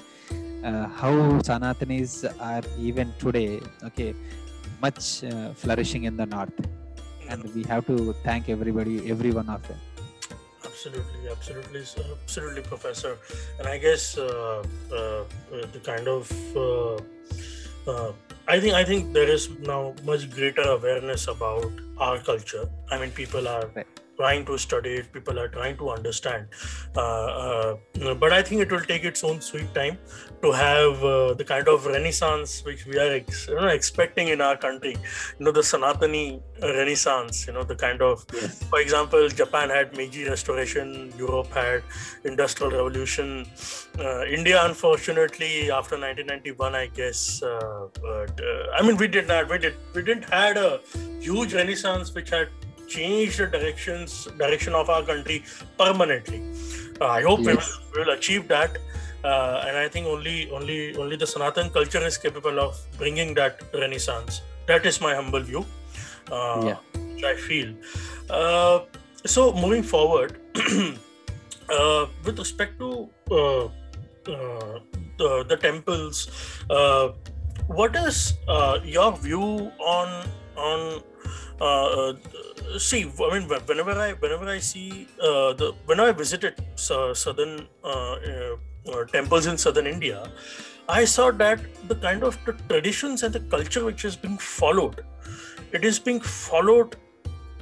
uh, 0.63 0.87
how 1.01 1.13
sanatanis 1.49 2.13
are 2.51 2.63
even 2.89 3.13
today 3.23 3.59
okay 3.89 4.13
much 4.81 5.23
uh, 5.23 5.53
flourishing 5.53 6.03
in 6.05 6.17
the 6.17 6.25
north. 6.25 6.53
And 7.29 7.43
we 7.53 7.63
have 7.63 7.85
to 7.87 8.13
thank 8.23 8.49
everybody 8.49 9.09
every 9.09 9.31
one 9.31 9.49
of 9.49 9.67
them. 9.67 9.77
Absolutely 10.65 11.29
absolutely 11.29 11.83
absolutely 12.23 12.61
professor. 12.61 13.17
And 13.59 13.67
i 13.67 13.77
guess 13.77 14.17
uh, 14.17 14.63
uh, 14.91 14.95
uh, 14.95 15.23
the 15.73 15.81
kind 15.83 16.07
of 16.07 16.31
uh, 17.87 18.11
i 18.47 18.59
think 18.59 18.73
i 18.73 18.83
think 18.83 19.13
there 19.13 19.29
is 19.37 19.49
now 19.59 19.93
much 20.03 20.29
greater 20.35 20.67
awareness 20.77 21.27
about 21.27 21.71
our 21.97 22.19
culture 22.19 22.65
i 22.91 22.99
mean 22.99 23.11
people 23.11 23.47
are 23.47 23.65
Right. 23.75 23.87
Trying 24.21 24.45
to 24.45 24.57
study 24.57 24.93
it 25.01 25.11
people 25.17 25.39
are 25.39 25.47
trying 25.47 25.77
to 25.77 25.89
understand 25.89 26.47
uh, 26.95 27.01
uh, 27.01 28.13
but 28.23 28.33
i 28.39 28.41
think 28.41 28.61
it 28.61 28.71
will 28.71 28.87
take 28.93 29.03
its 29.11 29.23
own 29.23 29.41
sweet 29.49 29.73
time 29.73 29.97
to 30.43 30.51
have 30.51 31.03
uh, 31.03 31.33
the 31.33 31.45
kind 31.53 31.67
of 31.67 31.85
renaissance 31.85 32.63
which 32.65 32.85
we 32.85 32.97
are 32.97 33.11
ex- 33.19 33.47
you 33.47 33.55
know, 33.55 33.67
expecting 33.67 34.29
in 34.29 34.41
our 34.41 34.57
country 34.57 34.95
you 35.39 35.45
know 35.45 35.51
the 35.51 35.65
sanatani 35.73 36.25
renaissance 36.61 37.45
you 37.47 37.53
know 37.53 37.63
the 37.63 37.75
kind 37.75 38.01
of 38.01 38.25
yes 38.33 38.59
for 38.69 38.79
example, 38.79 39.27
Japan 39.29 39.69
had 39.69 39.95
Meiji 39.97 40.25
Restoration, 40.25 41.11
Europe 41.17 41.51
had 41.51 41.83
Industrial 42.23 42.71
Revolution. 42.71 43.45
Uh, 43.97 44.25
India, 44.25 44.63
unfortunately, 44.63 45.71
after 45.71 45.97
1991, 45.97 46.75
I 46.75 46.85
guess, 46.87 47.41
uh, 47.41 47.87
but, 48.01 48.39
uh, 48.39 48.77
I 48.77 48.83
mean, 48.83 48.97
we 48.97 49.07
did 49.07 49.27
not, 49.27 49.49
we 49.49 49.57
did, 49.57 49.75
we 49.93 50.03
didn't 50.03 50.29
had 50.29 50.57
a 50.57 50.81
huge 51.19 51.53
renaissance 51.53 52.13
which 52.13 52.29
had 52.29 52.49
changed 52.89 53.39
the 53.39 53.47
directions, 53.47 54.27
direction 54.37 54.73
of 54.73 54.89
our 54.89 55.03
country 55.03 55.43
permanently. 55.77 56.41
Uh, 57.01 57.07
I 57.07 57.21
hope 57.21 57.39
we, 57.39 57.53
will, 57.55 57.63
we 57.95 58.03
will 58.03 58.11
achieve 58.19 58.47
that. 58.49 58.77
Uh, 59.23 59.63
and 59.67 59.77
I 59.77 59.87
think 59.89 60.07
only, 60.07 60.49
only, 60.51 60.95
only 60.95 61.15
the 61.15 61.27
Sanatan 61.27 61.69
culture 61.69 62.05
is 62.05 62.17
capable 62.17 62.59
of 62.59 62.77
bringing 62.97 63.33
that 63.35 63.61
renaissance. 63.73 64.41
That 64.67 64.85
is 64.85 65.01
my 65.01 65.13
humble 65.15 65.41
view. 65.41 65.65
Uh, 66.31 66.61
Yeah. 66.65 66.77
which 67.13 67.23
I 67.23 67.35
feel. 67.35 67.73
Uh, 68.29 68.79
so 69.25 69.51
moving 69.53 69.83
forward, 69.83 70.39
uh, 71.69 72.05
with 72.23 72.37
respect 72.39 72.79
to 72.79 73.09
uh, 73.31 73.65
uh, 73.65 74.79
the, 75.17 75.43
the 75.49 75.57
temples, 75.57 76.29
uh, 76.69 77.09
what 77.67 77.95
is 77.95 78.35
uh, 78.47 78.79
your 78.83 79.11
view 79.17 79.71
on 79.79 80.27
on 80.59 81.03
uh, 81.61 82.11
uh, 82.11 82.13
see? 82.77 83.01
I 83.03 83.39
mean, 83.39 83.47
whenever 83.65 83.91
I 83.91 84.13
whenever 84.13 84.47
I 84.47 84.59
see 84.59 85.07
uh, 85.21 85.53
the 85.53 85.73
whenever 85.85 86.09
I 86.09 86.11
visited 86.13 86.55
uh, 86.91 87.13
southern 87.13 87.67
uh, 87.83 88.15
uh, 88.15 89.05
temples 89.11 89.45
in 89.45 89.57
southern 89.57 89.87
India, 89.87 90.31
I 90.87 91.05
saw 91.05 91.31
that 91.31 91.59
the 91.87 91.95
kind 91.95 92.23
of 92.23 92.37
the 92.45 92.53
traditions 92.69 93.23
and 93.23 93.33
the 93.33 93.41
culture 93.41 93.85
which 93.85 94.05
is 94.05 94.15
being 94.15 94.37
followed, 94.37 95.03
it 95.71 95.83
is 95.83 95.99
being 95.99 96.21
followed 96.21 96.95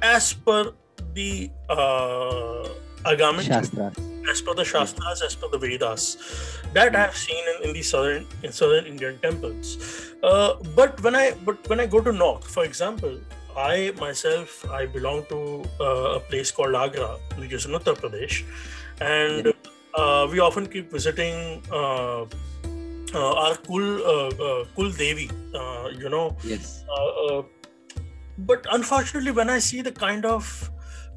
as 0.02 0.32
per 0.32 0.72
the 1.14 1.50
agamic 3.04 3.42
shastras. 3.42 3.94
As 4.30 4.42
per 4.42 4.54
the 4.54 4.64
shastras 4.64 5.22
as 5.22 5.34
per 5.34 5.48
the 5.48 5.58
vedas 5.58 6.18
that 6.74 6.94
i 6.94 7.00
have 7.00 7.16
seen 7.16 7.44
in, 7.52 7.68
in 7.68 7.74
the 7.74 7.82
southern 7.82 8.26
in 8.42 8.52
southern 8.52 8.84
indian 8.86 9.18
temples. 9.18 10.12
Uh, 10.22 10.54
but 10.74 11.00
when 11.02 11.14
i 11.14 11.32
but 11.44 11.68
when 11.68 11.80
i 11.80 11.86
go 11.86 12.00
to 12.00 12.12
north 12.12 12.46
for 12.46 12.64
example 12.64 13.18
i 13.56 13.92
myself 13.98 14.64
i 14.70 14.84
belong 14.86 15.24
to 15.30 15.64
uh, 15.80 16.18
a 16.18 16.20
place 16.20 16.50
called 16.50 16.74
agra 16.74 17.16
which 17.38 17.52
is 17.52 17.66
in 17.66 17.72
uttar 17.72 17.94
pradesh. 18.02 18.44
And 19.00 19.52
uh, 19.94 20.28
we 20.30 20.40
often 20.40 20.66
keep 20.66 20.90
visiting 20.92 21.62
uh, 21.72 22.22
uh, 23.14 23.32
our 23.42 23.56
kul 23.56 23.84
uh, 24.12 24.28
uh, 24.46 24.64
kul 24.76 24.90
devi 24.90 25.30
uh, 25.54 25.88
you 25.96 26.08
know. 26.08 26.36
Yes. 26.44 26.84
Uh, 26.88 27.26
uh, 27.26 27.42
but 28.38 28.66
unfortunately 28.70 29.30
when 29.30 29.48
i 29.50 29.58
see 29.58 29.80
the 29.80 29.92
kind 29.92 30.24
of 30.24 30.70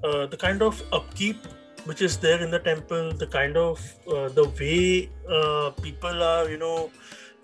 uh, 0.03 0.25
the 0.27 0.37
kind 0.37 0.61
of 0.61 0.81
upkeep 0.91 1.37
which 1.85 2.01
is 2.01 2.17
there 2.17 2.39
in 2.45 2.51
the 2.51 2.59
temple 2.59 3.11
the 3.13 3.27
kind 3.27 3.57
of 3.57 3.79
uh, 4.07 4.29
the 4.29 4.45
way 4.59 5.09
uh, 5.37 5.69
people 5.81 6.23
are 6.23 6.49
you 6.49 6.57
know 6.57 6.89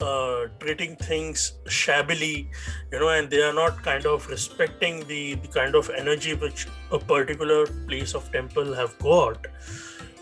uh, 0.01 0.45
treating 0.59 0.95
things 0.95 1.53
shabbily 1.67 2.49
you 2.91 2.99
know 2.99 3.09
and 3.09 3.29
they 3.29 3.41
are 3.41 3.53
not 3.53 3.81
kind 3.83 4.05
of 4.05 4.27
respecting 4.29 4.99
the, 5.07 5.35
the 5.35 5.47
kind 5.47 5.73
of 5.75 5.89
energy 5.97 6.33
which 6.35 6.67
a 6.91 6.99
particular 6.99 7.65
place 7.88 8.13
of 8.13 8.31
temple 8.31 8.73
have 8.73 8.97
got. 8.99 9.47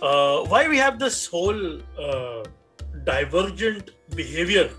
Uh, 0.01 0.39
why 0.45 0.67
we 0.67 0.77
have 0.77 0.99
this 0.99 1.25
whole 1.25 1.79
uh, 1.99 2.43
divergent 3.03 3.91
behavior 4.15 4.69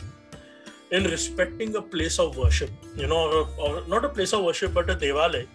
in 0.92 1.04
respecting 1.04 1.74
a 1.76 1.82
place 1.82 2.18
of 2.18 2.36
worship 2.36 2.70
you 2.96 3.06
know 3.06 3.22
or, 3.36 3.48
or 3.58 3.82
not 3.88 4.04
a 4.04 4.08
place 4.08 4.32
of 4.32 4.44
worship 4.44 4.72
but 4.72 4.88
a 4.88 4.94
devalaya 4.94 5.46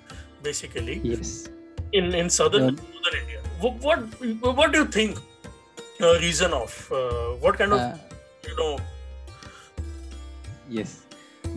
basically. 0.43 0.99
Yes. 1.03 1.49
In 1.93 2.13
in 2.13 2.29
southern, 2.29 2.69
Um, 2.69 2.77
southern 2.77 3.21
india 3.21 3.40
what, 3.61 3.99
what 4.59 4.71
do 4.73 4.79
you 4.79 4.85
think 4.97 5.17
uh, 6.01 6.13
reason 6.25 6.51
of 6.53 6.71
uh, 6.91 7.29
what 7.43 7.57
kind 7.57 7.73
of 7.73 7.79
Uh, 7.79 7.97
you 8.47 8.55
know 8.59 8.73
Yes. 10.69 10.91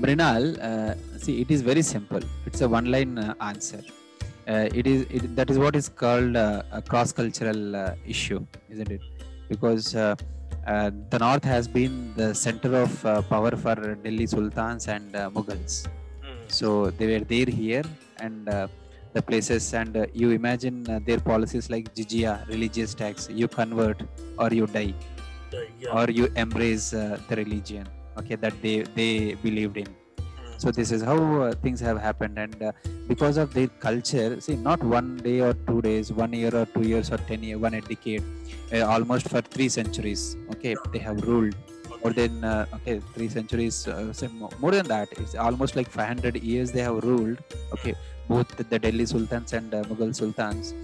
Mrinal, 0.03 0.45
uh, 0.69 0.95
see, 1.19 1.41
it 1.43 1.51
is 1.51 1.61
very 1.63 1.83
simple. 1.83 2.21
It's 2.47 2.61
a 2.61 2.69
one 2.69 2.87
line 2.95 3.17
uh, 3.19 3.35
answer. 3.41 3.83
Uh, 4.53 4.69
it 4.81 4.87
is 4.93 5.03
it, 5.17 5.37
that 5.37 5.49
is 5.53 5.59
what 5.65 5.77
is 5.81 5.89
called 5.89 6.37
uh, 6.37 6.63
a 6.79 6.83
cross 6.83 7.13
cultural 7.13 7.77
uh, 7.77 7.95
issue, 8.15 8.41
isn't 8.69 8.91
it? 8.91 9.01
Because 9.49 9.95
uh, 9.95 10.17
uh, 10.67 10.91
the 11.11 11.19
north 11.19 11.45
has 11.45 11.69
been 11.69 12.13
the 12.17 12.35
center 12.35 12.71
of 12.85 12.93
uh, 13.07 13.23
power 13.23 13.53
for 13.65 13.77
Delhi 14.07 14.27
Sultans 14.27 14.89
and 14.89 15.15
uh, 15.15 15.31
Mughals. 15.31 15.87
hmm, 16.25 16.43
So 16.49 16.91
they 16.91 17.07
were 17.13 17.25
there 17.35 17.47
here, 17.63 17.85
and 18.19 18.49
uh, 18.49 18.67
the 19.15 19.23
places 19.23 19.73
and 19.81 19.97
uh, 19.97 20.07
you 20.13 20.31
imagine 20.31 20.77
uh, 20.91 21.01
their 21.09 21.21
policies 21.33 21.69
like 21.75 21.87
jizya 21.99 22.33
religious 22.55 22.95
tax 23.03 23.29
you 23.41 23.49
convert 23.61 24.01
or 24.39 24.49
you 24.61 24.67
die 24.79 24.95
yeah. 25.81 25.97
or 25.99 26.07
you 26.19 26.27
embrace 26.45 26.89
uh, 26.93 27.19
the 27.29 27.37
religion 27.45 27.87
okay 28.21 28.37
that 28.47 28.57
they 28.65 28.77
they 28.99 29.13
believed 29.49 29.79
in 29.85 29.91
Mm. 30.55 30.61
so 30.63 30.71
this 30.71 30.91
is 30.97 31.03
how 31.03 31.19
uh, 31.43 31.53
things 31.65 31.81
have 31.81 31.99
happened 32.01 32.39
and 32.39 32.63
uh, 32.63 32.73
because 33.09 33.37
of 33.37 33.53
their 33.57 33.69
culture 33.87 34.41
see 34.41 34.57
not 34.57 34.83
one 34.83 35.17
day 35.29 35.41
or 35.41 35.53
two 35.69 35.81
days 35.83 36.13
one 36.13 36.33
year 36.33 36.55
or 36.61 36.67
two 36.75 36.85
years 36.93 37.11
or 37.11 37.19
10 37.19 37.43
year 37.43 37.59
one 37.59 37.75
a 37.75 37.81
decade 37.81 38.25
uh, 38.73 38.85
almost 38.95 39.29
for 39.33 39.41
three 39.55 39.69
centuries 39.69 40.37
okay 40.55 40.75
they 40.93 41.03
have 41.09 41.21
ruled 41.31 41.55
more 42.05 42.13
than 42.21 42.45
uh, 42.45 42.77
okay 42.77 43.01
three 43.15 43.29
centuries 43.29 43.77
uh, 43.89 44.13
more 44.61 44.73
than 44.73 44.87
that. 44.95 45.09
It's 45.13 45.35
almost 45.35 45.77
like 45.77 45.89
500 45.91 46.37
years 46.37 46.73
they 46.73 46.83
have 46.89 47.03
ruled 47.03 47.39
okay 47.73 47.95
both 48.29 48.49
the, 48.57 48.79
delhi 48.79 49.07
sultans 49.07 49.53
and 49.53 49.75
uh, 49.75 49.83
mughal 49.85 50.15
sultans. 50.15 50.75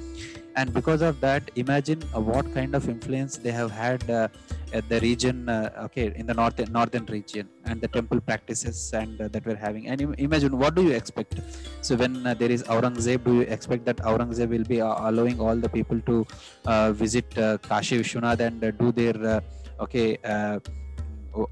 And 0.57 0.73
because 0.75 1.03
of 1.03 1.21
that 1.21 1.51
imagine 1.57 2.03
uh, 2.15 2.21
what 2.21 2.47
kind 2.55 2.75
of 2.75 2.89
influence 2.89 3.37
they 3.37 3.53
have 3.53 3.71
had 3.71 4.11
uh, 4.11 4.29
at 4.73 4.89
the 4.89 4.99
region 5.01 5.49
uh, 5.49 5.85
okay 5.87 6.13
in 6.17 6.27
the 6.31 6.35
northern 6.41 6.73
northern 6.73 7.07
region 7.17 7.47
and 7.65 7.81
the 7.85 7.89
temple 7.89 8.21
practices 8.21 8.91
and 8.95 9.19
that 9.19 9.45
we're 9.47 9.63
having. 9.69 9.89
And 9.89 10.15
imagine 10.19 10.59
what 10.59 10.75
do 10.75 10.83
you 10.89 10.93
expect? 11.03 11.41
So 11.83 11.97
when 11.97 12.23
there 12.23 12.53
is 12.57 12.63
aurangzeb 12.65 13.25
do 13.25 13.35
you 13.41 13.47
expect 13.57 13.85
that 13.85 13.99
aurangzeb 13.99 14.49
will 14.57 14.69
be 14.75 14.79
allowing 14.79 15.39
all 15.39 15.57
the 15.57 15.73
people 15.79 16.01
to 16.11 16.27
visit 17.05 17.41
kashi 17.71 17.99
vishwanath 18.03 18.47
and 18.49 18.79
do 18.85 18.93
their 19.01 19.43
okay 19.85 20.19
uh, 20.25 20.59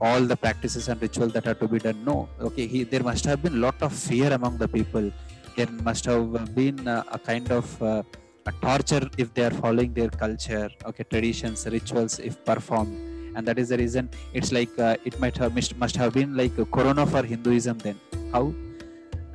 all 0.00 0.20
the 0.20 0.36
practices 0.36 0.88
and 0.88 1.00
rituals 1.00 1.32
that 1.32 1.46
are 1.46 1.54
to 1.54 1.68
be 1.68 1.78
done 1.78 2.04
no. 2.04 2.28
Okay 2.40 2.66
he, 2.66 2.84
there 2.84 3.02
must 3.02 3.24
have 3.24 3.42
been 3.42 3.54
a 3.54 3.62
lot 3.66 3.80
of 3.82 3.92
fear 3.92 4.32
among 4.32 4.58
the 4.58 4.68
people. 4.68 5.10
There 5.56 5.70
must 5.82 6.04
have 6.04 6.54
been 6.54 6.86
uh, 6.86 7.04
a 7.12 7.18
kind 7.18 7.50
of 7.50 7.82
uh, 7.82 8.02
a 8.46 8.52
torture 8.62 9.08
if 9.18 9.32
they 9.34 9.44
are 9.44 9.50
following 9.50 9.92
their 9.92 10.08
culture 10.08 10.70
okay 10.86 11.04
traditions 11.04 11.66
rituals 11.66 12.18
if 12.18 12.44
performed. 12.44 12.94
And 13.34 13.46
that 13.46 13.58
is 13.58 13.68
the 13.68 13.78
reason 13.78 14.08
it's 14.32 14.52
like 14.52 14.72
uh, 14.78 14.96
it 15.04 15.18
might 15.20 15.36
have 15.36 15.54
must, 15.54 15.76
must 15.76 15.96
have 15.96 16.12
been 16.14 16.36
like 16.36 16.56
a 16.58 16.64
corona 16.64 17.06
for 17.06 17.22
hinduism 17.22 17.78
then. 17.78 18.00
How 18.32 18.52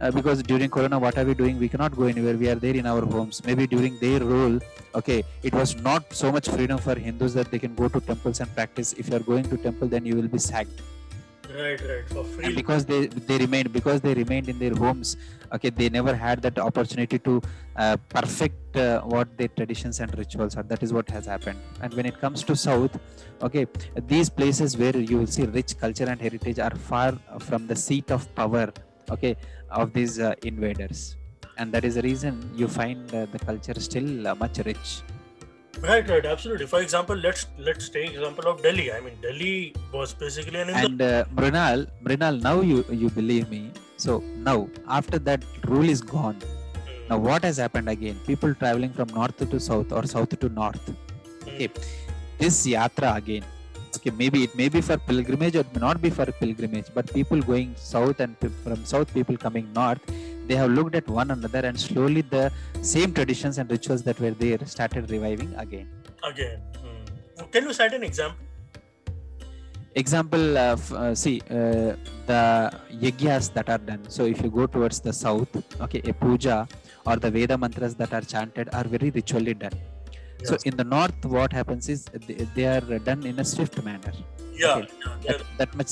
uh, 0.04 0.12
because 0.12 0.44
during 0.52 0.70
corona 0.70 1.00
what 1.00 1.18
are 1.18 1.26
we 1.26 1.34
doing? 1.34 1.60
We 1.66 1.70
cannot 1.74 1.96
go 1.96 2.06
anywhere. 2.14 2.36
We 2.44 2.50
are 2.54 2.60
there 2.66 2.76
in 2.76 2.86
our 2.86 3.04
homes. 3.14 3.42
Maybe 3.50 3.68
during 3.76 4.00
their 4.00 4.20
rule 4.20 4.60
okay 5.00 5.20
it 5.42 5.54
was 5.62 5.76
not 5.90 6.14
so 6.22 6.32
much 6.32 6.50
freedom 6.56 6.78
for 6.88 6.96
hindus 6.96 7.34
that 7.34 7.50
they 7.52 7.60
can 7.66 7.76
go 7.76 7.88
to 7.88 8.02
temples 8.10 8.40
and 8.42 8.54
practice. 8.58 8.94
If 8.94 9.10
you 9.10 9.16
are 9.20 9.26
going 9.32 9.46
to 9.54 9.58
temple 9.58 9.88
then 9.88 10.06
you 10.06 10.16
will 10.16 10.34
be 10.38 10.42
sacked. 10.50 10.82
Right, 11.56 11.80
right. 11.88 12.06
For 12.10 12.24
free. 12.24 12.46
and 12.46 12.56
because 12.60 12.84
they 12.92 13.00
they 13.30 13.38
remained 13.38 13.72
because 13.80 14.00
they 14.06 14.14
remained 14.20 14.48
in 14.54 14.58
their 14.62 14.76
homes 14.84 15.10
okay 15.56 15.70
they 15.80 15.88
never 15.98 16.14
had 16.22 16.42
that 16.46 16.58
opportunity 16.68 17.20
to 17.28 17.34
uh, 17.76 17.98
perfect 18.16 18.80
uh, 18.86 19.02
what 19.02 19.38
their 19.42 19.52
traditions 19.60 20.00
and 20.00 20.18
rituals 20.18 20.56
are. 20.56 20.64
That 20.64 20.82
is 20.88 20.94
what 20.98 21.10
has 21.18 21.28
happened. 21.34 21.60
And 21.82 21.94
when 22.00 22.08
it 22.12 22.18
comes 22.24 22.44
to 22.50 22.56
south 22.56 22.98
okay 23.50 23.68
these 24.14 24.30
places 24.40 24.78
where 24.78 24.98
you 25.12 25.20
will 25.20 25.32
see 25.38 25.46
rich 25.60 25.78
culture 25.84 26.10
and 26.16 26.20
heritage 26.28 26.60
are 26.70 26.76
far 26.92 27.12
from 27.50 27.68
the 27.68 27.78
seat 27.86 28.10
of 28.18 28.34
power 28.42 28.68
okay 29.12 29.36
of 29.82 29.94
these 29.98 30.20
uh, 30.20 30.34
invaders 30.52 31.18
and 31.58 31.72
that 31.74 31.84
is 31.90 31.96
the 32.00 32.06
reason 32.12 32.34
you 32.62 32.68
find 32.68 33.14
uh, 33.14 33.26
the 33.34 33.40
culture 33.50 33.78
still 33.90 34.28
uh, 34.28 34.36
much 34.44 34.58
rich 34.70 35.04
Right, 35.82 36.08
right, 36.08 36.26
absolutely. 36.26 36.66
For 36.66 36.82
example, 36.82 37.16
let's 37.16 37.48
let's 37.58 37.90
take 37.90 38.12
example 38.12 38.48
of 38.48 38.62
Delhi. 38.62 38.92
I 38.94 39.02
mean, 39.02 39.16
Delhi 39.22 39.76
was 39.92 40.14
basically 40.14 40.60
an 40.62 40.70
and 40.70 41.02
uh, 41.02 41.26
Mrinal, 41.36 42.42
now 42.42 42.62
you 42.62 42.86
you 42.90 43.10
believe 43.10 43.50
me. 43.50 43.72
So 43.98 44.20
now 44.50 44.70
after 44.88 45.20
that 45.20 45.44
rule 45.66 45.90
is 45.90 46.02
gone, 46.02 46.38
now 47.10 47.18
what 47.18 47.44
has 47.44 47.58
happened 47.58 47.90
again? 47.90 48.20
People 48.26 48.54
traveling 48.54 48.94
from 48.94 49.10
north 49.10 49.38
to 49.50 49.60
south 49.60 49.92
or 49.92 50.06
south 50.06 50.40
to 50.40 50.50
north. 50.50 50.94
Okay, 51.48 51.70
this 52.38 52.66
yatra 52.66 53.18
again. 53.18 53.44
Okay, 53.96 54.12
maybe 54.12 54.44
it 54.44 54.56
may 54.56 54.70
be 54.70 54.82
for 54.82 54.98
pilgrimage 54.98 55.56
or 55.56 55.62
it 55.62 55.74
may 55.74 55.82
not 55.82 56.02
be 56.02 56.10
for 56.10 56.26
pilgrimage, 56.26 56.88
but 56.94 57.14
people 57.14 57.42
going 57.42 57.76
south 57.76 58.20
and 58.20 58.36
from 58.64 58.84
south 58.86 59.14
people 59.14 59.38
coming 59.38 59.72
north, 59.74 60.02
they 60.48 60.56
have 60.56 60.72
looked 60.72 60.96
at 60.96 61.08
one 61.08 61.30
another 61.32 61.60
and 61.60 61.80
slowly 61.80 62.22
the 62.22 62.52
same 62.82 63.14
traditions 63.14 63.60
and 63.60 63.70
rituals 63.70 64.04
that 64.04 64.20
were 64.20 64.32
there 64.32 64.60
started 64.66 65.12
reviving 65.12 65.54
again. 65.56 65.88
again. 66.24 66.60
Hmm. 66.82 67.46
Can 67.52 67.64
you 67.66 67.74
cite 67.74 67.94
an 67.94 68.04
example? 68.04 68.44
example 69.96 70.58
of 70.58 70.92
uh, 70.94 71.14
see 71.14 71.42
uh, 71.50 71.96
the 72.26 72.72
yagyas 73.04 73.54
that 73.54 73.70
are 73.70 73.78
done 73.78 74.04
so 74.10 74.26
if 74.26 74.42
you 74.42 74.50
go 74.50 74.66
towards 74.66 75.00
the 75.00 75.14
south 75.14 75.52
okay 75.82 76.02
a 76.06 76.14
puja 76.14 76.68
or 77.06 77.16
the 77.18 77.30
veda 77.30 77.58
mantras 77.58 77.94
that 77.96 78.12
are 78.14 78.22
chanted 78.22 78.70
are 78.74 78.86
very 78.96 79.10
ritually 79.12 79.54
done 79.54 79.78
so 80.50 80.58
in 80.66 80.76
the 80.82 80.84
north 80.96 81.26
what 81.26 81.52
happens 81.60 81.90
is 81.94 82.06
they, 82.28 82.36
they 82.56 82.66
are 82.66 83.00
done 83.10 83.26
in 83.32 83.40
a 83.40 83.46
swift 83.46 83.82
manner. 83.84 84.14
Yeah, 84.54 84.76
okay. 84.76 84.88
yeah, 85.26 85.32
that, 85.38 85.42
that 85.58 85.76
much 85.76 85.92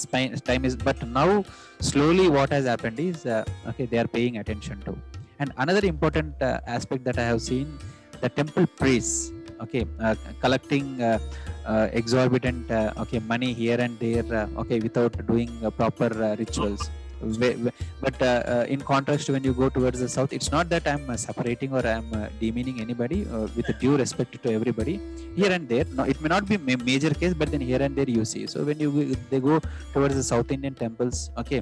time 0.49 0.65
is 0.65 0.75
but 0.75 1.01
now 1.07 1.43
slowly 1.79 2.27
what 2.29 2.51
has 2.51 2.65
happened 2.65 2.99
is 2.99 3.25
uh, 3.25 3.43
okay 3.69 3.85
they 3.85 3.97
are 3.97 4.07
paying 4.07 4.37
attention 4.37 4.79
to. 4.87 4.95
And 5.39 5.51
another 5.57 5.85
important 5.87 6.39
uh, 6.41 6.59
aspect 6.67 7.03
that 7.05 7.17
i 7.17 7.23
have 7.31 7.41
seen 7.41 7.67
the 8.23 8.29
temple 8.29 8.67
priests 8.79 9.31
okay 9.63 9.83
uh, 9.99 10.15
collecting 10.43 11.01
uh, 11.01 11.17
uh, 11.65 11.87
exorbitant 11.93 12.69
uh, 12.71 13.03
okay 13.03 13.19
money 13.33 13.53
here 13.53 13.79
and 13.85 13.97
there 13.99 14.27
uh, 14.41 14.61
okay 14.61 14.79
without 14.79 15.13
doing 15.31 15.51
uh, 15.63 15.69
proper 15.69 16.09
uh, 16.23 16.35
rituals 16.41 16.89
but 18.01 18.21
uh, 18.21 18.25
uh, 18.25 18.65
in 18.67 18.81
contrast 18.81 19.29
when 19.29 19.43
you 19.43 19.53
go 19.53 19.69
towards 19.69 19.99
the 19.99 20.09
south 20.09 20.33
it's 20.33 20.51
not 20.51 20.69
that 20.69 20.87
i'm 20.87 21.09
uh, 21.09 21.15
separating 21.15 21.71
or 21.73 21.85
i'm 21.85 22.09
demeaning 22.39 22.79
anybody 22.81 23.19
with 23.55 23.67
due 23.79 23.97
respect 23.97 24.41
to 24.43 24.51
everybody. 24.51 24.99
Here 25.35 25.51
and 25.51 25.67
there 25.67 25.85
no 25.97 26.03
it 26.03 26.19
may 26.21 26.29
not 26.29 26.47
be 26.47 26.57
ma- 26.57 26.83
major 26.83 27.11
case 27.11 27.33
but 27.33 27.51
then 27.51 27.61
here 27.61 27.81
and 27.81 27.95
there 27.95 28.09
you 28.09 28.25
see. 28.25 28.47
So 28.47 28.63
when 28.63 28.79
you 28.79 29.15
they 29.29 29.39
go 29.39 29.59
towards 29.93 30.15
the 30.15 30.23
south 30.23 30.51
indian 30.51 30.75
temples 30.75 31.31
okay 31.37 31.61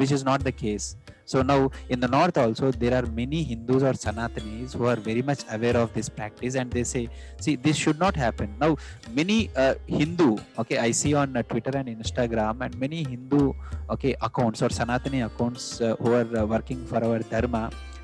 which 0.00 0.12
is 0.16 0.24
not 0.24 0.44
the 0.44 0.52
case 0.52 0.96
so 1.24 1.42
now 1.42 1.70
in 1.88 2.00
the 2.00 2.08
north 2.08 2.36
also 2.38 2.70
there 2.70 2.94
are 2.98 3.06
many 3.06 3.42
hindus 3.42 3.82
or 3.82 3.92
sanatanis 3.92 4.74
who 4.74 4.86
are 4.86 4.96
very 4.96 5.22
much 5.22 5.42
aware 5.50 5.76
of 5.76 5.92
this 5.94 6.08
practice 6.08 6.54
and 6.54 6.70
they 6.70 6.84
say 6.84 7.08
see 7.40 7.56
this 7.56 7.76
should 7.76 7.98
not 7.98 8.16
happen. 8.16 8.54
Now 8.60 8.76
many 9.10 9.50
uh, 9.56 9.74
hindu 9.86 10.36
okay 10.58 10.78
i 10.78 10.90
see 10.90 11.12
on 11.22 11.36
uh, 11.36 11.42
twitter 11.50 11.74
and 11.80 11.88
instagram 11.88 12.60
and 12.64 12.78
many 12.84 13.00
hindu 13.12 13.52
okay 13.94 14.14
accounts 14.28 14.62
or 14.62 14.70
sanatani 14.78 15.20
accounts 15.28 15.80
uh, 15.80 15.96
who 16.00 16.12
are 16.20 16.30
uh, 16.40 16.44
working 16.54 16.80
for 16.90 17.00
our 17.08 17.20
dharma 17.32 17.62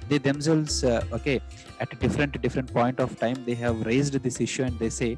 they 0.09 0.19
themselves 0.29 0.85
uh, 0.85 1.17
okay 1.19 1.37
at 1.81 1.93
a 1.93 1.99
different 2.05 2.41
different 2.47 2.73
point 2.79 2.99
of 3.05 3.19
time 3.25 3.39
they 3.49 3.59
have 3.65 3.85
raised 3.91 4.15
this 4.27 4.41
issue 4.47 4.65
and 4.69 4.79
they 4.83 4.93
say 5.01 5.11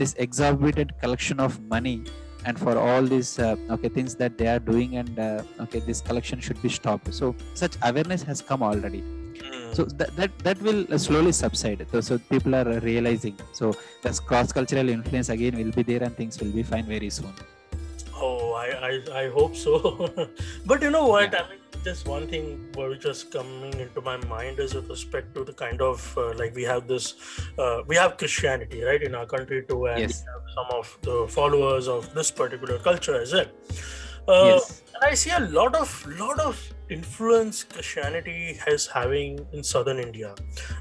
this 0.00 0.14
exorbitant 0.26 0.92
collection 1.02 1.38
of 1.46 1.60
money 1.74 1.98
and 2.46 2.58
for 2.58 2.74
all 2.78 3.02
these 3.02 3.38
uh, 3.38 3.56
okay 3.74 3.88
things 3.88 4.14
that 4.22 4.38
they 4.38 4.48
are 4.54 4.60
doing 4.72 4.96
and 5.00 5.18
uh, 5.18 5.64
okay 5.64 5.80
this 5.80 6.00
collection 6.00 6.40
should 6.40 6.60
be 6.62 6.68
stopped. 6.68 7.12
So 7.12 7.34
such 7.54 7.76
awareness 7.82 8.22
has 8.22 8.40
come 8.42 8.62
already. 8.62 9.02
Hmm. 9.38 9.72
so 9.76 9.84
that 10.00 10.10
that, 10.18 10.38
that 10.46 10.62
will 10.66 10.80
uh, 10.90 10.98
slowly 11.06 11.32
subside. 11.32 11.86
So, 11.92 12.00
so 12.00 12.18
people 12.30 12.54
are 12.60 12.80
realizing. 12.80 13.36
So 13.52 13.74
this 14.02 14.18
cross 14.18 14.52
cultural 14.52 14.88
influence 14.88 15.28
again 15.28 15.58
will 15.62 15.72
be 15.72 15.82
there 15.82 16.02
and 16.02 16.16
things 16.16 16.40
will 16.40 16.54
be 16.60 16.62
fine 16.62 16.86
very 16.96 17.10
soon 17.10 17.34
Oh, 18.18 18.52
I, 18.52 18.66
I, 18.90 19.24
I 19.24 19.28
hope 19.30 19.54
so. 19.56 20.10
but 20.66 20.82
you 20.82 20.90
know 20.90 21.06
what? 21.06 21.32
Yeah. 21.32 21.42
I 21.42 21.50
mean, 21.50 21.58
just 21.84 22.08
one 22.08 22.26
thing 22.26 22.68
which 22.74 23.04
was 23.04 23.22
coming 23.24 23.74
into 23.78 24.00
my 24.00 24.16
mind 24.26 24.58
is 24.58 24.74
with 24.74 24.88
respect 24.88 25.34
to 25.34 25.44
the 25.44 25.52
kind 25.52 25.80
of 25.80 26.16
uh, 26.18 26.32
like 26.34 26.54
we 26.54 26.62
have 26.64 26.88
this, 26.88 27.14
uh, 27.58 27.82
we 27.86 27.94
have 27.96 28.16
Christianity, 28.16 28.82
right, 28.82 29.02
in 29.02 29.14
our 29.14 29.26
country 29.26 29.64
too, 29.68 29.86
and 29.86 30.00
Yes. 30.00 30.24
we 30.24 30.32
have 30.32 30.42
some 30.54 30.78
of 30.78 30.98
the 31.02 31.26
followers 31.28 31.88
of 31.88 32.12
this 32.14 32.30
particular 32.30 32.78
culture 32.78 33.20
as 33.20 33.32
well. 33.32 33.46
Uh, 34.28 34.44
yes 34.56 34.82
and 34.96 35.04
I 35.10 35.14
see 35.14 35.30
a 35.30 35.40
lot 35.40 35.74
of 35.74 35.90
lot 36.18 36.40
of 36.40 36.60
influence 36.88 37.64
Christianity 37.64 38.58
has 38.64 38.86
having 38.86 39.46
in 39.52 39.62
southern 39.62 39.98
India, 39.98 40.34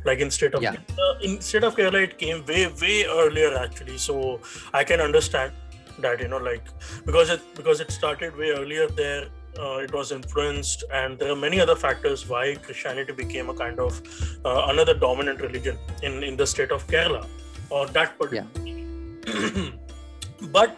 like 0.06 0.20
in 0.20 0.32
state 0.32 0.54
of 0.54 0.62
Yeah. 0.64 0.76
uh, 1.06 1.16
in 1.22 1.42
state 1.42 1.64
of 1.64 1.76
Kerala, 1.76 2.04
it 2.04 2.18
came 2.18 2.46
way 2.46 2.68
way 2.82 3.06
earlier 3.06 3.58
actually. 3.58 3.98
So 3.98 4.40
I 4.74 4.84
can 4.84 5.02
understand 5.02 5.52
that 6.00 6.20
you 6.20 6.28
know 6.28 6.38
like 6.38 6.64
because 7.06 7.30
it 7.30 7.42
because 7.56 7.80
it 7.80 7.92
started 7.92 8.36
way 8.38 8.52
earlier 8.52 8.88
there. 8.88 9.26
Uh, 9.58 9.78
it 9.78 9.94
was 9.94 10.12
influenced, 10.12 10.84
and 10.92 11.18
there 11.18 11.32
are 11.32 11.36
many 11.36 11.62
other 11.62 11.78
factors 11.78 12.28
why 12.28 12.56
Christianity 12.56 13.14
became 13.14 13.50
a 13.50 13.54
kind 13.54 13.80
of 13.80 14.02
uh, 14.44 14.66
another 14.68 14.94
dominant 14.94 15.40
religion 15.40 15.78
in 16.04 16.24
in 16.24 16.36
the 16.36 16.46
state 16.46 16.72
of 16.72 16.86
Kerala 16.88 17.26
or 17.70 17.86
that 17.88 18.20
particular. 18.20 18.50
but 20.52 20.76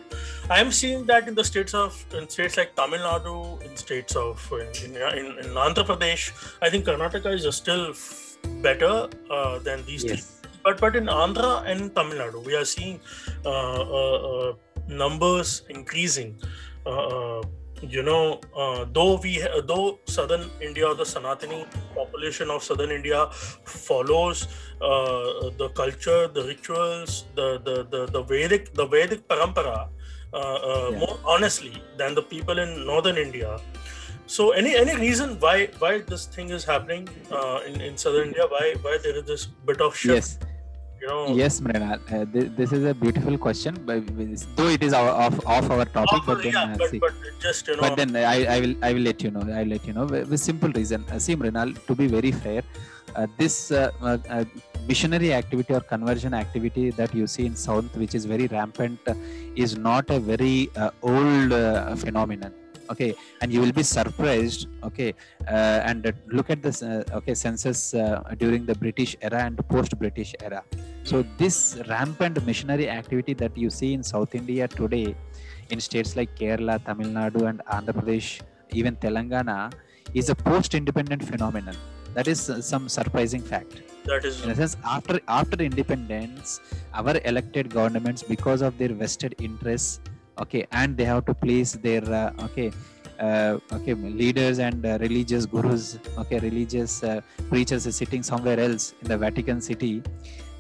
I 0.50 0.62
am 0.62 0.72
seeing 0.72 1.06
that 1.08 1.28
in 1.28 1.34
the 1.34 1.44
states 1.44 1.74
of 1.74 2.06
in 2.14 2.30
states 2.30 2.56
like 2.56 2.76
Tamil 2.76 3.00
Nadu, 3.00 3.62
in 3.64 3.76
states 3.76 4.16
of 4.16 4.48
in, 4.52 4.68
in, 4.86 4.96
in, 4.96 5.26
in 5.40 5.52
Andhra 5.66 5.84
Pradesh, 5.84 6.32
I 6.62 6.70
think 6.70 6.86
Karnataka 6.86 7.34
is 7.34 7.56
still 7.56 7.90
f- 7.90 8.38
better 8.62 9.10
uh, 9.32 9.58
than 9.60 9.84
these 9.86 10.04
yes 10.04 10.38
But 10.68 10.80
but 10.82 10.96
in 11.00 11.06
Andhra 11.06 11.66
and 11.66 11.94
Tamil 11.96 12.18
Nadu, 12.18 12.46
we 12.46 12.56
are 12.56 12.66
seeing 12.66 13.00
uh, 13.46 13.82
uh, 14.00 14.18
uh, 14.30 14.54
numbers 14.88 15.64
increasing. 15.70 16.40
Uh, 16.86 16.90
uh, 16.90 17.42
you 17.82 18.02
know, 18.02 18.40
uh, 18.56 18.86
though 18.92 19.20
we 19.22 19.36
ha- 19.40 19.62
though 19.66 20.00
southern 20.06 20.50
India 20.62 20.94
the 20.96 21.04
Sanatani 21.04 21.66
population 21.96 22.50
of 22.50 22.64
southern 22.64 22.92
India 22.92 23.30
follows 23.66 24.48
uh, 24.82 25.50
the 25.58 25.70
culture, 25.76 26.28
the 26.28 26.44
rituals, 26.44 27.26
the 27.36 27.60
the 27.64 27.84
the, 27.92 28.06
the 28.08 28.24
Vedic 28.24 28.74
the 28.74 28.86
Vedic 28.88 29.28
parampara 29.28 29.90
uh, 30.34 30.38
uh, 30.38 30.92
Yeah. 30.92 31.00
more 31.00 31.20
honestly 31.26 31.74
than 31.98 32.16
the 32.16 32.22
people 32.24 32.58
in 32.60 32.86
northern 32.86 33.18
India. 33.18 33.60
So, 34.26 34.52
any 34.52 34.76
any 34.76 34.96
reason 34.96 35.40
why 35.40 35.70
why 35.80 36.00
this 36.00 36.26
thing 36.26 36.50
is 36.50 36.66
happening 36.66 37.08
uh, 37.32 37.60
in 37.68 37.80
in 37.80 37.98
southern 37.98 38.28
India? 38.30 38.46
Why 38.50 38.74
why 38.82 38.98
there 39.04 39.16
is 39.16 39.24
this 39.26 39.46
bit 39.46 39.82
of 39.82 39.96
shift? 39.96 40.16
Yes. 40.16 40.38
You 41.02 41.08
know, 41.08 41.36
Yes, 41.36 41.60
Mrinal. 41.60 42.00
Uh, 42.12 42.26
th- 42.34 42.52
this 42.58 42.72
is 42.72 42.84
a 42.84 42.94
beautiful 42.94 43.38
question, 43.38 43.76
but 43.86 44.04
though 44.56 44.68
it 44.68 44.82
is 44.82 44.94
our, 44.94 45.10
off, 45.10 45.46
off 45.46 45.70
our 45.70 45.86
topic, 45.86 46.14
Offer, 46.14 46.36
but 46.36 46.44
then 46.44 46.54
yeah, 46.54 46.74
uh, 46.74 46.78
but, 46.78 46.90
see. 46.90 47.00
but 47.00 47.14
just 47.40 47.68
you 47.68 47.76
know, 47.76 47.82
but 47.82 47.96
then 47.98 48.16
I, 48.16 48.46
I 48.56 48.60
will 48.60 48.76
I 48.82 48.94
will 48.94 49.02
let 49.02 49.22
you 49.22 49.32
know 49.32 49.42
I'll 49.42 49.66
let 49.66 49.86
you 49.86 49.94
know 49.94 50.06
with, 50.06 50.40
simple 50.40 50.70
reason 50.70 51.06
uh, 51.12 51.20
see 51.20 51.36
Mrinal 51.36 51.74
to 51.88 51.96
be 51.96 52.08
very 52.08 52.32
fair 52.32 52.64
uh, 53.16 53.28
this 53.38 53.72
uh, 53.72 53.92
uh, 54.02 54.46
missionary 54.88 55.34
activity 55.34 55.74
or 55.74 55.82
conversion 55.82 56.34
activity 56.34 56.90
that 56.92 57.14
you 57.14 57.28
see 57.28 57.46
in 57.46 57.56
south 57.56 57.96
which 57.96 58.16
is 58.16 58.26
very 58.26 58.48
rampant 58.48 59.00
is 59.56 59.78
not 59.78 60.10
a 60.10 60.20
very 60.20 60.70
uh, 60.76 60.92
old 61.02 61.54
uh, 61.54 61.96
phenomenon 61.96 62.54
okay 62.94 63.12
and 63.42 63.54
you 63.54 63.60
will 63.64 63.76
be 63.82 63.84
surprised 63.84 64.68
okay 64.90 65.14
uh, 65.48 65.90
and 65.90 66.14
look 66.38 66.50
at 66.50 66.62
this 66.68 66.82
uh, 66.82 67.04
okay 67.20 67.34
census 67.34 67.94
uh, 67.94 68.22
during 68.44 68.66
the 68.66 68.76
british 68.84 69.16
era 69.22 69.42
and 69.48 69.58
post 69.74 69.98
british 70.04 70.34
era 70.48 70.62
so 71.04 71.24
this 71.42 71.58
rampant 71.90 72.38
missionary 72.46 72.90
activity 73.00 73.34
that 73.44 73.56
you 73.64 73.70
see 73.80 73.92
in 73.98 74.04
south 74.14 74.34
india 74.42 74.68
today 74.82 75.08
in 75.70 75.80
states 75.80 76.16
like 76.16 76.34
Kerala, 76.36 76.84
Tamil 76.84 77.08
Nadu, 77.08 77.48
and 77.50 77.62
Andhra 77.66 77.94
Pradesh, 78.00 78.42
even 78.72 78.96
Telangana, 78.96 79.72
is 80.14 80.30
a 80.30 80.36
post-independent 80.36 81.24
phenomenon. 81.24 81.76
That 82.14 82.28
is 82.28 82.50
uh, 82.50 82.62
some 82.62 82.90
surprising 82.90 83.42
fact. 83.42 83.82
that 84.06 84.26
is 84.26 84.44
In 84.44 84.50
a 84.50 84.56
sense, 84.56 84.76
after 84.84 85.20
after 85.28 85.58
independence, 85.64 86.62
our 86.94 87.16
elected 87.32 87.70
governments, 87.70 88.24
because 88.24 88.62
of 88.62 88.78
their 88.78 88.94
vested 89.02 89.36
interests, 89.40 90.00
okay, 90.40 90.66
and 90.72 90.98
they 90.98 91.06
have 91.06 91.26
to 91.26 91.34
place 91.34 91.74
their 91.74 92.06
uh, 92.14 92.46
okay. 92.46 92.72
Uh, 93.20 93.58
okay, 93.74 93.96
leaders 93.96 94.60
and 94.60 94.86
uh, 94.86 94.96
religious 95.02 95.48
gurus, 95.48 95.98
okay, 96.20 96.38
religious 96.38 97.04
uh, 97.04 97.20
preachers 97.50 97.84
sitting 97.96 98.22
somewhere 98.22 98.60
else 98.60 98.94
in 99.02 99.08
the 99.08 99.18
Vatican 99.18 99.60
City. 99.60 100.04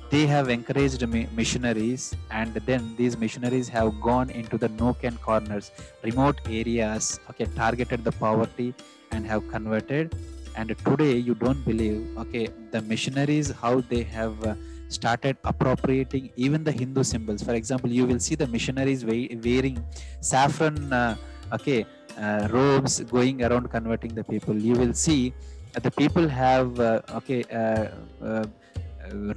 They 0.09 0.25
have 0.25 0.49
encouraged 0.49 1.07
missionaries, 1.07 2.15
and 2.31 2.55
then 2.65 2.95
these 2.97 3.15
missionaries 3.15 3.69
have 3.69 4.01
gone 4.01 4.31
into 4.31 4.57
the 4.57 4.69
nook 4.69 5.03
and 5.03 5.21
corners, 5.21 5.71
remote 6.01 6.41
areas, 6.49 7.19
okay, 7.29 7.45
targeted 7.55 8.03
the 8.03 8.13
poverty 8.13 8.73
and 9.11 9.23
have 9.27 9.47
converted. 9.49 10.15
And 10.55 10.75
today, 10.83 11.15
you 11.15 11.35
don't 11.35 11.63
believe, 11.63 12.17
okay, 12.17 12.47
the 12.71 12.81
missionaries 12.81 13.51
how 13.51 13.81
they 13.81 14.01
have 14.01 14.43
uh, 14.43 14.55
started 14.89 15.37
appropriating 15.43 16.31
even 16.35 16.63
the 16.63 16.71
Hindu 16.71 17.03
symbols. 17.03 17.43
For 17.43 17.53
example, 17.53 17.89
you 17.89 18.05
will 18.05 18.19
see 18.19 18.35
the 18.35 18.47
missionaries 18.47 19.05
wearing 19.05 19.83
saffron, 20.21 20.93
uh, 20.93 21.15
okay, 21.53 21.85
uh, 22.17 22.47
robes 22.51 22.99
going 23.01 23.43
around 23.43 23.69
converting 23.69 24.13
the 24.15 24.23
people. 24.23 24.55
You 24.55 24.73
will 24.73 24.93
see 24.93 25.33
the 25.73 25.91
people 25.91 26.27
have, 26.27 26.79
uh, 26.79 27.01
okay, 27.15 27.43
uh, 27.51 27.89
uh, 28.25 28.45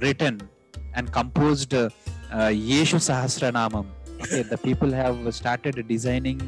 written 0.01 0.41
and 0.95 1.11
composed 1.11 1.71
Yeshu 1.71 2.99
Sahasranamam. 3.07 3.85
Okay, 4.21 4.43
the 4.43 4.57
people 4.57 4.91
have 4.91 5.33
started 5.33 5.87
designing 5.87 6.39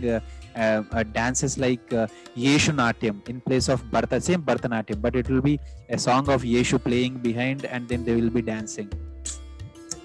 uh, 0.56 0.84
uh, 0.92 1.04
dances 1.04 1.58
like 1.58 1.94
uh, 1.94 2.08
Yeshu 2.36 2.74
Natyam 2.82 3.28
in 3.28 3.42
place 3.42 3.70
of 3.70 3.90
Bharata, 3.92 4.20
same 4.22 4.42
Bharatanatyam, 4.42 5.02
but 5.02 5.16
it 5.16 5.30
will 5.30 5.42
be 5.42 5.60
a 5.90 5.98
song 5.98 6.30
of 6.30 6.44
Yeshu 6.44 6.84
playing 6.84 7.18
behind 7.18 7.66
and 7.66 7.88
then 7.88 8.04
they 8.04 8.16
will 8.16 8.30
be 8.30 8.42
dancing. 8.42 8.92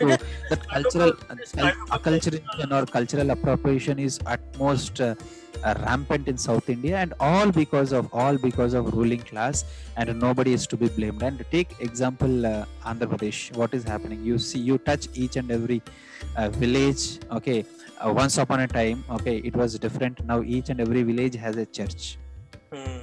So 0.00 0.06
that 0.50 0.68
cultural, 0.68 1.10
a- 1.30 1.36
it's 1.40 1.52
cul- 1.52 1.64
kind 1.64 1.76
of 1.80 1.90
a- 1.90 1.98
acculturation 1.98 2.72
or 2.72 2.86
cultural 2.86 3.30
appropriation 3.30 3.98
is 3.98 4.20
at 4.26 4.40
most 4.58 5.00
uh, 5.00 5.14
uh, 5.64 5.74
rampant 5.84 6.28
in 6.28 6.36
South 6.38 6.68
India, 6.70 6.96
and 6.98 7.14
all 7.18 7.50
because 7.50 7.90
of 7.92 8.08
all 8.12 8.38
because 8.38 8.74
of 8.74 8.92
ruling 8.94 9.18
class, 9.30 9.64
and 9.96 10.16
nobody 10.20 10.52
is 10.52 10.68
to 10.68 10.76
be 10.76 10.88
blamed. 10.88 11.20
And 11.22 11.44
take 11.50 11.74
example 11.80 12.46
uh, 12.46 12.64
Andhra 12.86 13.08
Pradesh, 13.12 13.56
what 13.56 13.74
is 13.74 13.82
happening? 13.82 14.22
You 14.24 14.38
see, 14.38 14.60
you 14.60 14.78
touch 14.78 15.08
each 15.14 15.34
and 15.34 15.50
every 15.50 15.82
uh, 16.36 16.48
village. 16.50 17.18
Okay, 17.32 17.64
uh, 18.04 18.12
once 18.12 18.38
upon 18.38 18.60
a 18.60 18.68
time, 18.68 19.04
okay, 19.10 19.38
it 19.38 19.56
was 19.56 19.78
different. 19.78 20.24
Now 20.24 20.42
each 20.42 20.68
and 20.70 20.80
every 20.80 21.02
village 21.02 21.34
has 21.36 21.56
a 21.56 21.66
church. 21.66 22.18
Hmm. 22.72 22.98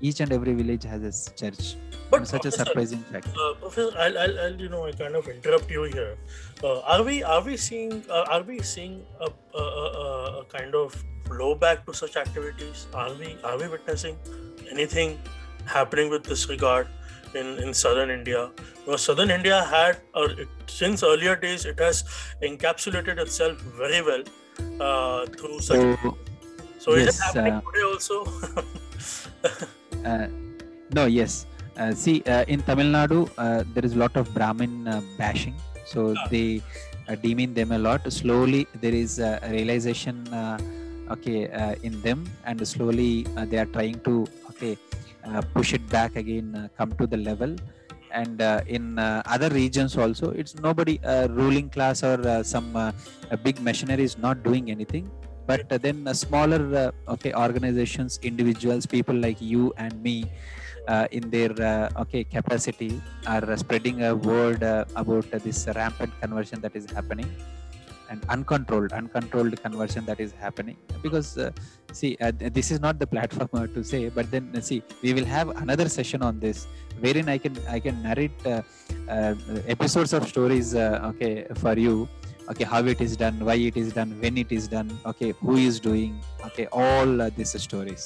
Each 0.00 0.20
and 0.20 0.32
every 0.32 0.52
village 0.54 0.84
has 0.84 1.02
a 1.02 1.34
church. 1.34 1.76
But 2.10 2.28
Such 2.28 2.46
a 2.46 2.52
surprising 2.52 3.00
fact. 3.00 3.26
Uh, 3.36 3.54
Professor, 3.54 3.96
I'll, 3.98 4.16
I'll, 4.18 4.38
I'll, 4.40 4.60
you 4.60 4.68
know, 4.68 4.86
I 4.86 4.92
kind 4.92 5.16
of 5.16 5.26
interrupt 5.26 5.68
you 5.70 5.84
here. 5.84 6.16
Uh, 6.62 6.80
are 6.82 7.02
we, 7.02 7.22
are 7.24 7.42
we 7.42 7.56
seeing, 7.56 8.04
uh, 8.08 8.24
are 8.30 8.42
we 8.42 8.60
seeing 8.62 9.04
a, 9.20 9.28
a, 9.58 9.62
a, 9.62 9.62
a- 9.62 10.40
a 10.40 10.44
kind 10.44 10.74
of 10.76 10.94
blowback 11.24 11.84
to 11.86 11.92
such 11.92 12.16
activities? 12.16 12.86
Are 12.94 13.12
we, 13.14 13.36
are 13.42 13.58
we 13.58 13.66
witnessing 13.66 14.16
anything 14.70 15.18
happening 15.64 16.08
with 16.08 16.22
this 16.22 16.48
regard 16.48 16.86
in, 17.40 17.48
in 17.64 17.74
southern 17.74 18.10
India? 18.18 18.50
Because 18.84 19.02
southern 19.08 19.30
India 19.30 19.58
had, 19.74 20.00
uh, 20.14 20.28
it, 20.44 20.48
since 20.66 21.02
earlier 21.02 21.36
days, 21.36 21.64
it 21.72 21.78
has 21.86 22.04
encapsulated 22.42 23.18
itself 23.26 23.58
very 23.82 24.00
well 24.10 24.22
uh, 24.86 25.26
through 25.38 25.60
such. 25.60 25.80
So 25.80 26.16
So, 26.84 26.94
is 26.94 27.06
it 27.10 27.16
happening 27.24 27.54
uh, 27.54 27.62
today 27.68 27.84
also? 27.92 28.16
Uh, 30.10 30.28
no, 30.94 31.04
yes. 31.06 31.46
Uh, 31.76 31.92
see, 32.02 32.22
uh, 32.34 32.44
in 32.46 32.60
Tamil 32.68 32.86
Nadu, 32.96 33.28
uh, 33.38 33.64
there 33.74 33.84
is 33.84 33.94
a 33.94 33.98
lot 33.98 34.14
of 34.16 34.32
Brahmin 34.36 34.86
uh, 34.88 35.00
bashing. 35.18 35.56
So 35.92 36.14
Ah. 36.16 36.26
they 36.34 36.62
uh, 37.08 37.16
demean 37.24 37.54
them 37.58 37.72
a 37.72 37.78
lot. 37.86 38.06
Slowly, 38.20 38.62
there 38.84 38.94
is 38.94 39.18
a 39.18 39.40
realization, 39.56 40.16
uh, 40.40 40.58
okay, 41.14 41.48
uh, 41.62 41.74
in 41.82 42.00
them, 42.06 42.20
and 42.44 42.66
slowly 42.74 43.26
uh, 43.36 43.44
they 43.50 43.58
are 43.64 43.70
trying 43.76 43.98
to, 44.08 44.14
okay, 44.50 44.72
push 45.54 45.72
it 45.72 45.88
back 45.88 46.16
again, 46.16 46.54
uh, 46.54 46.68
come 46.76 46.92
to 46.92 47.06
the 47.06 47.16
level. 47.16 47.56
And 48.12 48.40
uh, 48.40 48.60
in 48.66 48.98
uh, 48.98 49.22
other 49.26 49.48
regions 49.50 49.96
also, 49.96 50.30
it's 50.30 50.54
nobody 50.54 51.00
uh, 51.04 51.28
ruling 51.28 51.68
class 51.68 52.02
or 52.02 52.20
uh, 52.26 52.42
some 52.42 52.74
uh, 52.74 52.92
big 53.42 53.60
machinery 53.60 54.04
is 54.04 54.16
not 54.16 54.42
doing 54.42 54.70
anything 54.70 55.10
but 55.46 55.70
uh, 55.72 55.78
then 55.78 56.06
uh, 56.06 56.12
smaller 56.12 56.62
uh, 56.82 57.12
okay 57.14 57.32
organizations 57.34 58.18
individuals 58.22 58.84
people 58.84 59.14
like 59.14 59.40
you 59.40 59.72
and 59.78 60.02
me 60.02 60.16
uh, 60.88 61.06
in 61.10 61.30
their 61.30 61.52
uh, 61.62 62.02
okay 62.02 62.24
capacity 62.24 63.00
are 63.26 63.44
uh, 63.50 63.56
spreading 63.56 64.02
a 64.02 64.14
word 64.14 64.62
uh, 64.62 64.84
about 64.96 65.26
uh, 65.32 65.38
this 65.38 65.66
rampant 65.74 66.12
conversion 66.20 66.60
that 66.60 66.74
is 66.74 66.90
happening 66.90 67.30
and 68.10 68.24
uncontrolled 68.28 68.92
uncontrolled 68.92 69.60
conversion 69.62 70.04
that 70.06 70.20
is 70.20 70.32
happening. 70.32 70.76
Because 71.02 71.38
uh, 71.38 71.50
see 71.92 72.16
uh, 72.20 72.32
this 72.58 72.70
is 72.70 72.80
not 72.80 72.98
the 72.98 73.06
platform 73.06 73.48
uh, 73.54 73.66
to 73.76 73.82
say 73.82 74.08
but 74.08 74.30
then 74.30 74.52
uh, 74.54 74.60
see 74.60 74.82
we 75.02 75.12
will 75.12 75.24
have 75.24 75.48
another 75.64 75.88
session 75.88 76.22
on 76.22 76.38
this 76.40 76.66
wherein 77.00 77.28
i 77.28 77.38
can 77.44 77.56
i 77.76 77.78
can 77.86 77.96
narrate 78.02 78.46
uh, 78.46 78.62
uh, 79.08 79.34
episodes 79.74 80.12
of 80.12 80.28
stories 80.28 80.74
okay 81.10 81.46
for 81.64 81.78
you. 81.78 82.08
Okay 82.50 82.66
how 82.72 82.80
it 82.90 83.00
is 83.04 83.16
done 83.16 83.44
why 83.46 83.54
it 83.68 83.76
is 83.76 83.92
done 83.92 84.10
when 84.22 84.38
it 84.42 84.52
is 84.56 84.68
done 84.74 84.88
okay 85.04 85.30
who 85.40 85.56
is 85.56 85.80
doing 85.80 86.12
okay 86.48 86.66
all 86.70 87.08
these 87.38 87.60
stories 87.60 88.04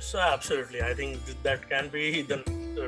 So 0.00 0.18
absolutely, 0.18 0.82
I 0.82 0.94
think 0.94 1.18
that 1.42 1.68
can 1.68 1.88
be 1.88 2.22
the, 2.22 2.42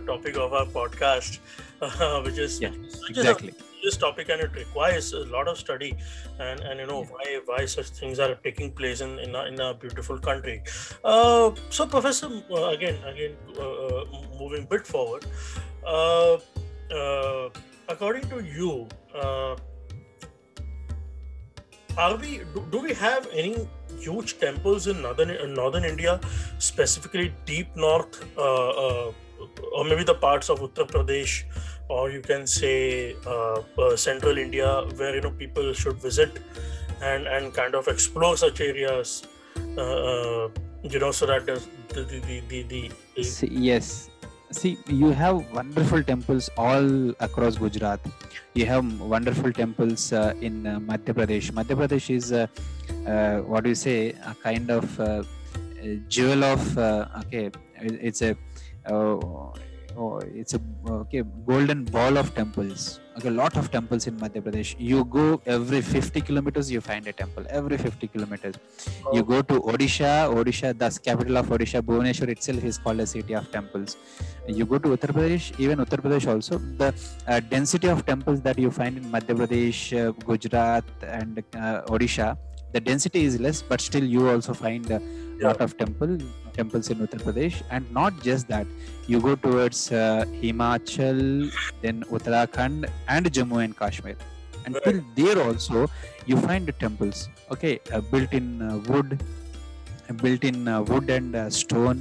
topic 0.06 0.36
of 0.38 0.54
our 0.54 0.64
podcast, 0.64 1.38
uh, 1.82 2.22
which 2.22 2.38
is 2.38 2.60
Yeah, 2.60 2.70
which 2.70 3.10
exactly 3.10 3.48
is 3.50 3.54
a 3.54 3.64
serious 3.74 3.96
topic 3.98 4.30
and 4.30 4.40
it 4.40 4.54
requires 4.54 5.12
a 5.12 5.24
lot 5.26 5.48
of 5.48 5.58
study 5.58 5.94
and 6.38 6.60
and 6.60 6.80
you 6.80 6.86
know 6.86 7.00
Yeah. 7.00 7.10
why 7.16 7.40
why 7.50 7.66
such 7.66 7.90
things 7.98 8.18
are 8.26 8.34
taking 8.46 8.72
place 8.72 9.02
in 9.02 9.18
in 9.18 9.34
a, 9.34 9.42
in 9.50 9.60
a 9.60 9.74
beautiful 9.74 10.18
country. 10.18 10.62
Uh, 11.04 11.50
so, 11.68 11.86
Professor, 11.86 12.30
uh, 12.50 12.68
again 12.70 12.96
again 13.04 13.36
uh, 13.58 13.68
uh, 13.86 14.04
moving 14.40 14.64
bit 14.64 14.86
forward, 14.86 15.26
uh, 15.86 16.38
uh, 17.00 17.50
according 17.88 18.28
to 18.30 18.40
you. 18.40 18.88
Uh, 19.14 19.56
are 21.98 22.16
we 22.16 22.38
do, 22.54 22.64
do 22.70 22.78
we 22.78 22.94
have 22.94 23.28
any 23.32 23.68
huge 24.04 24.38
temples 24.38 24.86
in 24.92 25.02
northern 25.02 25.30
in 25.30 25.54
northern 25.54 25.84
India, 25.84 26.20
specifically 26.58 27.32
deep 27.46 27.74
north, 27.76 28.22
uh, 28.36 28.68
uh, 28.84 29.12
or 29.76 29.84
maybe 29.84 30.04
the 30.04 30.14
parts 30.26 30.50
of 30.50 30.60
Uttar 30.60 30.86
Pradesh, 30.94 31.42
or 31.88 32.10
you 32.10 32.20
can 32.20 32.46
say 32.46 33.16
uh, 33.26 33.96
central 33.96 34.38
India, 34.38 34.70
where 34.96 35.14
you 35.14 35.20
know 35.20 35.34
people 35.44 35.72
should 35.72 35.96
visit 36.08 36.40
and 37.00 37.26
and 37.26 37.54
kind 37.54 37.74
of 37.74 37.88
explore 37.88 38.36
such 38.36 38.60
areas, 38.60 39.22
you 39.66 40.98
know, 40.98 41.12
so 41.12 41.26
that 41.26 41.46
the 41.46 41.60
the 41.94 42.04
the 42.04 42.40
the, 42.48 42.62
the, 42.70 42.90
yes 43.50 44.11
see 44.52 44.78
you 44.86 45.10
have 45.10 45.36
wonderful 45.52 46.02
temples 46.02 46.48
all 46.56 47.10
across 47.20 47.56
gujarat. 47.56 48.00
You 48.54 48.66
have 48.66 49.00
wonderful 49.00 49.52
temples 49.52 50.12
uh, 50.12 50.34
in 50.40 50.66
uh, 50.66 50.78
madhya 50.78 51.14
pradesh. 51.14 51.50
Madhya 51.52 51.76
pradesh 51.76 52.10
is 52.14 52.32
uh, 52.32 52.46
uh, 53.06 53.38
what 53.40 53.64
do 53.64 53.70
you 53.70 53.80
say? 53.86 54.10
A 54.32 54.34
kind 54.42 54.70
of 54.70 55.00
uh, 55.00 55.22
jewel 56.08 56.44
of 56.44 56.78
uh, 56.78 57.08
okay 57.20 57.50
it's 57.80 58.22
a 58.22 58.36
oh, 58.88 59.52
it's 60.34 60.54
a 60.54 60.60
okay 60.88 61.22
golden 61.46 61.84
ball 61.84 62.16
of 62.16 62.34
temples 62.34 63.00
okay 63.16 63.30
lot 63.30 63.56
of 63.60 63.70
temples 63.70 64.06
in 64.06 64.16
madhya 64.22 64.42
pradesh. 64.46 64.70
You 64.90 65.04
go 65.16 65.40
every 65.46 65.80
50 65.80 66.20
kilometers 66.28 66.70
you 66.74 66.80
find 66.80 67.06
a 67.06 67.12
temple. 67.12 67.44
Every 67.48 67.78
50 67.78 68.08
kilometers. 68.08 68.56
You 69.12 69.22
go 69.22 69.42
to 69.42 69.60
odisha. 69.72 70.12
Odisha 70.38 70.76
the 70.82 70.90
capital 71.08 71.38
of 71.38 71.48
odisha 71.56 71.82
bhubaneswar 71.82 72.28
itself 72.36 72.64
is 72.64 72.78
called 72.78 73.00
a 73.00 73.06
city 73.06 73.34
of 73.34 73.50
temples. 73.50 73.96
You 74.46 74.66
go 74.66 74.78
to 74.78 74.96
uttar 74.96 75.12
pradesh 75.18 75.48
even 75.58 75.84
uttar 75.86 76.00
pradesh 76.06 76.28
also. 76.34 76.58
The 76.82 76.94
uh, 77.26 77.40
density 77.40 77.88
of 77.88 78.06
temples 78.06 78.40
that 78.48 78.58
you 78.58 78.70
find 78.70 78.96
in 79.02 79.04
madhya 79.16 79.36
pradesh 79.42 79.82
uh, 80.00 80.12
gujarat 80.30 80.84
and 81.18 81.44
uh, 81.54 81.82
odisha 81.96 82.30
the 82.72 82.80
density 82.80 83.24
is 83.28 83.38
less 83.38 83.60
but 83.70 83.80
still 83.80 84.04
you 84.14 84.28
also 84.30 84.54
find 84.54 84.90
lot 85.46 85.60
of 85.66 85.70
temple 85.82 86.12
temples 86.58 86.86
in 86.92 86.98
uttar 87.04 87.20
pradesh 87.26 87.56
and 87.74 87.84
not 87.98 88.12
just 88.28 88.44
that. 88.54 88.66
You 89.10 89.18
go 89.28 89.34
towards 89.46 89.80
uh, 89.90 90.24
himachal 90.42 91.20
then 91.84 91.98
uttarakhand 92.16 92.80
and 93.14 93.32
jammu 93.38 93.58
and 93.64 93.76
kashmir. 93.82 94.16
And 94.64 94.74
Right. 94.74 94.84
till 94.86 95.00
there 95.18 95.38
also 95.46 95.78
you 96.30 96.36
find 96.46 96.64
the 96.70 96.76
temples 96.84 97.18
okay 97.54 97.74
uh, 97.94 98.02
built 98.12 98.32
in 98.40 98.48
uh, 98.62 98.78
wood 98.90 99.10
built 100.24 100.44
in 100.50 100.58
uh, 100.68 100.82
wood 100.90 101.08
and 101.18 101.34
uh, 101.34 101.50
stone. 101.62 102.00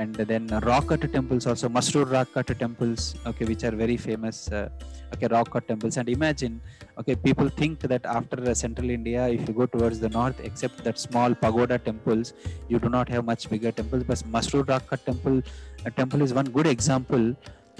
And 0.00 0.14
then 0.30 0.44
rock 0.68 0.84
cut 0.90 1.02
temples 1.16 1.46
also 1.50 1.68
masroor 1.76 2.04
rock 2.16 2.28
cut 2.36 2.50
temples 2.64 3.02
okay 3.30 3.44
which 3.50 3.64
are 3.68 3.74
very 3.84 3.96
famous 4.08 4.38
uh, 4.58 4.68
okay 5.14 5.28
rock 5.28 5.50
cut 5.50 5.66
temples. 5.68 5.96
And 5.96 6.08
imagine 6.08 6.60
okay 6.98 7.14
people 7.14 7.48
think 7.48 7.80
that 7.80 8.04
after 8.04 8.54
central 8.54 8.90
india 8.90 9.28
if 9.28 9.48
you 9.48 9.54
go 9.54 9.66
towards 9.66 10.00
the 10.00 10.08
north 10.08 10.38
except 10.48 10.84
that 10.84 10.98
small 10.98 11.34
pagoda 11.34 11.78
temples 11.78 12.34
you 12.68 12.78
do 12.78 12.88
not 12.88 13.08
have 13.08 13.24
much 13.24 13.48
bigger 13.48 13.72
temples. 13.72 14.04
But 14.04 14.18
masroor 14.36 14.68
rock 14.68 14.86
cut 14.88 15.04
temple 15.04 15.42
uh, 15.86 15.90
temple 15.90 16.22
is 16.22 16.34
one 16.34 16.50
good 16.58 16.66
example 16.66 17.34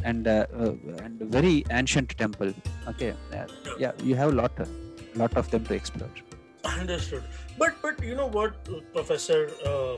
and 0.04 0.26
uh, 0.26 0.46
uh, 0.58 0.72
and 1.04 1.20
very 1.20 1.64
ancient 1.70 2.16
temple. 2.24 2.52
Okay 2.88 3.14
uh, 3.32 3.46
yeah 3.78 3.92
you 4.02 4.14
have 4.14 4.32
a 4.32 4.36
lot 4.42 4.52
lot 5.14 5.36
of 5.36 5.50
them 5.50 5.64
to 5.66 5.74
explore. 5.74 6.10
Understood. 6.64 7.22
But 7.58 7.74
but 7.82 8.02
you 8.02 8.14
know 8.14 8.26
what, 8.26 8.52
Professor, 8.92 9.50
uh, 9.66 9.96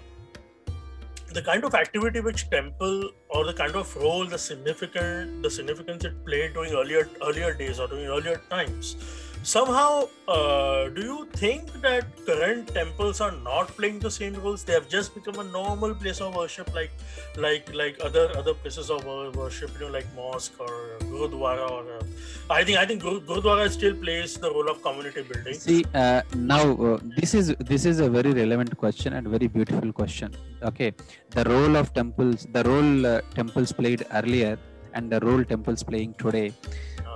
the 1.33 1.43
kind 1.43 1.65
of 1.65 1.75
activity 1.75 2.21
which 2.21 2.49
temple 2.51 3.11
or 3.31 3.45
the 3.45 3.53
kind 3.53 3.75
of 3.75 3.95
role, 3.97 4.27
the 4.27 4.39
significant, 4.39 5.43
the 5.43 5.51
significance 5.51 6.05
it 6.05 6.25
played 6.27 6.55
during 6.55 6.73
earlier 6.73 7.09
earlier 7.23 7.55
days 7.55 7.81
or 7.81 7.89
during 7.89 8.07
earlier 8.07 8.41
times. 8.51 8.97
Somehow, 9.45 10.09
uh, 10.29 10.89
do 10.89 11.03
you 11.03 11.27
think 11.33 11.73
that 11.83 12.05
current 12.25 12.69
temples 12.69 13.21
are 13.21 13.33
not 13.33 13.67
playing 13.77 13.99
the 13.99 14.11
same 14.11 14.35
roles? 14.35 14.63
They 14.63 14.73
have 14.73 14.89
just 14.89 15.17
become 15.17 15.41
a 15.41 15.51
normal 15.51 15.97
place 15.97 16.21
of 16.21 16.37
worship, 16.37 16.73
like 16.73 16.93
like 17.37 17.75
like 17.75 17.99
other 18.05 18.31
other 18.37 18.55
places 18.55 18.89
of 18.89 19.05
worship, 19.05 19.71
you 19.75 19.87
know, 19.87 19.93
like 19.93 20.07
mosque 20.15 20.61
or 20.61 20.97
gurudwara. 21.01 21.69
Or 21.69 21.99
uh, 21.99 22.05
I 22.51 22.63
think 22.63 22.79
I 22.79 22.87
think 22.87 23.03
gurudwara 23.03 23.69
still 23.69 23.97
plays 23.97 24.37
the 24.37 24.49
role 24.49 24.71
of 24.71 24.81
community 24.81 25.23
building. 25.23 25.55
See, 25.55 25.85
uh, 25.93 26.23
now 26.37 26.63
uh, 26.75 26.99
this 27.17 27.35
is 27.35 27.53
this 27.59 27.85
is 27.85 27.99
a 27.99 28.09
very 28.09 28.33
relevant 28.33 28.77
question 28.77 29.15
and 29.15 29.27
very 29.27 29.49
beautiful 29.49 29.93
question. 29.93 30.33
Okay, 30.63 30.93
the 31.31 31.43
role 31.45 31.75
of 31.75 31.93
temples, 31.93 32.47
the 32.53 32.63
role 32.63 33.07
uh, 33.07 33.21
temples 33.35 33.73
played 33.73 34.07
earlier, 34.13 34.57
and 34.95 35.11
the 35.11 35.19
role 35.19 35.43
temples 35.43 35.83
playing 35.83 36.15
today. 36.15 36.53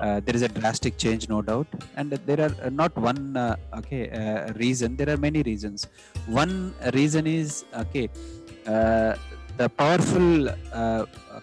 Uh, 0.01 0.21
there 0.21 0.37
is 0.37 0.43
a 0.43 0.49
drastic 0.49 0.99
change, 0.99 1.29
no 1.29 1.41
doubt, 1.41 1.67
and 1.97 2.11
there 2.11 2.41
are 2.41 2.55
uh, 2.63 2.69
not 2.69 2.95
one 2.97 3.37
uh, 3.37 3.57
okay 3.79 4.11
uh, 4.11 4.53
reason. 4.55 4.97
There 4.97 5.09
are 5.09 5.17
many 5.17 5.43
reasons. 5.43 5.89
One 6.27 6.75
reason 6.93 7.27
is 7.27 7.65
okay, 7.75 8.11
uh, 8.67 9.15
the 9.57 9.69
powerful 9.71 10.53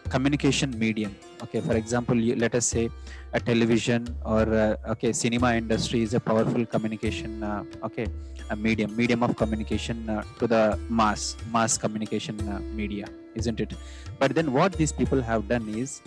communication 0.09 0.77
medium. 0.77 1.15
Okay, 1.41 1.61
for 1.61 1.75
example, 1.75 2.15
you, 2.15 2.35
let 2.35 2.53
us 2.53 2.67
say 2.67 2.89
a 3.33 3.39
television 3.39 4.15
or 4.23 4.77
okay 4.87 5.11
cinema 5.11 5.55
industry 5.55 6.03
is 6.03 6.13
a 6.13 6.19
powerful 6.19 6.63
communication 6.67 7.43
okay 7.81 8.05
a 8.51 8.55
medium 8.55 8.95
medium 8.95 9.23
of 9.23 9.35
communication 9.35 10.05
to 10.37 10.45
the 10.45 10.77
mass 10.87 11.35
mass 11.51 11.75
communication 11.75 12.37
media 12.75 13.07
isn't 13.33 13.59
it 13.59 13.73
but 14.19 14.35
then 14.35 14.53
what 14.53 14.71
these 14.73 14.91
people 14.91 15.19
have 15.19 15.47
done 15.47 15.67
is 15.69 16.03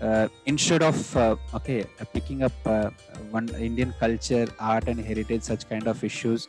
uh, 0.00 0.28
instead 0.46 0.82
of 0.82 1.16
uh, 1.16 1.36
okay 1.54 1.84
uh, 2.00 2.04
picking 2.12 2.42
up 2.42 2.52
uh, 2.66 2.90
one 3.30 3.48
indian 3.68 3.92
culture 3.98 4.46
art 4.58 4.88
and 4.88 5.00
heritage 5.00 5.42
such 5.42 5.68
kind 5.68 5.86
of 5.86 6.02
issues 6.04 6.46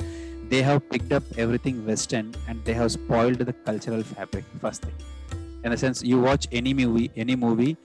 they 0.50 0.62
have 0.62 0.82
picked 0.90 1.12
up 1.12 1.24
everything 1.38 1.86
western 1.86 2.34
and 2.48 2.64
they 2.64 2.74
have 2.74 2.92
spoiled 2.92 3.40
the 3.40 3.54
cultural 3.54 4.04
fabric 4.04 4.46
first 4.62 4.84
thing. 4.84 4.96
In 5.64 5.74
a 5.74 5.78
sense 5.78 6.04
you 6.04 6.20
watch 6.20 6.48
any 6.52 6.74
movie 6.74 7.12
any 7.16 7.36
movie 7.36 7.78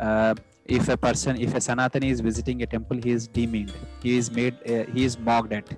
uh, 0.00 0.34
if 0.64 0.88
a 0.88 0.96
person 0.96 1.40
if 1.40 1.54
a 1.54 1.58
sanatani 1.58 2.10
is 2.10 2.20
visiting 2.20 2.62
a 2.62 2.66
temple 2.66 3.00
he 3.02 3.10
is 3.10 3.28
demeaned. 3.28 3.72
He 4.02 4.16
is 4.16 4.30
made 4.30 4.54
uh, 4.68 4.84
he 4.92 5.04
is 5.04 5.18
mocked 5.18 5.52
at. 5.52 5.68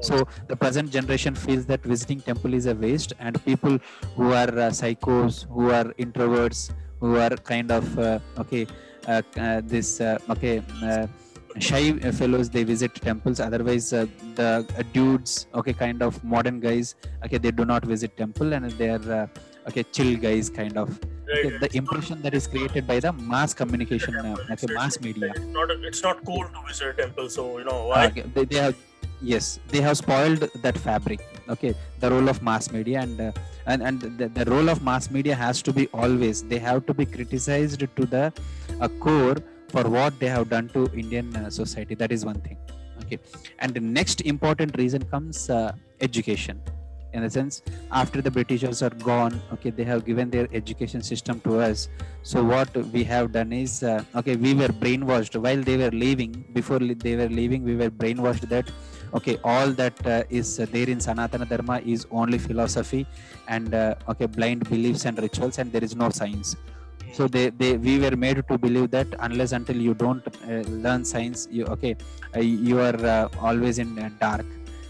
So 0.00 0.26
the 0.48 0.56
present 0.56 0.90
generation 0.90 1.34
feels 1.34 1.66
that 1.66 1.82
visiting 1.84 2.20
temple 2.20 2.54
is 2.54 2.66
a 2.66 2.74
waste 2.74 3.12
and 3.18 3.42
people 3.44 3.78
who 4.16 4.32
are 4.32 4.48
psychos 4.80 5.46
who 5.48 5.70
are 5.70 5.84
introverts 5.94 6.70
who 7.00 7.16
are 7.16 7.30
kind 7.52 7.70
of 7.70 7.98
uh, 7.98 8.18
okay 8.38 8.66
uh, 9.06 9.22
uh, 9.38 9.60
this 9.64 10.00
uh, 10.00 10.18
okay 10.30 10.62
uh, 10.82 11.06
shy 11.58 11.92
fellows 12.12 12.50
they 12.50 12.64
visit 12.64 12.94
temples. 12.94 13.40
Otherwise 13.40 13.92
uh, 13.92 14.06
the 14.34 14.66
uh, 14.78 14.82
dudes 14.92 15.46
okay 15.54 15.72
kind 15.72 16.02
of 16.02 16.22
modern 16.24 16.60
guys 16.60 16.94
okay 17.24 17.38
they 17.38 17.50
do 17.50 17.64
not 17.64 17.84
visit 17.84 18.16
temple 18.16 18.52
and 18.52 18.70
they 18.72 18.90
are 18.90 19.12
uh, 19.12 19.26
okay 19.68 19.84
chill 19.84 20.16
guys 20.16 20.50
kind 20.50 20.76
of. 20.76 20.98
Right, 21.28 21.46
okay, 21.46 21.58
the 21.58 21.76
impression 21.76 22.22
that 22.22 22.34
is 22.34 22.46
created 22.46 22.86
by 22.86 23.00
the 23.00 23.12
mass 23.12 23.52
communication 23.52 24.14
uh, 24.16 24.36
okay, 24.50 24.72
mass 24.72 25.00
media. 25.00 25.32
It's 25.34 25.40
not 25.46 25.70
it's 25.70 26.02
not 26.02 26.24
cool 26.24 26.44
to 26.44 26.60
visit 26.68 26.98
temple, 26.98 27.28
so 27.28 27.58
you 27.58 27.64
know 27.64 27.86
why? 27.88 28.06
okay, 28.06 28.24
they, 28.34 28.44
they 28.44 28.58
have 28.58 28.76
yes 29.20 29.58
they 29.68 29.80
have 29.80 29.96
spoiled 29.98 30.48
that 30.62 30.78
fabric 30.78 31.20
okay 31.48 31.74
the 32.00 32.10
role 32.10 32.28
of 32.28 32.42
mass 32.42 32.70
media 32.70 33.00
and 33.00 33.20
uh, 33.20 33.32
and, 33.66 33.82
and 33.82 34.00
the, 34.18 34.28
the 34.28 34.44
role 34.50 34.68
of 34.68 34.82
mass 34.82 35.10
media 35.10 35.34
has 35.34 35.62
to 35.62 35.72
be 35.72 35.86
always 35.88 36.42
they 36.42 36.58
have 36.58 36.86
to 36.86 36.94
be 36.94 37.06
criticized 37.06 37.80
to 37.96 38.06
the 38.06 38.32
uh, 38.80 38.88
core 39.00 39.36
for 39.68 39.84
what 39.96 40.18
they 40.20 40.28
have 40.28 40.48
done 40.48 40.68
to 40.68 40.88
indian 40.94 41.34
uh, 41.36 41.50
society. 41.50 41.94
That 41.94 42.12
is 42.12 42.24
one 42.24 42.40
thing. 42.40 42.56
Okay. 43.02 43.18
And 43.58 43.74
the 43.74 43.80
next 43.80 44.20
important 44.22 44.76
reason 44.78 45.02
comes 45.02 45.50
uh, 45.50 45.72
education. 46.00 46.60
In 47.12 47.22
the 47.22 47.30
sense 47.30 47.62
after 47.90 48.20
the 48.20 48.30
britishers 48.30 48.82
are 48.82 48.90
gone 48.90 49.40
okay 49.54 49.70
they 49.70 49.84
have 49.84 50.04
given 50.04 50.28
their 50.28 50.48
education 50.52 51.02
system 51.02 51.40
to 51.40 51.60
us. 51.60 51.88
So 52.22 52.44
what 52.44 52.76
we 52.94 53.04
have 53.04 53.32
done 53.32 53.52
is 53.52 53.82
uh, 53.82 54.04
okay 54.16 54.36
we 54.36 54.52
were 54.52 54.68
brainwashed. 54.68 55.34
While 55.40 55.62
they 55.62 55.76
were 55.78 55.90
leaving 55.90 56.44
before 56.52 56.78
they 56.78 57.16
were 57.16 57.28
leaving 57.28 57.64
we 57.64 57.76
were 57.76 57.90
brainwashed 57.90 58.48
that 58.50 58.70
okay 59.14 59.38
all 59.44 59.70
that 59.70 60.06
uh, 60.06 60.22
is 60.28 60.56
there 60.56 60.88
in 60.94 60.98
sanatana 60.98 61.48
dharma 61.48 61.80
is 61.94 62.06
only 62.10 62.38
philosophy 62.38 63.06
and 63.48 63.74
uh, 63.74 63.94
okay 64.10 64.26
blind 64.26 64.68
beliefs 64.68 65.04
and 65.04 65.18
rituals 65.18 65.58
and 65.58 65.72
there 65.72 65.84
is 65.84 65.94
no 65.94 66.10
science. 66.10 66.56
So 67.12 67.26
they, 67.26 67.48
they 67.50 67.76
we 67.76 67.98
were 67.98 68.16
made 68.16 68.42
to 68.48 68.58
believe 68.58 68.90
that 68.90 69.06
unless 69.20 69.52
until 69.52 69.76
you 69.76 69.94
don't 69.94 70.26
uh, 70.26 70.62
learn 70.84 71.04
science 71.04 71.48
you 71.50 71.64
okay 71.66 71.96
uh, 72.34 72.40
you 72.40 72.80
are 72.80 73.30
always 73.40 73.78
in 73.78 73.90
dark. 74.20 74.46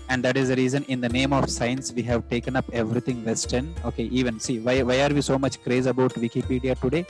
And 0.08 0.22
that 0.24 0.36
is 0.36 0.48
the 0.48 0.56
reason 0.56 0.84
in 0.84 1.00
the 1.00 1.08
name 1.08 1.32
of 1.32 1.50
science 1.50 1.92
we 1.92 2.02
have 2.02 2.28
taken 2.28 2.56
up 2.56 2.64
everything 2.72 3.24
western. 3.24 3.74
Okay 3.84 4.04
even 4.04 4.40
see 4.40 4.58
why, 4.60 4.82
why 4.82 5.00
are 5.02 5.12
we 5.12 5.20
so 5.20 5.38
much 5.38 5.62
craze 5.62 5.86
about 5.86 6.14
wikipedia 6.14 6.80
today? 6.80 7.06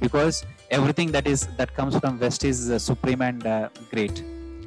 Because 0.00 0.44
everything 0.70 1.12
that 1.12 1.26
is 1.26 1.46
that 1.56 1.74
comes 1.74 1.96
from 1.98 2.18
west 2.18 2.44
is 2.44 2.70
uh, 2.70 2.78
supreme 2.78 3.22
and 3.22 3.46
uh, 3.46 3.68
great 3.90 4.22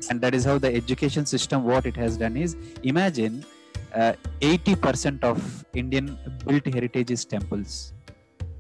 and 0.10 0.22
that 0.22 0.34
is 0.34 0.44
how 0.46 0.58
the 0.58 0.74
education 0.82 1.26
system 1.26 1.64
what 1.64 1.86
it 1.86 1.96
has 1.96 2.18
done 2.18 2.36
is 2.38 2.56
imagine 2.84 3.44
uh, 3.94 4.14
80% 4.40 5.24
of 5.24 5.66
indian 5.74 6.18
built 6.46 6.66
heritage 6.66 7.12
is 7.12 7.26
temples. 7.26 7.94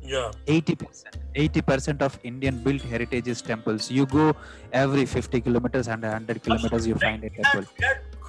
Yeah, 0.03 0.31
80% 0.47 1.05
80% 1.35 2.01
of 2.01 2.19
indian 2.23 2.61
built 2.63 2.81
heritage 2.81 3.27
is 3.27 3.41
temples. 3.41 3.89
You 3.89 4.05
go 4.05 4.35
every 4.73 5.05
50 5.05 5.41
kilometers 5.41 5.87
and 5.87 6.01
100 6.03 6.43
kilometers 6.43 6.87
you 6.87 6.95
find 6.95 7.23
a 7.23 7.29
temple 7.29 7.65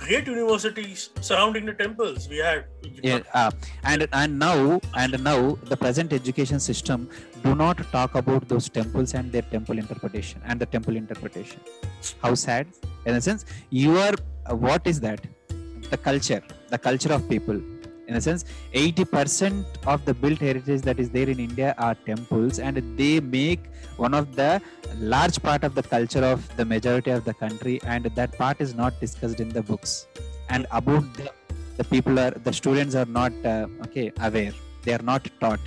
great 0.06 0.26
universities 0.26 1.10
surrounding 1.20 1.64
the 1.66 1.74
temples. 1.82 2.28
We 2.28 2.38
had. 2.38 2.64
Yeah, 3.02 3.20
uh, 3.32 3.50
and 3.84 4.06
and 4.12 4.38
now 4.38 4.80
and 4.94 5.22
now 5.24 5.58
the 5.72 5.76
present 5.76 6.12
education 6.12 6.60
system 6.60 7.08
do 7.44 7.54
not 7.54 7.78
talk 7.92 8.14
about 8.22 8.48
those 8.48 8.68
temples 8.68 9.14
and 9.14 9.32
their 9.32 9.46
temple 9.54 9.78
interpretation 9.78 10.40
and 10.44 10.60
the 10.60 10.66
temple 10.66 10.96
interpretation. 10.96 11.60
How 12.22 12.34
sad. 12.34 12.66
In 13.06 13.14
a 13.14 13.20
sense 13.20 13.44
you 13.70 13.98
are 13.98 14.14
uh, 14.46 14.56
what 14.56 14.86
is 14.86 15.00
that? 15.00 15.20
The 15.90 15.96
culture 16.08 16.42
the 16.74 16.78
culture 16.78 17.12
of 17.12 17.28
people 17.28 17.60
in 18.08 18.16
a 18.16 18.20
sense 18.20 18.44
80% 18.74 19.64
of 19.86 20.04
the 20.04 20.14
built 20.14 20.38
heritage 20.38 20.82
that 20.82 20.98
is 20.98 21.10
there 21.10 21.28
in 21.28 21.40
india 21.48 21.74
are 21.78 21.94
temples 22.10 22.58
and 22.58 22.76
they 23.00 23.20
make 23.20 23.60
one 23.96 24.14
of 24.14 24.34
the 24.36 24.60
large 24.98 25.40
part 25.42 25.64
of 25.64 25.74
the 25.74 25.82
culture 25.82 26.24
of 26.24 26.40
the 26.56 26.64
majority 26.64 27.10
of 27.10 27.24
the 27.24 27.34
country 27.34 27.80
and 27.84 28.04
that 28.04 28.36
part 28.36 28.60
is 28.60 28.74
not 28.74 28.98
discussed 29.00 29.40
in 29.40 29.48
the 29.48 29.62
books. 29.62 30.06
And 30.48 30.66
about 30.70 31.12
the, 31.14 31.30
the 31.76 31.84
people 31.84 32.18
are 32.18 32.30
the 32.30 32.52
students 32.52 32.94
are 32.94 33.06
not 33.06 33.32
uh, 33.44 33.66
okay 33.86 34.12
aware. 34.20 34.52
They 34.84 34.94
are 34.94 35.02
not 35.02 35.28
taught 35.40 35.60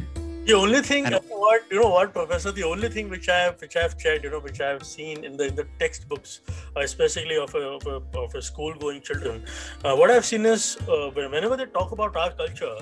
The 0.48 0.54
only 0.54 0.82
thing, 0.88 1.06
And- 1.06 1.16
you 1.16 1.30
know 1.30 1.38
what 1.44 1.62
you 1.72 1.80
know, 1.82 1.90
what 1.90 2.14
Professor, 2.14 2.52
the 2.58 2.64
only 2.72 2.90
thing 2.96 3.10
which 3.14 3.28
I 3.36 3.38
have, 3.46 3.60
which 3.62 3.76
I 3.76 3.82
have 3.86 3.98
checked, 4.04 4.24
you 4.26 4.32
know, 4.34 4.40
which 4.48 4.60
I 4.62 4.68
have 4.74 4.84
seen 4.96 5.24
in 5.30 5.38
the 5.38 5.46
in 5.52 5.56
the 5.60 5.66
textbooks, 5.84 6.34
uh, 6.76 6.82
especially 6.90 7.38
of 7.46 7.56
a 7.62 7.64
of 7.78 7.88
a, 7.94 7.96
of 8.24 8.36
a 8.36 8.42
school-going 8.50 9.02
children, 9.10 9.44
uh, 9.84 9.96
what 10.02 10.12
I've 10.16 10.28
seen 10.34 10.46
is 10.46 10.66
uh, 10.88 11.10
whenever 11.22 11.58
they 11.62 11.66
talk 11.80 11.92
about 11.98 12.16
our 12.24 12.32
culture, 12.42 12.76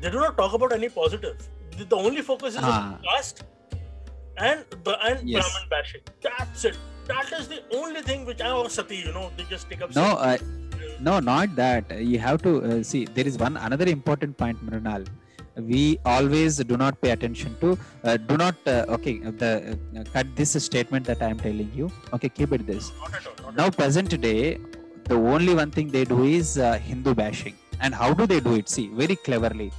they 0.00 0.10
do 0.16 0.20
not 0.26 0.36
talk 0.42 0.54
about 0.60 0.72
any 0.78 0.88
positive. 1.00 1.36
The, 1.76 1.84
the 1.84 1.96
only 2.08 2.22
focus 2.30 2.54
is 2.54 2.62
Ah. 2.62 2.72
on 2.78 3.02
caste 3.08 3.44
and 4.48 4.64
and 5.10 5.28
Yes. 5.34 5.50
Brahmin 5.50 5.68
bashing. 5.74 6.02
That's 6.28 6.64
it. 6.70 6.78
That 7.12 7.30
is 7.38 7.48
the 7.54 7.60
only 7.82 8.00
thing 8.08 8.24
which 8.30 8.40
I 8.40 8.50
or 8.62 8.68
Sati, 8.78 8.96
you 9.06 9.12
know, 9.18 9.26
they 9.36 9.44
just 9.56 9.68
take 9.74 9.82
up. 9.86 9.94
no 10.02 10.06
uh, 10.28 10.38
no 11.10 11.18
not 11.28 11.54
that 11.60 11.92
you 12.12 12.18
have 12.24 12.40
to 12.48 12.50
uh, 12.70 12.82
see 12.92 13.04
there 13.18 13.26
is 13.32 13.36
one 13.46 13.56
another 13.68 13.88
important 13.98 14.36
point 14.42 14.58
mrinal 14.70 15.04
we 15.56 15.98
always 16.04 16.56
do 16.56 16.76
not 16.76 17.00
pay 17.00 17.10
attention 17.10 17.56
to 17.60 17.78
uh, 18.04 18.16
do 18.16 18.36
not 18.36 18.56
uh, 18.66 18.84
okay 18.88 19.18
the 19.18 19.78
uh, 19.98 20.04
cut 20.12 20.26
this 20.34 20.52
statement 20.64 21.04
that 21.06 21.22
i 21.22 21.28
am 21.28 21.38
telling 21.38 21.70
you. 21.74 21.90
Okay 22.12 22.28
keep 22.28 22.52
it 22.52 22.66
this. 22.66 22.92
Not 23.00 23.14
at 23.14 23.26
all. 23.26 23.46
Not 23.46 23.56
now 23.56 23.70
present 23.70 24.20
day 24.20 24.58
the 25.04 25.14
only 25.14 25.54
one 25.54 25.70
thing 25.70 25.90
they 25.90 26.04
do 26.04 26.24
is 26.24 26.58
uh, 26.58 26.78
hindu 26.78 27.14
bashing. 27.14 27.54
And 27.80 27.94
how 27.94 28.14
do 28.14 28.26
they 28.26 28.40
do 28.40 28.54
it? 28.54 28.68
See 28.68 28.88
very 28.88 29.16
cleverly. 29.16 29.72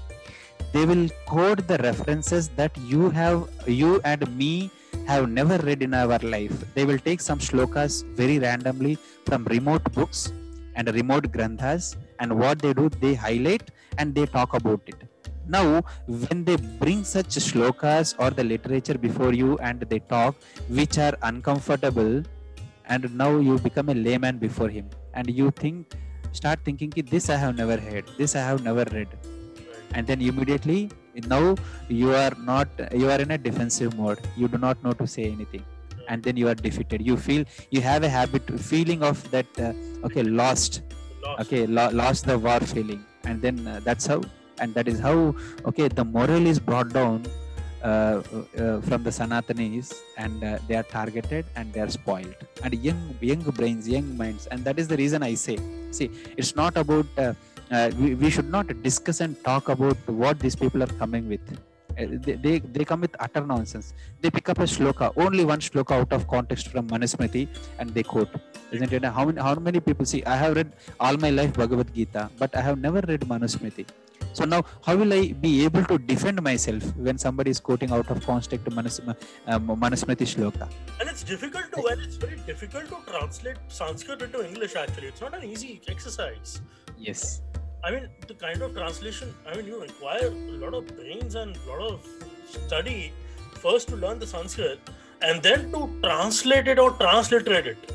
They 0.71 0.85
will 0.85 1.09
quote 1.25 1.67
the 1.67 1.77
references 1.77 2.49
that 2.49 2.77
you 2.77 3.09
have 3.09 3.49
you 3.65 4.01
and 4.03 4.23
me 4.37 4.69
have 5.07 5.29
never 5.29 5.57
read 5.57 5.81
in 5.83 5.93
our 5.93 6.19
life. 6.19 6.53
They 6.73 6.85
will 6.85 6.99
take 6.99 7.21
some 7.21 7.39
shlokas 7.39 8.03
very 8.15 8.39
randomly 8.39 8.97
from 9.25 9.45
remote 9.45 9.91
books 9.93 10.31
and 10.75 10.93
remote 10.93 11.31
granthas 11.31 11.95
and 12.19 12.37
what 12.37 12.59
they 12.59 12.73
do 12.73 12.89
they 13.01 13.13
highlight 13.13 13.71
and 13.97 14.13
they 14.13 14.25
talk 14.25 14.53
about 14.53 14.81
it 14.87 14.95
now 15.47 15.83
when 16.07 16.43
they 16.43 16.55
bring 16.55 17.03
such 17.03 17.27
shlokas 17.47 18.15
or 18.19 18.29
the 18.31 18.43
literature 18.43 18.97
before 18.97 19.33
you 19.33 19.57
and 19.59 19.81
they 19.81 19.99
talk 19.99 20.35
which 20.69 20.97
are 20.97 21.15
uncomfortable 21.23 22.23
and 22.87 23.13
now 23.15 23.37
you 23.37 23.57
become 23.59 23.89
a 23.89 23.93
layman 23.93 24.37
before 24.37 24.69
him. 24.69 24.89
And 25.13 25.29
you 25.29 25.51
think 25.51 25.93
start 26.31 26.59
thinking 26.65 26.91
"Ki, 26.91 27.01
this 27.01 27.29
i 27.29 27.37
have 27.37 27.55
never 27.55 27.77
heard 27.77 28.05
this 28.17 28.35
i 28.35 28.39
have 28.39 28.63
never 28.63 28.85
read. 28.91 29.07
And 29.93 30.05
then 30.05 30.21
immediately 30.21 30.91
now 31.27 31.55
you 31.87 32.13
are 32.13 32.33
not 32.39 32.67
you 32.93 33.09
are 33.09 33.19
in 33.19 33.31
a 33.31 33.37
defensive 33.37 33.97
mode. 33.97 34.19
You 34.35 34.47
do 34.47 34.57
not 34.57 34.83
know 34.83 34.91
to 34.91 35.07
say 35.07 35.23
anything. 35.31 35.63
And 36.07 36.21
then 36.21 36.37
you 36.37 36.47
are 36.47 36.55
defeated. 36.55 37.01
You 37.01 37.17
feel 37.17 37.45
you 37.71 37.81
have 37.81 38.03
a 38.03 38.09
habit 38.09 38.43
feeling 38.59 39.01
of 39.03 39.29
that 39.31 39.47
uh, 39.59 39.73
okay 40.05 40.23
lost. 40.23 40.81
Lost. 41.23 41.41
okay 41.41 41.65
lo- 41.65 41.89
lost 41.91 42.25
the 42.25 42.37
war 42.37 42.59
feeling. 42.59 43.05
And 43.23 43.41
then 43.41 43.67
uh, 43.67 43.79
that's 43.83 44.05
how 44.05 44.21
and 44.59 44.73
that 44.73 44.87
is 44.87 44.99
how 44.99 45.35
okay 45.65 45.87
the 45.87 46.05
moral 46.05 46.45
is 46.45 46.59
brought 46.59 46.89
down 46.89 47.25
uh, 47.83 48.21
uh, 48.57 48.81
from 48.81 49.03
the 49.03 49.11
sanatanis 49.11 49.93
and 50.17 50.43
uh, 50.43 50.57
they 50.67 50.75
are 50.75 50.87
targeted 50.97 51.45
and 51.55 51.71
they 51.71 51.81
are 51.81 51.89
spoiled. 51.89 52.35
And 52.63 52.73
young 52.73 53.01
young 53.21 53.43
brains 53.57 53.87
young 53.87 54.17
minds 54.17 54.47
and 54.47 54.65
that 54.65 54.79
is 54.79 54.87
the 54.87 54.97
reason 54.97 55.21
i 55.21 55.33
say 55.35 55.57
see 55.91 56.09
it's 56.35 56.55
not 56.55 56.77
about 56.77 57.05
uh, 57.17 57.33
uh, 57.71 57.91
we, 57.99 58.15
we 58.15 58.29
should 58.29 58.49
not 58.49 58.67
discuss 58.81 59.19
and 59.21 59.41
talk 59.43 59.69
about 59.69 59.97
what 60.07 60.39
these 60.39 60.55
people 60.55 60.81
are 60.81 60.93
coming 61.03 61.27
with 61.27 61.45
they, 61.97 62.59
they, 62.59 62.85
come 62.85 63.01
with 63.01 63.15
utter 63.19 63.41
nonsense. 63.41 63.93
They 64.21 64.29
pick 64.29 64.49
up 64.49 64.59
a 64.59 64.63
shloka 64.63 65.13
only 65.17 65.45
one 65.45 65.59
shloka 65.59 65.91
out 65.91 66.11
of 66.11 66.27
context 66.27 66.67
from 66.69 66.87
manusmriti 66.87 67.47
and 67.79 67.89
they 67.89 68.03
quote 68.03 68.29
isn't 68.71 68.91
it? 68.91 69.03
How 69.05 69.25
many 69.25 69.41
how 69.41 69.55
many 69.55 69.79
people 69.79 70.05
see 70.05 70.23
i 70.25 70.35
have 70.35 70.55
read 70.55 70.71
all 70.99 71.17
my 71.17 71.29
life 71.29 71.53
bhagavad 71.53 71.93
gita 71.93 72.29
but 72.37 72.55
i 72.55 72.61
have 72.61 72.79
never 72.79 73.01
read 73.07 73.21
manusmriti. 73.21 73.85
So 74.33 74.45
now 74.45 74.63
how 74.85 74.95
will 74.95 75.13
i 75.13 75.31
be 75.31 75.63
able 75.65 75.83
to 75.85 75.97
defend 75.97 76.41
myself 76.41 76.83
when 76.95 77.17
somebody 77.17 77.51
is 77.51 77.59
quoting 77.59 77.91
out 77.91 78.09
of 78.09 78.25
context 78.25 78.69
manus, 78.71 78.99
um, 79.47 79.67
manusmriti 79.67 80.27
shloka? 80.33 80.69
And 80.99 81.09
it's 81.09 81.23
difficult 81.23 81.71
to, 81.75 81.85
and 81.91 82.01
it's 82.01 82.17
very 82.17 82.37
difficult 82.45 82.87
to 82.89 83.11
translate 83.11 83.57
Sanskrit 83.67 84.21
into 84.21 84.45
English. 84.47 84.75
Actually, 84.75 85.07
it's 85.07 85.21
not 85.21 85.35
an 85.35 85.43
easy 85.43 85.81
exercise. 85.87 86.61
yes 86.97 87.41
I 87.83 87.91
mean, 87.91 88.09
the 88.27 88.33
kind 88.33 88.61
of 88.61 88.73
translation. 88.73 89.33
I 89.47 89.55
mean, 89.55 89.67
you 89.67 89.81
require 89.81 90.27
a 90.27 90.57
lot 90.63 90.73
of 90.73 90.87
brains 90.95 91.35
and 91.35 91.55
a 91.55 91.69
lot 91.69 91.81
of 91.81 92.07
study 92.49 93.13
first 93.61 93.87
to 93.89 93.95
learn 93.95 94.19
the 94.19 94.27
Sanskrit, 94.27 94.79
and 95.21 95.41
then 95.41 95.71
to 95.71 95.89
translate 96.03 96.67
it 96.67 96.79
or 96.79 96.91
transliterate 96.91 97.67
it, 97.67 97.91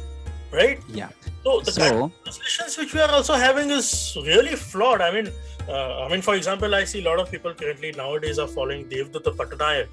right? 0.53 0.81
yeah 0.89 1.11
So 1.45 1.61
the 1.61 1.73
kind 1.73 1.93
of 1.93 2.25
translations 2.25 2.77
which 2.79 2.95
we 2.95 3.01
are 3.01 3.11
also 3.11 3.35
having 3.35 3.71
is 3.71 4.17
really 4.25 4.57
flawed. 4.57 5.01
I 5.01 5.11
mean, 5.11 5.29
uh, 5.69 6.05
I 6.05 6.09
mean, 6.09 6.23
for 6.23 6.35
example, 6.35 6.75
I 6.75 6.85
see 6.85 7.01
a 7.01 7.09
lot 7.09 7.19
of 7.19 7.31
people 7.31 7.55
currently 7.55 7.93
nowadays 7.93 8.39
are 8.39 8.49
following 8.49 8.89
Devdutta 8.89 9.35
Pattanaik, 9.37 9.89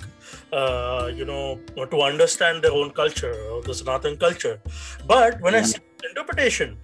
uh, 0.51 1.07
you 1.07 1.25
know, 1.25 1.59
to 1.75 2.01
understand 2.01 2.63
their 2.63 2.71
own 2.71 2.91
culture 2.91 3.33
or 3.51 3.61
the 3.61 3.73
Sanatan 3.73 4.17
culture. 4.17 4.59
But 5.05 5.39
when 5.41 5.55
I 5.55 5.61
Yeah. 5.61 5.63
see 5.63 5.79
interpretation, 6.09 6.77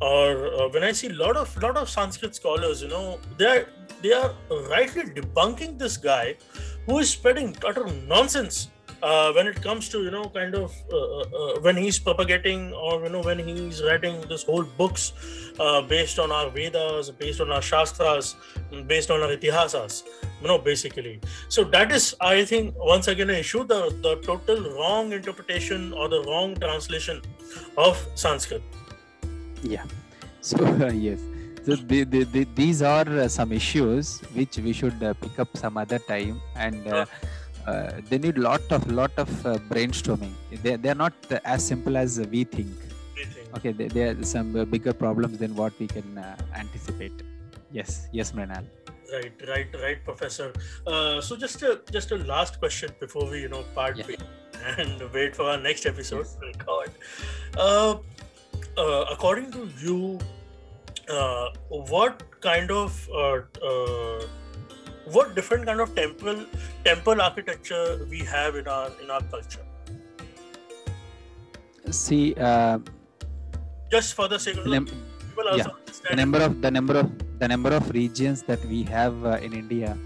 or 0.00 0.52
uh, 0.54 0.68
when 0.68 0.84
I 0.84 0.92
see 0.92 1.08
a 1.08 1.14
lot 1.14 1.36
of 1.36 1.56
lot 1.62 1.76
of 1.76 1.88
Sanskrit 1.88 2.34
scholars, 2.34 2.82
you 2.82 2.88
know, 2.88 3.18
they 3.38 3.46
are 3.46 3.66
they 4.02 4.12
are 4.12 4.34
rightly 4.70 5.04
debunking 5.04 5.78
this 5.78 5.96
guy 5.96 6.36
who 6.86 6.98
is 6.98 7.10
spreading 7.10 7.56
utter 7.64 7.86
nonsense 8.06 8.68
uh, 9.02 9.32
when 9.32 9.46
it 9.46 9.60
comes 9.62 9.88
to 9.88 10.02
you 10.02 10.10
know 10.10 10.28
kind 10.28 10.54
of 10.54 10.74
uh, 10.92 10.96
uh, 10.96 11.20
uh, 11.20 11.60
when 11.60 11.76
he's 11.76 11.98
propagating 11.98 12.72
or 12.72 13.02
you 13.02 13.08
know 13.08 13.20
when 13.20 13.38
he's 13.38 13.82
writing 13.82 14.20
this 14.28 14.44
whole 14.44 14.64
books 14.64 15.12
uh, 15.58 15.80
based 15.82 16.18
on 16.18 16.32
our 16.32 16.50
vedas 16.50 17.10
based 17.10 17.40
on 17.40 17.50
our 17.50 17.62
shastras 17.62 18.36
based 18.86 19.10
on 19.10 19.22
our 19.22 19.28
itihasas 19.28 20.02
you 20.40 20.48
know 20.48 20.58
basically. 20.58 21.20
So 21.48 21.64
that 21.64 21.92
is 21.92 22.14
i 22.20 22.44
think 22.44 22.74
once 22.76 23.08
again 23.08 23.30
an 23.30 23.36
issue 23.36 23.64
the 23.64 23.90
the 24.02 24.16
total 24.16 24.60
wrong 24.74 25.12
interpretation 25.12 25.92
or 25.92 26.08
the 26.08 26.22
wrong 26.24 26.54
translation 26.56 27.22
of 27.76 28.06
sanskrit 28.14 28.62
so 30.40 30.56
yes. 30.88 31.20
So 31.64 31.74
the, 31.74 32.04
the, 32.04 32.22
the, 32.24 32.46
these 32.54 32.80
are 32.80 33.08
uh, 33.08 33.26
some 33.28 33.50
issues 33.52 34.20
which 34.34 34.56
we 34.58 34.72
should 34.72 35.02
uh, 35.02 35.14
pick 35.14 35.38
up 35.40 35.48
some 35.56 35.76
other 35.76 35.98
time 35.98 36.40
and 36.54 36.86
uh, 36.86 37.06
uh, 37.66 37.92
they 38.08 38.18
need 38.18 38.38
lot 38.38 38.62
of 38.70 38.90
lot 38.92 39.10
of 39.16 39.46
uh, 39.46 39.58
brainstorming. 39.68 40.32
They, 40.62 40.76
they 40.76 40.90
are 40.90 40.94
not 40.94 41.14
uh, 41.30 41.40
as 41.44 41.66
simple 41.66 41.96
as 41.96 42.20
we 42.30 42.44
think. 42.44 42.70
Okay 43.56 43.72
there, 43.72 43.88
there 43.88 44.16
are 44.16 44.22
some 44.24 44.54
uh, 44.54 44.64
bigger 44.64 44.92
problems 44.92 45.38
than 45.38 45.56
what 45.56 45.72
we 45.80 45.88
can 45.88 46.18
uh, 46.18 46.36
anticipate. 46.54 47.22
Yes. 47.72 48.06
Yes 48.12 48.30
mrinal. 48.32 48.64
Right 49.12 49.32
right 49.48 49.74
right 49.82 50.04
professor. 50.04 50.52
Uh, 50.86 51.20
so 51.20 51.36
just 51.36 51.62
a 51.62 51.80
just 51.90 52.12
a 52.12 52.16
last 52.18 52.60
question 52.60 52.90
before 53.00 53.28
we 53.28 53.40
you 53.40 53.48
know 53.48 53.64
part 53.74 53.96
Yeah. 53.96 54.16
and 54.78 55.02
wait 55.12 55.34
for 55.34 55.44
our 55.50 55.58
next 55.58 55.86
episode. 55.86 56.26
Yes. 56.26 56.36
to 56.36 56.46
record 56.46 56.90
uh, 57.56 57.96
uh, 58.76 59.04
according 59.10 59.50
to 59.52 59.68
you 59.80 60.18
uh, 61.08 61.50
what 61.68 62.22
kind 62.40 62.70
of 62.70 63.08
uh, 63.14 63.40
uh, 63.62 64.26
what 65.12 65.34
different 65.34 65.66
kind 65.66 65.80
of 65.80 65.94
temple 65.94 66.44
temple 66.84 67.20
architecture 67.20 68.06
we 68.10 68.20
have 68.20 68.56
in 68.56 68.66
our 68.66 68.90
in 69.02 69.10
our 69.10 69.22
culture? 69.22 69.64
See 71.90 72.34
uh, 72.34 72.78
just 73.90 74.14
for 74.14 74.28
the 74.28 74.38
sake 74.38 74.56
of 74.56 74.64
the, 74.64 74.70
num- 74.70 74.86
people 74.86 75.48
also 75.48 75.70
yeah, 75.70 76.10
the 76.10 76.16
number 76.16 76.40
of 76.40 76.60
the 76.60 76.70
number 76.70 76.96
of 76.98 77.38
the 77.38 77.48
number 77.48 77.70
of 77.70 77.90
regions 77.90 78.42
that 78.42 78.64
we 78.66 78.82
have 78.82 79.14
uh, 79.24 79.38
in 79.46 79.52
india 79.52 79.96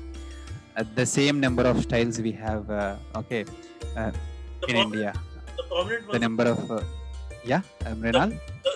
uh, 0.77 0.85
the 0.95 1.07
same 1.07 1.41
number 1.41 1.65
of 1.71 1.81
styles 1.83 2.21
we 2.21 2.33
have 2.33 2.69
uh, 2.71 3.21
okay 3.21 3.45
uh, 3.97 4.13
in 4.69 4.77
india. 4.77 5.13
the 5.57 5.65
the 6.13 6.21
number 6.27 6.47
of 6.55 6.61
uh, 6.71 6.83
yeah 7.45 7.63
uh, 7.87 7.95
mrinal 7.95 8.33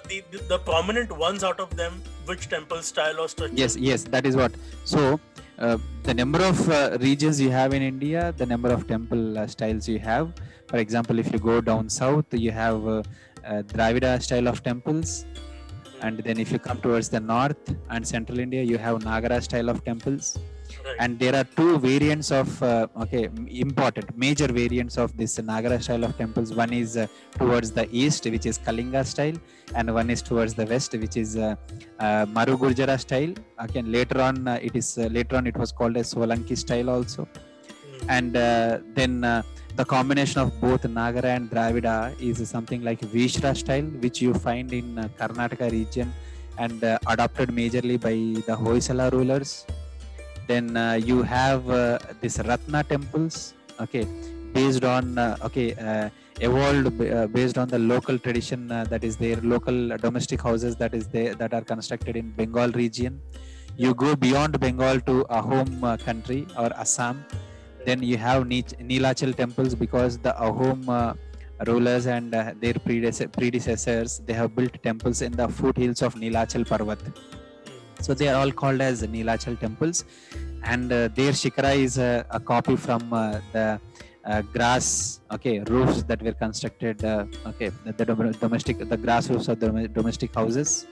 the, 0.09 0.23
the, 0.31 0.39
the 0.49 0.59
prominent 0.59 1.11
ones 1.17 1.45
out 1.45 1.61
of 1.61 1.77
them 1.77 2.03
which 2.27 2.49
temple 2.49 2.83
style 2.83 3.21
or 3.21 3.29
structure? 3.29 3.55
Yes 3.57 3.77
yes 3.77 4.05
that 4.05 4.27
is 4.27 4.37
what. 4.37 4.53
So 4.85 5.21
uh, 5.59 5.79
the 6.03 6.15
number 6.15 6.41
of 6.43 6.69
uh, 6.69 6.99
regions 7.01 7.41
you 7.41 7.51
have 7.51 7.73
in 7.75 7.83
india 7.83 8.35
the 8.37 8.47
number 8.47 8.71
of 8.71 8.87
temple 8.87 9.39
uh, 9.39 9.47
styles 9.47 9.89
you 9.89 9.99
have. 9.99 10.33
For 10.69 10.79
example 10.79 11.19
if 11.19 11.33
you 11.33 11.39
go 11.39 11.61
down 11.61 11.89
south 11.89 12.27
you 12.33 12.51
have 12.51 12.87
uh, 12.87 13.03
uh, 13.45 13.63
dravida 13.63 14.23
style 14.23 14.49
of 14.49 14.63
temples. 14.63 15.25
And 16.03 16.19
then 16.19 16.39
if 16.39 16.53
you 16.53 16.59
come 16.59 16.81
towards 16.83 17.09
the 17.09 17.21
north 17.21 17.75
and 17.89 18.07
central 18.07 18.39
india 18.39 18.63
you 18.63 18.79
have 18.79 18.99
nagara 19.11 19.43
style 19.43 19.71
of 19.71 19.85
temples 19.85 20.39
right. 20.85 20.97
and 21.03 21.19
there 21.23 21.35
are 21.41 21.47
two 21.61 21.73
variants 21.79 22.31
of 22.41 22.49
uh, 22.63 22.87
okay 23.05 23.25
important 23.67 24.09
major 24.25 24.49
variants 24.61 24.97
of 25.05 25.17
this 25.21 25.35
nagara 25.53 25.79
style 25.87 26.05
of 26.09 26.13
temples 26.23 26.53
one 26.63 26.73
is 26.83 26.97
uh, 26.97 27.07
towards 27.41 27.71
the 27.79 27.87
east 28.03 28.25
which 28.35 28.47
is 28.53 28.59
kalinga 28.67 29.05
style 29.15 29.39
and 29.77 29.95
one 30.01 30.11
is 30.17 30.23
towards 30.31 30.55
the 30.61 30.67
west 30.75 30.93
which 31.05 31.17
is 31.25 31.33
uh, 31.37 31.55
uh, 32.05 32.25
maru 32.37 32.57
gurjara 32.65 32.99
style 33.07 33.35
again 33.67 33.91
later 33.99 34.21
on 34.29 34.37
uh, 34.55 34.59
it 34.69 34.77
is 34.83 34.91
uh, 34.99 35.09
later 35.19 35.37
on 35.41 35.47
it 35.53 35.59
was 35.65 35.73
called 35.81 35.97
as 36.05 36.15
solanki 36.15 36.59
style 36.67 36.91
also 36.99 37.25
Mm. 37.95 38.17
and 38.17 38.37
uh, 38.37 38.79
then 38.99 39.13
uh, 39.25 39.43
the 39.77 39.85
combination 39.85 40.39
of 40.43 40.49
both 40.61 40.83
nagara 40.99 41.31
and 41.37 41.51
dravida 41.53 41.97
is 42.29 42.39
something 42.55 42.83
like 42.89 43.01
vesara 43.15 43.53
style 43.63 43.89
which 44.05 44.19
you 44.25 44.33
find 44.47 44.73
in 44.81 44.89
karnataka 45.21 45.69
region 45.79 46.09
and 46.65 46.83
uh, 46.85 46.99
adopted 47.13 47.51
majorly 47.61 47.99
by 48.07 48.17
the 48.49 48.57
hoysala 48.65 49.07
rulers 49.17 49.53
then 50.47 50.77
uh, 50.77 50.95
you 51.09 51.23
have 51.23 51.69
uh, 51.71 51.99
this 52.21 52.39
ratna 52.49 52.83
temples 52.85 53.55
okay 53.81 54.07
based 54.53 54.85
on 54.85 55.19
uh, 55.19 55.37
okay 55.47 55.75
uh, 55.75 56.09
evolved 56.41 57.01
uh, 57.01 57.27
based 57.29 57.59
on 57.59 57.69
the 57.69 57.79
local 57.79 58.19
tradition 58.19 58.69
that 58.69 59.03
is 59.09 59.17
there 59.17 59.39
local 59.55 59.97
domestic 60.07 60.41
houses 60.41 60.77
that 60.77 60.95
is 60.95 61.07
there 61.09 61.35
that 61.35 61.53
are 61.55 61.63
constructed 61.63 62.17
in 62.17 62.31
bengal 62.31 62.71
region. 62.73 63.21
You 63.77 63.95
go 63.95 64.15
beyond 64.15 64.59
bengal 64.61 65.01
to 65.01 65.25
ahom 65.39 65.99
country 66.05 66.47
or 66.57 66.71
assam. 66.85 67.25
Then 67.87 68.03
you 68.03 68.17
have 68.17 68.45
nilachal 68.45 69.35
temples 69.37 69.75
because 69.75 70.19
the 70.19 70.33
ahom 70.33 71.17
rulers 71.67 72.07
and 72.07 72.35
uh, 72.35 72.53
their 72.61 72.75
predecessors 72.75 74.21
they 74.27 74.33
have 74.33 74.55
built 74.55 74.83
temples 74.83 75.23
in 75.23 75.33
the 75.33 75.49
foothills 75.49 76.03
of 76.03 76.15
nilachal 76.15 76.65
parvat 76.67 76.99
so 78.05 78.13
they 78.21 78.29
are 78.31 78.39
all 78.43 78.53
called 78.61 78.81
as 78.89 79.03
nilachal 79.15 79.57
temples. 79.65 80.05
And 80.73 80.93
uh, 80.93 81.09
their 81.19 81.33
shikara 81.41 81.73
is 81.87 81.99
uh, 81.99 82.39
a 82.39 82.41
copy 82.41 82.77
from 82.77 83.13
uh, 83.13 83.41
the 83.53 83.67
uh, 84.25 84.41
grass 84.55 85.21
okay 85.37 85.55
roofs 85.73 86.03
that 86.11 86.21
were 86.27 86.37
constructed 86.45 87.05
uh, 87.05 87.27
okay 87.51 87.69
the, 87.85 87.93
the 87.99 88.05
dom- 88.09 88.33
domestic 88.45 88.79
the 88.93 88.97
grass 89.05 89.29
roofs 89.31 89.49
of 89.49 89.61
the 89.61 89.69
dom- 89.69 89.93
domestic 89.99 90.35
houses. 90.35 90.87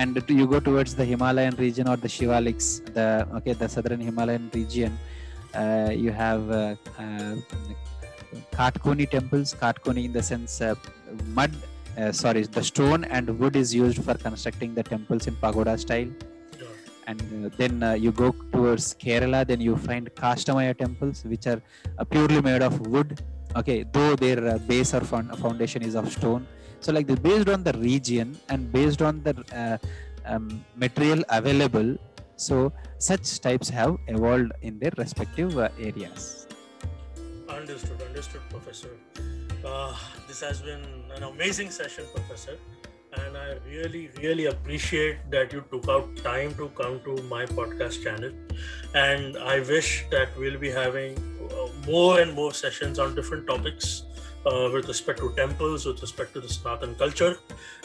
And 0.00 0.22
you 0.28 0.46
go 0.54 0.60
towards 0.68 0.94
the 1.00 1.04
himalayan 1.12 1.54
region 1.56 1.88
or 1.92 1.96
the 2.04 2.10
shivaliks 2.16 2.68
the 2.96 3.08
okay 3.38 3.54
the 3.62 3.68
southern 3.74 4.00
himalayan 4.08 4.50
region 4.52 4.92
uh, 5.54 5.90
you 6.04 6.12
have 6.24 6.42
uh, 6.50 6.74
uh, 6.98 7.36
temples. 9.16 9.54
Kath-Kuni 9.62 10.04
in 10.08 10.12
the 10.12 10.22
sense 10.22 10.60
mud 11.38 11.52
uh, 11.98 12.12
sorry 12.12 12.42
the 12.58 12.62
stone 12.70 13.04
and 13.16 13.38
wood 13.40 13.56
is 13.62 13.74
used 13.74 14.00
for 14.06 14.14
constructing 14.26 14.74
the 14.78 14.84
temples 14.92 15.26
in 15.30 15.34
pagoda 15.44 15.74
style 15.84 16.10
Yeah. 16.62 17.10
and 17.10 17.20
uh, 17.22 17.50
then 17.60 17.74
uh, 17.82 17.92
you 18.04 18.10
go 18.22 18.28
towards 18.54 18.86
kerala 19.04 19.40
then 19.50 19.60
you 19.68 19.74
find 19.88 20.04
kastamaya 20.22 20.74
temples 20.84 21.18
which 21.32 21.46
are 21.52 21.60
uh, 21.98 22.04
purely 22.14 22.40
made 22.48 22.62
of 22.68 22.74
wood 22.94 23.10
okay 23.60 23.78
though 23.96 24.12
their 24.24 24.40
uh, 24.54 24.58
base 24.70 24.92
or 24.98 25.02
found- 25.12 25.32
foundation 25.44 25.82
is 25.90 25.94
of 26.02 26.08
stone 26.16 26.44
so 26.84 26.92
like 26.96 27.06
this 27.10 27.20
based 27.28 27.48
on 27.56 27.62
the 27.68 27.74
region 27.90 28.28
and 28.52 28.70
based 28.78 29.02
on 29.08 29.22
the 29.26 29.34
uh, 29.62 29.76
um, 30.32 30.46
material 30.84 31.22
available 31.40 31.90
so 32.46 32.56
such 33.10 33.26
types 33.46 33.68
have 33.78 33.92
evolved 34.14 34.50
in 34.68 34.78
their 34.82 34.94
respective 35.04 35.52
uh, 35.58 35.68
areas 35.90 36.24
Understood, 37.56 38.00
understood, 38.02 38.40
Professor. 38.50 38.88
Uh, 39.64 39.94
this 40.28 40.40
has 40.40 40.60
been 40.60 40.82
an 41.16 41.22
amazing 41.22 41.70
session, 41.70 42.04
Professor. 42.14 42.58
And 43.16 43.36
I 43.36 43.54
really, 43.68 44.10
really 44.20 44.46
appreciate 44.46 45.30
that 45.30 45.52
you 45.52 45.64
took 45.70 45.88
out 45.88 46.16
time 46.16 46.54
to 46.56 46.68
come 46.70 47.00
to 47.04 47.22
my 47.24 47.46
podcast 47.46 48.02
channel. 48.02 48.32
And 48.94 49.38
I 49.38 49.60
wish 49.60 50.04
that 50.10 50.36
we'll 50.36 50.58
be 50.58 50.70
having 50.70 51.16
uh, 51.50 51.68
more 51.86 52.20
and 52.20 52.34
more 52.34 52.52
sessions 52.52 52.98
on 52.98 53.14
different 53.14 53.46
topics 53.46 54.02
uh, 54.44 54.68
with 54.72 54.88
respect 54.88 55.20
to 55.20 55.32
temples, 55.36 55.86
with 55.86 56.02
respect 56.02 56.34
to 56.34 56.40
the 56.40 56.48
Sanatan 56.48 56.96
culture. 56.96 57.38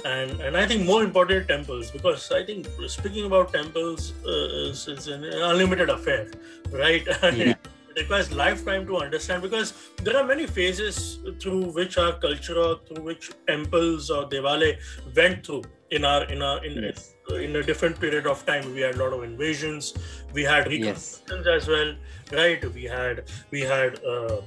And, 0.03 0.41
and 0.41 0.57
I 0.57 0.65
think 0.65 0.86
more 0.86 1.03
important 1.03 1.47
temples, 1.47 1.91
because 1.91 2.32
I 2.32 2.43
think 2.43 2.67
speaking 2.88 3.25
about 3.25 3.53
temples 3.53 4.13
uh, 4.25 4.69
is, 4.71 4.88
is 4.88 5.07
an 5.07 5.23
unlimited 5.23 5.89
affair, 5.89 6.32
right? 6.71 7.07
Yeah. 7.36 7.53
It 7.89 8.01
requires 8.01 8.31
lifetime 8.31 8.85
to 8.87 8.97
understand 8.97 9.41
because 9.41 9.73
there 10.03 10.15
are 10.17 10.23
many 10.25 10.45
phases 10.47 11.19
through 11.39 11.71
which 11.71 11.97
our 11.97 12.13
culture 12.13 12.57
or 12.57 12.79
through 12.87 13.03
which 13.03 13.31
temples 13.47 14.09
or 14.09 14.25
Diwali 14.29 14.77
went 15.15 15.45
through 15.45 15.63
in 15.91 16.05
our 16.05 16.23
in 16.25 16.41
our 16.41 16.63
in, 16.65 16.83
Yes. 16.83 17.15
in 17.47 17.55
a 17.55 17.63
different 17.63 17.99
period 17.99 18.27
of 18.27 18.45
time. 18.45 18.73
We 18.73 18.81
had 18.81 18.95
a 18.95 18.99
lot 19.03 19.13
of 19.13 19.23
invasions, 19.23 19.93
we 20.33 20.43
had 20.43 20.71
Yes. 20.71 21.21
as 21.55 21.67
well, 21.67 21.95
right? 22.31 22.63
We 22.73 22.83
had 22.83 23.23
we 23.51 23.61
had 23.61 23.99
uh, 24.03 24.41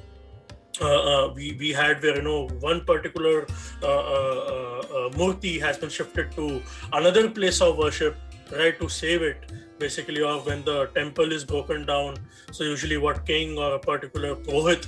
uh, 0.81 0.85
uh, 0.85 1.33
we, 1.35 1.57
we 1.59 1.71
had 1.71 2.03
where 2.03 2.17
you 2.17 2.23
know 2.23 2.49
one 2.61 2.85
particular 2.85 3.47
uh, 3.83 3.87
uh, 3.87 4.41
uh, 4.55 4.81
uh, 4.99 5.11
murti 5.21 5.61
has 5.61 5.79
been 5.79 5.91
shifted 5.91 6.33
to 6.33 6.63
another 6.93 7.29
place 7.29 7.61
of 7.61 7.77
worship 7.77 8.17
right 8.53 8.79
to 8.81 8.89
save 8.89 9.23
it 9.23 9.53
basically 9.83 10.23
or 10.31 10.39
when 10.49 10.65
the 10.71 10.79
temple 10.95 11.33
is 11.37 11.45
broken 11.45 11.87
down. 11.93 12.19
So 12.51 12.65
usually 12.65 12.99
what 13.05 13.25
king 13.27 13.59
or 13.59 13.75
a 13.75 13.79
particular 13.79 14.35
purohit 14.49 14.87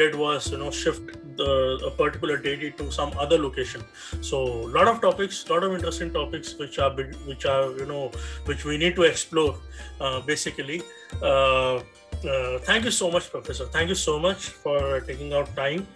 did 0.00 0.14
was 0.14 0.50
you 0.50 0.58
know 0.62 0.70
shift 0.70 1.14
the 1.40 1.50
a 1.90 1.90
particular 2.02 2.36
deity 2.46 2.70
to 2.82 2.90
some 2.98 3.12
other 3.24 3.38
location. 3.46 3.84
So 4.20 4.42
a 4.42 4.70
lot 4.78 4.88
of 4.92 5.00
topics 5.06 5.42
lot 5.50 5.64
of 5.68 5.74
interesting 5.78 6.12
topics 6.18 6.54
which 6.64 6.78
are 6.78 6.92
which 7.30 7.46
are 7.54 7.64
you 7.80 7.86
know 7.92 8.10
which 8.50 8.64
we 8.64 8.78
need 8.84 8.96
to 8.96 9.08
explore 9.12 9.54
uh, 10.00 10.20
basically. 10.32 10.82
Uh, 11.22 11.76
uh, 11.76 12.58
thank 12.68 12.84
you 12.84 12.90
so 12.90 13.10
much 13.10 13.30
professor. 13.30 13.66
Thank 13.78 13.88
you 13.88 13.94
so 13.94 14.18
much 14.18 14.48
for 14.66 15.00
taking 15.00 15.32
out 15.32 15.54
time. 15.56 15.86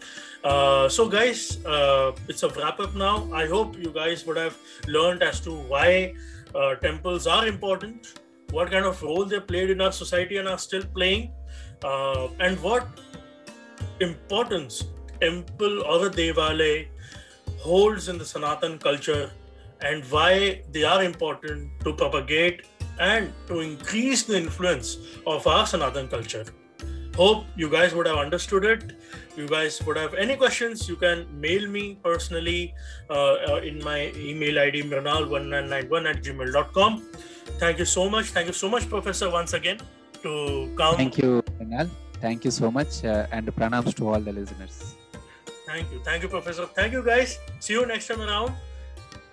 Uh, 0.42 0.88
so 0.88 1.06
guys 1.08 1.64
uh, 1.66 2.12
it's 2.28 2.42
a 2.42 2.48
wrap 2.48 2.80
up 2.80 2.94
now. 2.94 3.28
I 3.32 3.46
hope 3.46 3.78
you 3.78 3.92
guys 4.00 4.26
would 4.26 4.36
have 4.36 4.58
learned 4.86 5.22
as 5.22 5.40
to 5.46 5.52
why 5.74 6.14
uh, 6.54 6.74
temples 6.76 7.26
are 7.26 7.46
important 7.46 8.20
what 8.50 8.70
kind 8.70 8.84
of 8.84 9.02
role 9.02 9.24
they 9.24 9.40
played 9.40 9.70
in 9.70 9.80
our 9.80 9.92
society 9.92 10.36
and 10.38 10.48
are 10.48 10.58
still 10.58 10.84
playing 10.94 11.32
uh, 11.84 12.28
and 12.40 12.60
what 12.60 12.86
importance 14.00 14.84
temple 15.20 15.82
or 15.82 16.06
a 16.06 16.10
devalaya 16.10 16.86
holds 17.58 18.08
in 18.08 18.18
the 18.18 18.24
sanatan 18.24 18.78
culture 18.78 19.30
and 19.82 20.04
why 20.10 20.62
they 20.72 20.84
are 20.84 21.02
important 21.02 21.70
to 21.84 21.92
propagate 21.92 22.66
and 22.98 23.32
to 23.46 23.60
increase 23.60 24.22
the 24.24 24.36
influence 24.36 24.98
of 25.26 25.46
our 25.46 25.66
sanatan 25.66 26.08
culture. 26.08 26.44
Hope 27.16 27.44
you 27.56 27.68
guys 27.68 27.94
would 27.94 28.06
have 28.06 28.18
understood 28.18 28.64
it. 28.64 28.92
You 29.36 29.48
guys 29.48 29.82
would 29.86 29.96
have 29.96 30.14
any 30.14 30.36
questions 30.36 30.88
you 30.88 30.96
can 30.96 31.26
mail 31.40 31.66
me 31.68 31.98
personally 32.02 32.74
uh, 33.08 33.36
uh, 33.48 33.60
in 33.64 33.82
my 33.82 34.12
email 34.16 34.58
id 34.58 34.82
mrinal1991 34.82 36.10
at 36.10 36.22
gmail.com 36.22 37.06
thank 37.58 37.78
you 37.78 37.84
so 37.84 38.08
much. 38.08 38.26
Thank 38.26 38.46
you 38.46 38.52
so 38.52 38.68
much 38.68 38.88
professor 38.88 39.30
once 39.30 39.52
again 39.52 39.78
to 40.22 40.72
come. 40.76 40.96
Thank 40.96 41.18
you, 41.18 41.42
Mrinal. 41.58 41.88
Thank 42.20 42.44
you 42.44 42.50
so 42.50 42.70
much, 42.70 43.04
uh, 43.04 43.26
and 43.32 43.46
pranams 43.48 43.94
to 43.96 44.08
all 44.08 44.20
the 44.20 44.32
listeners. 44.32 44.94
thank 45.66 45.90
you. 45.92 46.00
Thank 46.04 46.22
you 46.22 46.28
professor. 46.28 46.66
Thank 46.66 46.92
you 46.92 47.02
guys. 47.02 47.38
See 47.60 47.72
you 47.72 47.86
next 47.86 48.08
time 48.08 48.20
around. 48.20 48.52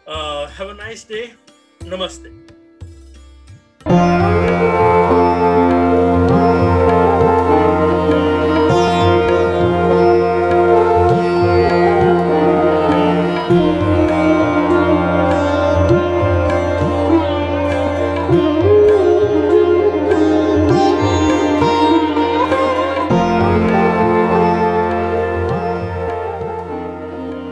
Uh, 0.08 0.48
have 0.48 0.70
a 0.70 0.74
nice 0.74 1.04
day. 1.04 1.34
Namaste 1.82 2.32